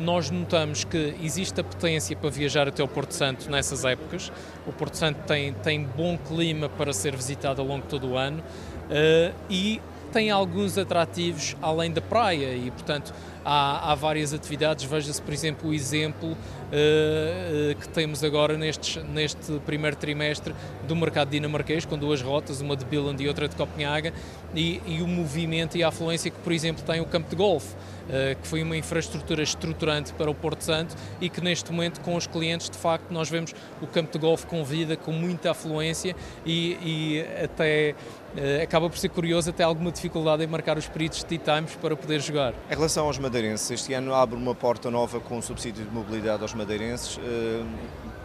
nós 0.01 0.29
notamos 0.29 0.83
que 0.83 1.15
existe 1.21 1.61
a 1.61 1.63
potência 1.63 2.15
para 2.15 2.29
viajar 2.29 2.67
até 2.67 2.83
o 2.83 2.87
Porto 2.87 3.13
Santo 3.13 3.49
nessas 3.49 3.85
épocas. 3.85 4.31
O 4.67 4.73
Porto 4.73 4.97
Santo 4.97 5.19
tem, 5.25 5.53
tem 5.53 5.83
bom 5.83 6.17
clima 6.17 6.67
para 6.67 6.91
ser 6.91 7.15
visitado 7.15 7.61
ao 7.61 7.67
longo 7.67 7.83
de 7.83 7.87
todo 7.87 8.09
o 8.09 8.17
ano 8.17 8.39
uh, 8.39 9.33
e 9.49 9.81
tem 10.11 10.29
alguns 10.29 10.77
atrativos 10.77 11.55
além 11.61 11.89
da 11.91 12.01
praia 12.01 12.53
e, 12.53 12.69
portanto, 12.69 13.13
há, 13.45 13.91
há 13.91 13.95
várias 13.95 14.33
atividades. 14.33 14.83
Veja-se, 14.83 15.21
por 15.21 15.33
exemplo, 15.33 15.69
o 15.69 15.73
exemplo 15.73 16.31
uh, 16.31 17.75
que 17.79 17.87
temos 17.89 18.23
agora 18.23 18.57
nestes, 18.57 19.01
neste 19.05 19.53
primeiro 19.65 19.95
trimestre 19.95 20.53
do 20.87 20.95
mercado 20.95 21.29
dinamarquês, 21.29 21.85
com 21.85 21.97
duas 21.97 22.21
rotas, 22.21 22.61
uma 22.61 22.75
de 22.75 22.85
Billund 22.85 23.23
e 23.23 23.27
outra 23.27 23.47
de 23.47 23.55
Copenhaga, 23.55 24.13
e, 24.53 24.81
e 24.85 25.01
o 25.01 25.07
movimento 25.07 25.77
e 25.77 25.83
a 25.83 25.87
afluência 25.87 26.29
que, 26.29 26.39
por 26.39 26.51
exemplo, 26.51 26.83
tem 26.83 26.99
o 26.99 27.05
campo 27.05 27.29
de 27.29 27.35
golfe. 27.35 27.73
Uh, 28.11 28.35
que 28.41 28.45
foi 28.45 28.61
uma 28.61 28.75
infraestrutura 28.75 29.41
estruturante 29.41 30.11
para 30.13 30.29
o 30.29 30.35
Porto 30.35 30.65
Santo 30.65 30.95
e 31.21 31.29
que 31.29 31.39
neste 31.39 31.71
momento 31.71 32.01
com 32.01 32.15
os 32.15 32.27
clientes 32.27 32.69
de 32.69 32.77
facto 32.77 33.09
nós 33.09 33.29
vemos 33.29 33.55
o 33.81 33.87
campo 33.87 34.11
de 34.11 34.19
golfe 34.19 34.45
com 34.45 34.65
vida, 34.65 34.97
com 34.97 35.13
muita 35.13 35.51
afluência 35.51 36.13
e, 36.45 36.77
e 36.81 37.25
até 37.41 37.95
uh, 38.35 38.63
acaba 38.63 38.89
por 38.89 38.97
ser 38.97 39.09
curioso 39.09 39.49
até 39.49 39.63
alguma 39.63 39.91
dificuldade 39.91 40.43
em 40.43 40.47
marcar 40.47 40.77
os 40.77 40.87
períodos 40.89 41.23
de 41.23 41.37
times 41.37 41.75
para 41.81 41.95
poder 41.95 42.19
jogar. 42.19 42.53
Em 42.69 42.75
relação 42.75 43.05
aos 43.05 43.17
madeirenses, 43.17 43.71
este 43.71 43.93
ano 43.93 44.13
abre 44.13 44.35
uma 44.35 44.53
porta 44.53 44.91
nova 44.91 45.21
com 45.21 45.41
subsídio 45.41 45.85
de 45.85 45.91
mobilidade 45.91 46.41
aos 46.41 46.53
madeirenses. 46.53 47.17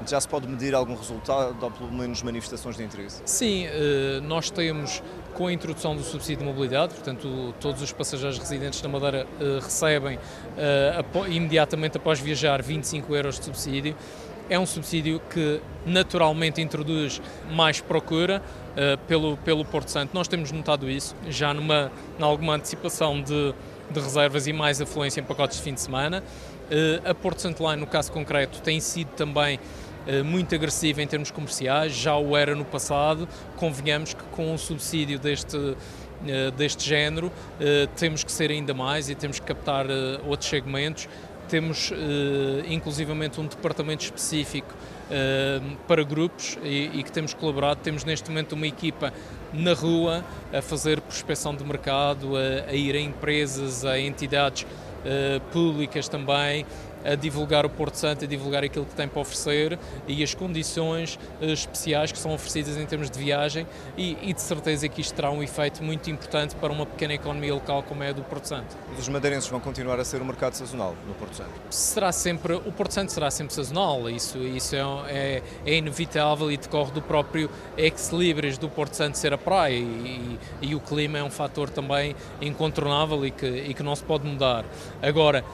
Já 0.07 0.21
se 0.21 0.29
pode 0.29 0.47
medir 0.47 0.75
algum 0.75 0.95
resultado 0.95 1.57
ou 1.61 1.71
pelo 1.71 1.91
menos 1.91 2.23
manifestações 2.23 2.77
de 2.77 2.85
interesse? 2.85 3.21
Sim, 3.25 3.67
nós 4.23 4.51
temos 4.51 5.03
com 5.35 5.49
a 5.49 5.53
introdução 5.53 5.97
do 5.97 6.03
subsídio 6.03 6.39
de 6.39 6.45
mobilidade, 6.45 6.95
portanto, 6.95 7.55
todos 7.61 7.83
os 7.83 7.93
passageiros 7.93 8.39
residentes 8.39 8.81
na 8.81 8.89
Madeira 8.89 9.27
uh, 9.39 9.63
recebem 9.63 10.17
uh, 10.17 11.27
imediatamente 11.29 11.99
após 11.99 12.19
viajar 12.19 12.63
25 12.63 13.15
euros 13.15 13.39
de 13.39 13.45
subsídio. 13.45 13.95
É 14.49 14.59
um 14.59 14.65
subsídio 14.65 15.21
que 15.29 15.61
naturalmente 15.85 16.61
introduz 16.61 17.21
mais 17.51 17.81
procura 17.81 18.41
pelo, 19.09 19.37
pelo 19.39 19.65
Porto 19.65 19.89
Santo. 19.89 20.15
Nós 20.15 20.29
temos 20.29 20.53
notado 20.53 20.89
isso 20.89 21.17
já 21.29 21.53
numa, 21.53 21.91
alguma 22.21 22.55
antecipação 22.55 23.21
de, 23.21 23.53
de 23.91 23.99
reservas 23.99 24.47
e 24.47 24.53
mais 24.53 24.81
afluência 24.81 25.21
em 25.21 25.25
pacotes 25.25 25.57
de 25.57 25.65
fim 25.65 25.75
de 25.75 25.81
semana. 25.81 26.23
a 27.05 27.13
Porto 27.13 27.43
Santo 27.43 27.69
Line, 27.69 27.81
no 27.81 27.89
caso 27.89 28.13
concreto, 28.13 28.63
tem 28.63 28.79
sido 28.79 29.09
também 29.17 29.59
eh, 29.59 29.61
muito 30.25 30.55
agressiva 30.55 31.03
em 31.03 31.07
termos 31.07 31.31
comerciais, 31.31 31.93
já 31.93 32.17
o 32.17 32.37
era 32.37 32.55
no 32.55 32.65
passado. 32.65 33.29
Convenhamos 33.57 34.15
que 34.15 34.23
com 34.25 34.53
um 34.53 34.59
subsídio 34.59 35.19
deste, 35.19 35.57
eh, 36.27 36.51
deste 36.53 36.85
género 36.85 37.31
eh, 37.61 37.89
temos 37.97 38.23
que 38.23 38.31
ser 38.31 38.51
ainda 38.51 38.73
mais 38.73 39.09
e 39.11 39.15
temos 39.15 39.41
que 39.41 39.47
captar 39.47 39.87
outros 40.27 40.49
segmentos. 40.49 41.09
Temos 41.49 41.93
inclusivamente 42.69 43.41
um 43.41 43.47
departamento 43.47 44.03
específico 44.03 44.75
para 45.87 46.03
grupos 46.03 46.59
e, 46.65 47.01
que 47.05 47.13
temos 47.13 47.33
colaborado. 47.33 47.79
Temos 47.85 48.03
neste 48.03 48.29
momento 48.29 48.55
uma 48.55 48.67
equipa 48.67 49.13
na 49.53 49.73
rua 49.73 50.25
a 50.53 50.61
fazer 50.61 51.01
prospecção 51.01 51.55
de 51.55 51.63
mercado, 51.63 52.33
a 52.37 52.73
ir 52.75 52.97
a 52.97 53.01
empresas, 53.01 53.85
a 53.85 53.97
entidades 53.97 54.67
públicas 55.53 56.09
também, 56.09 56.67
a 57.07 57.15
divulgar 57.15 57.65
o 57.65 57.71
Porto 57.71 57.95
Santo, 57.95 58.25
a 58.25 58.29
divulgar 58.29 58.65
aquilo 58.65 58.85
que 58.85 58.95
tem 58.95 59.09
para 59.09 59.21
oferecer 59.21 59.79
e 60.07 60.23
as 60.23 60.35
condições 60.35 61.19
uh, 61.41 61.45
especiais 61.47 62.13
que 62.13 62.19
são 62.19 62.35
oferecidas 62.35 62.77
em 62.77 62.87
termos 62.87 63.11
de 63.11 63.19
viagem 63.19 63.67
e, 63.97 64.17
e, 64.23 64.33
de 64.33 64.41
certeza 64.41 64.89
que 64.89 65.01
isto 65.01 65.15
terá 65.15 65.31
um 65.31 65.43
efeito 65.43 65.83
muito 65.83 66.11
importante 66.11 66.55
para 66.57 66.73
uma 66.73 66.85
pequena 66.85 67.15
economia 67.15 67.55
local 67.55 67.83
como 67.83 68.03
é 68.03 68.11
a 68.11 68.13
do 68.13 68.23
Porto 68.23 68.49
Santo. 68.49 68.77
Os 68.99 69.09
madeirenses 69.09 69.49
vão 69.49 69.61
continuar 69.61 70.01
a 70.01 70.05
ser 70.05 70.21
um 70.21 70.25
mercado 70.25 70.55
sazonal 70.55 70.95
no 71.07 71.15
Porto 71.15 71.37
Santo? 71.37 71.51
Será 71.71 72.13
sempre, 72.13 72.55
o 72.55 72.73
Porto 72.73 72.93
Santo 72.93 73.13
será 73.13 73.31
sempre 73.31 73.55
sazonal, 73.55 74.09
isso, 74.11 74.39
isso 74.39 74.75
é, 74.75 74.81
é, 75.09 75.43
é 75.65 75.77
inevitável 75.77 76.51
e 76.51 76.57
decorre 76.57 76.91
do 76.93 77.03
próprio 77.03 77.51
ex-libris 77.77 78.59
do 78.59 78.69
Porto 78.69 78.95
Santo 78.95 79.17
ser 79.17 79.33
a 79.33 79.39
praia 79.39 79.75
e, 79.75 80.39
e, 80.63 80.69
e 80.69 80.75
o 80.75 80.81
clima 80.81 81.19
é 81.19 81.23
um 81.23 81.31
fator 81.31 81.71
também 81.71 82.17
incontornável 82.41 83.25
e 83.25 83.31
que, 83.31 83.47
e 83.47 83.75
que 83.75 83.83
não 83.83 83.95
se 83.95 84.03
pode 84.03 84.27
mudar. 84.27 84.65
Agora, 85.03 85.45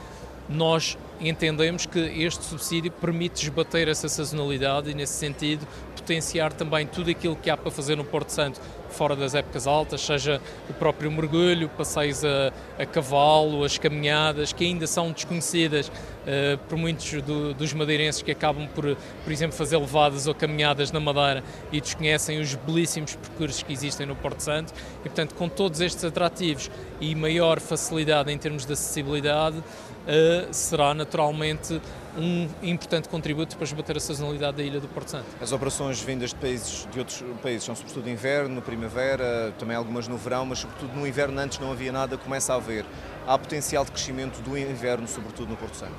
nós 0.49 0.97
entendemos 1.19 1.85
que 1.85 1.99
este 1.99 2.43
subsídio 2.43 2.91
permite 2.91 3.43
esbater 3.43 3.87
essa 3.87 4.09
sazonalidade 4.09 4.89
e, 4.89 4.93
nesse 4.93 5.13
sentido, 5.13 5.65
potenciar 5.95 6.51
também 6.51 6.85
tudo 6.85 7.09
aquilo 7.09 7.35
que 7.35 7.49
há 7.49 7.55
para 7.55 7.71
fazer 7.71 7.95
no 7.95 8.03
Porto 8.03 8.29
Santo 8.29 8.59
fora 8.89 9.15
das 9.15 9.33
épocas 9.33 9.65
altas, 9.65 10.01
seja 10.01 10.39
o 10.69 10.73
próprio 10.73 11.11
mergulho, 11.11 11.67
passeios 11.69 12.23
a, 12.23 12.53
a 12.77 12.85
cavalo, 12.85 13.63
as 13.63 13.77
caminhadas, 13.77 14.53
que 14.53 14.63
ainda 14.63 14.85
são 14.85 15.11
desconhecidas 15.11 15.87
uh, 15.87 16.57
por 16.69 16.77
muitos 16.77 17.21
do, 17.23 17.53
dos 17.55 17.73
madeirenses 17.73 18.21
que 18.21 18.31
acabam 18.31 18.67
por, 18.67 18.95
por 19.23 19.33
exemplo, 19.33 19.57
fazer 19.57 19.77
levadas 19.77 20.27
ou 20.27 20.35
caminhadas 20.35 20.91
na 20.91 20.99
Madeira 20.99 21.43
e 21.71 21.81
desconhecem 21.81 22.39
os 22.39 22.53
belíssimos 22.53 23.15
percursos 23.15 23.63
que 23.63 23.73
existem 23.73 24.05
no 24.05 24.15
Porto 24.15 24.41
Santo. 24.41 24.71
E, 24.99 25.09
portanto, 25.09 25.33
com 25.33 25.49
todos 25.49 25.81
estes 25.81 26.03
atrativos 26.03 26.69
e 27.01 27.15
maior 27.15 27.59
facilidade 27.59 28.31
em 28.31 28.37
termos 28.37 28.65
de 28.65 28.73
acessibilidade, 28.73 29.63
uh, 30.03 30.53
será 30.53 30.93
naturalmente 30.93 31.81
um 32.17 32.47
importante 32.61 33.09
contributo 33.09 33.55
para 33.55 33.65
esbater 33.65 33.97
a 33.97 33.99
sazonalidade 33.99 34.57
da 34.57 34.63
ilha 34.63 34.79
do 34.79 34.87
Porto 34.87 35.09
Santo. 35.09 35.25
As 35.41 35.51
operações 35.51 35.99
vindas 35.99 36.29
de 36.29 36.35
países 36.35 36.87
de 36.91 36.99
outros 36.99 37.23
países 37.41 37.63
são 37.63 37.75
sobretudo 37.75 38.09
inverno, 38.09 38.61
primavera, 38.61 39.53
também 39.57 39.75
algumas 39.75 40.07
no 40.07 40.17
verão, 40.17 40.45
mas 40.45 40.59
sobretudo 40.59 40.93
no 40.93 41.07
inverno 41.07 41.39
antes 41.39 41.59
não 41.59 41.71
havia 41.71 41.91
nada, 41.91 42.17
começa 42.17 42.53
a 42.53 42.57
haver. 42.57 42.85
Há 43.25 43.37
potencial 43.37 43.83
de 43.83 43.91
crescimento 43.91 44.41
do 44.41 44.57
inverno, 44.57 45.07
sobretudo 45.07 45.49
no 45.49 45.57
Porto 45.57 45.75
Santo. 45.75 45.95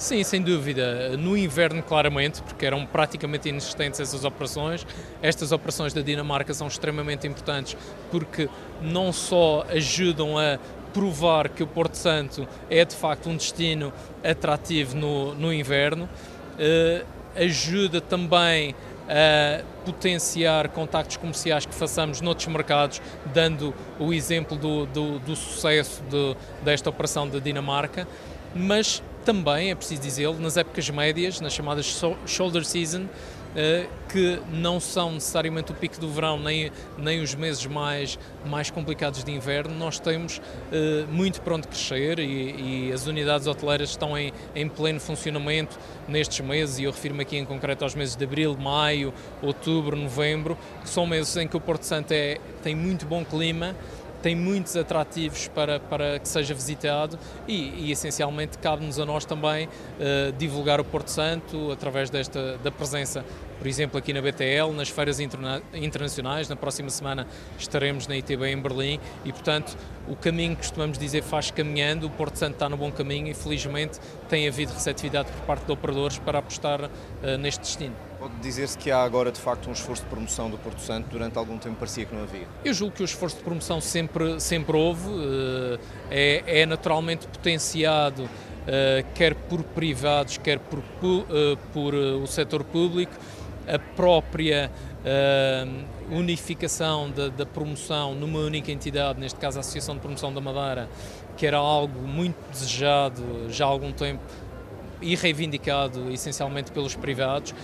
Sim, 0.00 0.24
sem 0.24 0.40
dúvida. 0.40 1.14
No 1.18 1.36
inverno, 1.36 1.82
claramente, 1.82 2.40
porque 2.40 2.64
eram 2.64 2.86
praticamente 2.86 3.50
inexistentes 3.50 4.00
essas 4.00 4.24
operações. 4.24 4.86
Estas 5.20 5.52
operações 5.52 5.92
da 5.92 6.00
Dinamarca 6.00 6.54
são 6.54 6.68
extremamente 6.68 7.26
importantes 7.26 7.76
porque 8.10 8.48
não 8.80 9.12
só 9.12 9.66
ajudam 9.68 10.38
a 10.38 10.58
provar 10.92 11.48
que 11.48 11.62
o 11.62 11.66
Porto 11.66 11.96
Santo 11.96 12.46
é 12.68 12.84
de 12.84 12.94
facto 12.94 13.28
um 13.28 13.36
destino 13.36 13.92
atrativo 14.24 14.96
no, 14.96 15.34
no 15.34 15.52
inverno, 15.52 16.04
uh, 16.04 17.06
ajuda 17.36 18.00
também 18.00 18.74
a 19.08 19.64
potenciar 19.84 20.68
contactos 20.68 21.16
comerciais 21.16 21.66
que 21.66 21.74
façamos 21.74 22.20
noutros 22.20 22.46
mercados, 22.46 23.02
dando 23.34 23.74
o 23.98 24.12
exemplo 24.12 24.56
do, 24.56 24.86
do, 24.86 25.18
do 25.18 25.34
sucesso 25.34 26.00
de, 26.08 26.36
desta 26.62 26.90
operação 26.90 27.28
da 27.28 27.40
Dinamarca, 27.40 28.06
mas 28.54 29.02
também, 29.24 29.70
é 29.70 29.74
preciso 29.74 30.00
dizê-lo, 30.00 30.38
nas 30.38 30.56
épocas 30.56 30.88
médias, 30.90 31.40
nas 31.40 31.52
chamadas 31.52 32.00
shoulder 32.24 32.64
season, 32.64 33.06
que 34.08 34.40
não 34.52 34.80
são 34.80 35.12
necessariamente 35.12 35.72
o 35.72 35.74
pico 35.74 35.98
do 36.00 36.08
verão 36.08 36.38
nem, 36.38 36.70
nem 36.98 37.20
os 37.20 37.34
meses 37.34 37.64
mais, 37.66 38.18
mais 38.44 38.70
complicados 38.70 39.22
de 39.22 39.32
inverno, 39.32 39.74
nós 39.74 39.98
temos 39.98 40.40
eh, 40.72 41.04
muito 41.10 41.40
para 41.40 41.54
onde 41.54 41.68
crescer 41.68 42.18
e, 42.18 42.88
e 42.88 42.92
as 42.92 43.06
unidades 43.06 43.46
hoteleiras 43.46 43.90
estão 43.90 44.16
em, 44.16 44.32
em 44.54 44.68
pleno 44.68 45.00
funcionamento 45.00 45.78
nestes 46.08 46.40
meses, 46.40 46.78
e 46.78 46.84
eu 46.84 46.90
refiro-me 46.90 47.22
aqui 47.22 47.36
em 47.36 47.44
concreto 47.44 47.84
aos 47.84 47.94
meses 47.94 48.16
de 48.16 48.24
abril, 48.24 48.56
maio, 48.56 49.12
outubro, 49.42 49.96
novembro, 49.96 50.58
que 50.82 50.88
são 50.88 51.06
meses 51.06 51.36
em 51.36 51.46
que 51.46 51.56
o 51.56 51.60
Porto 51.60 51.84
Santo 51.84 52.12
é, 52.12 52.38
tem 52.62 52.74
muito 52.74 53.06
bom 53.06 53.24
clima 53.24 53.76
tem 54.22 54.34
muitos 54.34 54.76
atrativos 54.76 55.48
para, 55.48 55.80
para 55.80 56.18
que 56.18 56.28
seja 56.28 56.54
visitado 56.54 57.18
e, 57.46 57.86
e 57.86 57.92
essencialmente 57.92 58.58
cabe-nos 58.58 58.98
a 58.98 59.06
nós 59.06 59.24
também 59.24 59.66
uh, 59.66 60.32
divulgar 60.38 60.80
o 60.80 60.84
Porto 60.84 61.08
Santo 61.08 61.70
através 61.72 62.10
desta 62.10 62.58
da 62.58 62.70
presença, 62.70 63.24
por 63.58 63.66
exemplo, 63.66 63.98
aqui 63.98 64.12
na 64.12 64.20
BTL, 64.20 64.72
nas 64.74 64.88
feiras 64.88 65.20
interna 65.20 65.62
internacionais. 65.74 66.48
Na 66.48 66.56
próxima 66.56 66.90
semana 66.90 67.26
estaremos 67.58 68.06
na 68.06 68.16
ITB 68.16 68.46
em 68.48 68.60
Berlim 68.60 69.00
e, 69.24 69.32
portanto, 69.32 69.76
o 70.08 70.16
caminho 70.16 70.52
que 70.52 70.62
costumamos 70.62 70.98
dizer 70.98 71.22
faz 71.22 71.50
caminhando, 71.50 72.06
o 72.06 72.10
Porto 72.10 72.36
Santo 72.36 72.54
está 72.54 72.68
no 72.68 72.76
bom 72.76 72.90
caminho 72.90 73.28
e, 73.28 73.34
felizmente, 73.34 73.98
tem 74.28 74.48
havido 74.48 74.72
receptividade 74.72 75.30
por 75.30 75.42
parte 75.42 75.66
de 75.66 75.72
operadores 75.72 76.18
para 76.18 76.38
apostar 76.38 76.84
uh, 76.84 76.90
neste 77.38 77.60
destino. 77.60 78.09
Pode 78.20 78.34
dizer-se 78.42 78.76
que 78.76 78.90
há 78.90 79.02
agora, 79.02 79.32
de 79.32 79.40
facto, 79.40 79.70
um 79.70 79.72
esforço 79.72 80.02
de 80.02 80.10
promoção 80.10 80.50
do 80.50 80.58
Porto 80.58 80.82
Santo. 80.82 81.08
Durante 81.08 81.38
algum 81.38 81.56
tempo 81.56 81.76
parecia 81.76 82.04
que 82.04 82.14
não 82.14 82.22
havia. 82.22 82.46
Eu 82.62 82.74
julgo 82.74 82.94
que 82.94 83.02
o 83.02 83.04
esforço 83.06 83.38
de 83.38 83.42
promoção 83.42 83.80
sempre, 83.80 84.38
sempre 84.38 84.76
houve. 84.76 85.08
Eh, 85.08 86.42
é, 86.44 86.60
é 86.60 86.66
naturalmente 86.66 87.26
potenciado 87.26 88.28
eh, 88.66 89.06
quer 89.14 89.34
por 89.34 89.62
privados, 89.62 90.36
quer 90.36 90.58
por, 90.58 90.80
eh, 90.80 91.56
por 91.72 91.94
o 91.94 92.26
setor 92.26 92.62
público. 92.62 93.14
A 93.66 93.78
própria 93.78 94.70
unificação 96.10 97.10
da, 97.10 97.28
da 97.28 97.46
promoção 97.46 98.14
numa 98.14 98.40
única 98.40 98.70
entidade, 98.70 99.18
neste 99.18 99.38
caso 99.38 99.58
a 99.58 99.60
Associação 99.60 99.94
de 99.94 100.02
Promoção 100.02 100.30
da 100.30 100.42
Madeira, 100.42 100.90
que 101.38 101.46
era 101.46 101.56
algo 101.56 102.06
muito 102.06 102.36
desejado 102.50 103.22
já 103.48 103.64
há 103.64 103.68
algum 103.68 103.92
tempo 103.92 104.20
e 105.00 105.16
reivindicado 105.16 106.10
essencialmente 106.12 106.70
pelos 106.70 106.94
privados. 106.94 107.54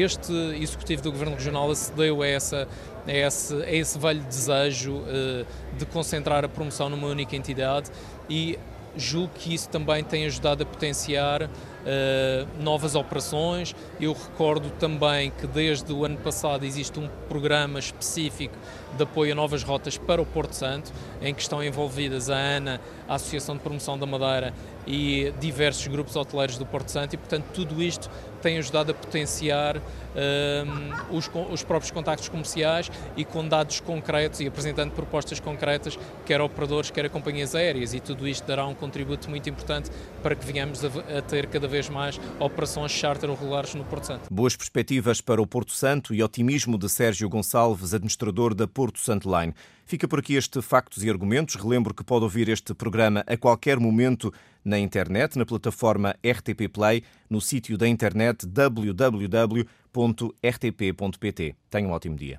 Este 0.00 0.32
Executivo 0.60 1.02
do 1.02 1.12
Governo 1.12 1.34
Regional 1.34 1.70
acedeu 1.70 2.22
a, 2.22 2.26
essa, 2.26 2.68
a, 3.06 3.12
esse, 3.12 3.54
a 3.54 3.72
esse 3.72 3.98
velho 3.98 4.22
desejo 4.22 4.96
uh, 4.96 5.46
de 5.76 5.86
concentrar 5.86 6.44
a 6.44 6.48
promoção 6.48 6.88
numa 6.88 7.06
única 7.06 7.34
entidade 7.36 7.90
e 8.28 8.58
julgo 8.96 9.30
que 9.34 9.54
isso 9.54 9.68
também 9.68 10.02
tem 10.02 10.24
ajudado 10.26 10.62
a 10.62 10.66
potenciar 10.66 11.50
uh, 11.86 12.62
novas 12.62 12.94
operações. 12.94 13.74
Eu 14.00 14.12
recordo 14.12 14.70
também 14.78 15.30
que 15.30 15.46
desde 15.46 15.92
o 15.92 16.04
ano 16.04 16.18
passado 16.18 16.64
existe 16.64 16.98
um 16.98 17.08
programa 17.28 17.78
específico 17.78 18.56
de 18.96 19.02
apoio 19.02 19.32
a 19.32 19.34
novas 19.34 19.62
rotas 19.62 19.96
para 19.96 20.20
o 20.20 20.26
Porto 20.26 20.54
Santo, 20.54 20.92
em 21.20 21.34
que 21.34 21.42
estão 21.42 21.62
envolvidas 21.62 22.30
a 22.30 22.36
ANA, 22.36 22.80
a 23.08 23.14
Associação 23.14 23.56
de 23.56 23.62
Promoção 23.62 23.98
da 23.98 24.06
Madeira 24.06 24.52
e 24.86 25.32
diversos 25.40 25.86
grupos 25.88 26.16
hoteleiros 26.16 26.56
do 26.56 26.64
Porto 26.64 26.90
Santo 26.90 27.14
e, 27.14 27.16
portanto, 27.16 27.44
tudo 27.52 27.82
isto 27.82 28.08
tem 28.40 28.58
ajudado 28.58 28.92
a 28.92 28.94
potenciar 28.94 29.76
um, 29.76 31.16
os, 31.16 31.28
os, 31.50 31.64
próprios 31.64 31.90
contactos 31.90 32.28
comerciais 32.28 32.90
e 33.16 33.24
com 33.24 33.46
dados 33.46 33.80
concretos 33.80 34.40
e 34.40 34.46
apresentando 34.46 34.92
propostas 34.92 35.40
concretas, 35.40 35.98
quer 36.24 36.40
a 36.40 36.44
operadores, 36.44 36.90
quer 36.90 37.06
a 37.06 37.08
companhias 37.08 37.54
aéreas, 37.54 37.92
e 37.92 38.00
tudo 38.00 38.28
isto 38.28 38.46
dará 38.46 38.64
um 38.66 38.74
contributo 38.74 39.28
muito 39.28 39.50
importante 39.50 39.90
para 40.22 40.36
que 40.36 40.46
venhamos 40.46 40.84
a, 40.84 40.88
a 41.18 41.22
ter 41.22 41.46
cada 41.48 41.66
vez 41.76 41.88
mais 41.90 42.18
operações 42.40 42.90
charter 42.90 43.28
regulares 43.28 43.74
no 43.74 43.84
Porto 43.84 44.06
Santo. 44.06 44.32
Boas 44.32 44.56
perspectivas 44.56 45.20
para 45.20 45.42
o 45.42 45.46
Porto 45.46 45.72
Santo 45.72 46.14
e 46.14 46.22
otimismo 46.22 46.78
de 46.78 46.88
Sérgio 46.88 47.28
Gonçalves, 47.28 47.92
administrador 47.92 48.54
da 48.54 48.66
Porto 48.66 48.98
Santo 48.98 49.28
Line. 49.28 49.52
Fica 49.84 50.08
por 50.08 50.20
aqui 50.20 50.34
este 50.34 50.62
Factos 50.62 51.04
e 51.04 51.10
Argumentos. 51.10 51.54
Relembro 51.56 51.92
que 51.92 52.02
pode 52.02 52.24
ouvir 52.24 52.48
este 52.48 52.72
programa 52.72 53.22
a 53.26 53.36
qualquer 53.36 53.78
momento 53.78 54.32
na 54.64 54.78
internet, 54.78 55.36
na 55.36 55.44
plataforma 55.44 56.16
RTP 56.24 56.72
Play, 56.72 57.02
no 57.28 57.42
sítio 57.42 57.76
da 57.76 57.86
internet 57.86 58.46
www.rtp.pt. 58.46 59.66
Tenha 61.70 61.88
um 61.88 61.92
ótimo 61.92 62.16
dia. 62.16 62.38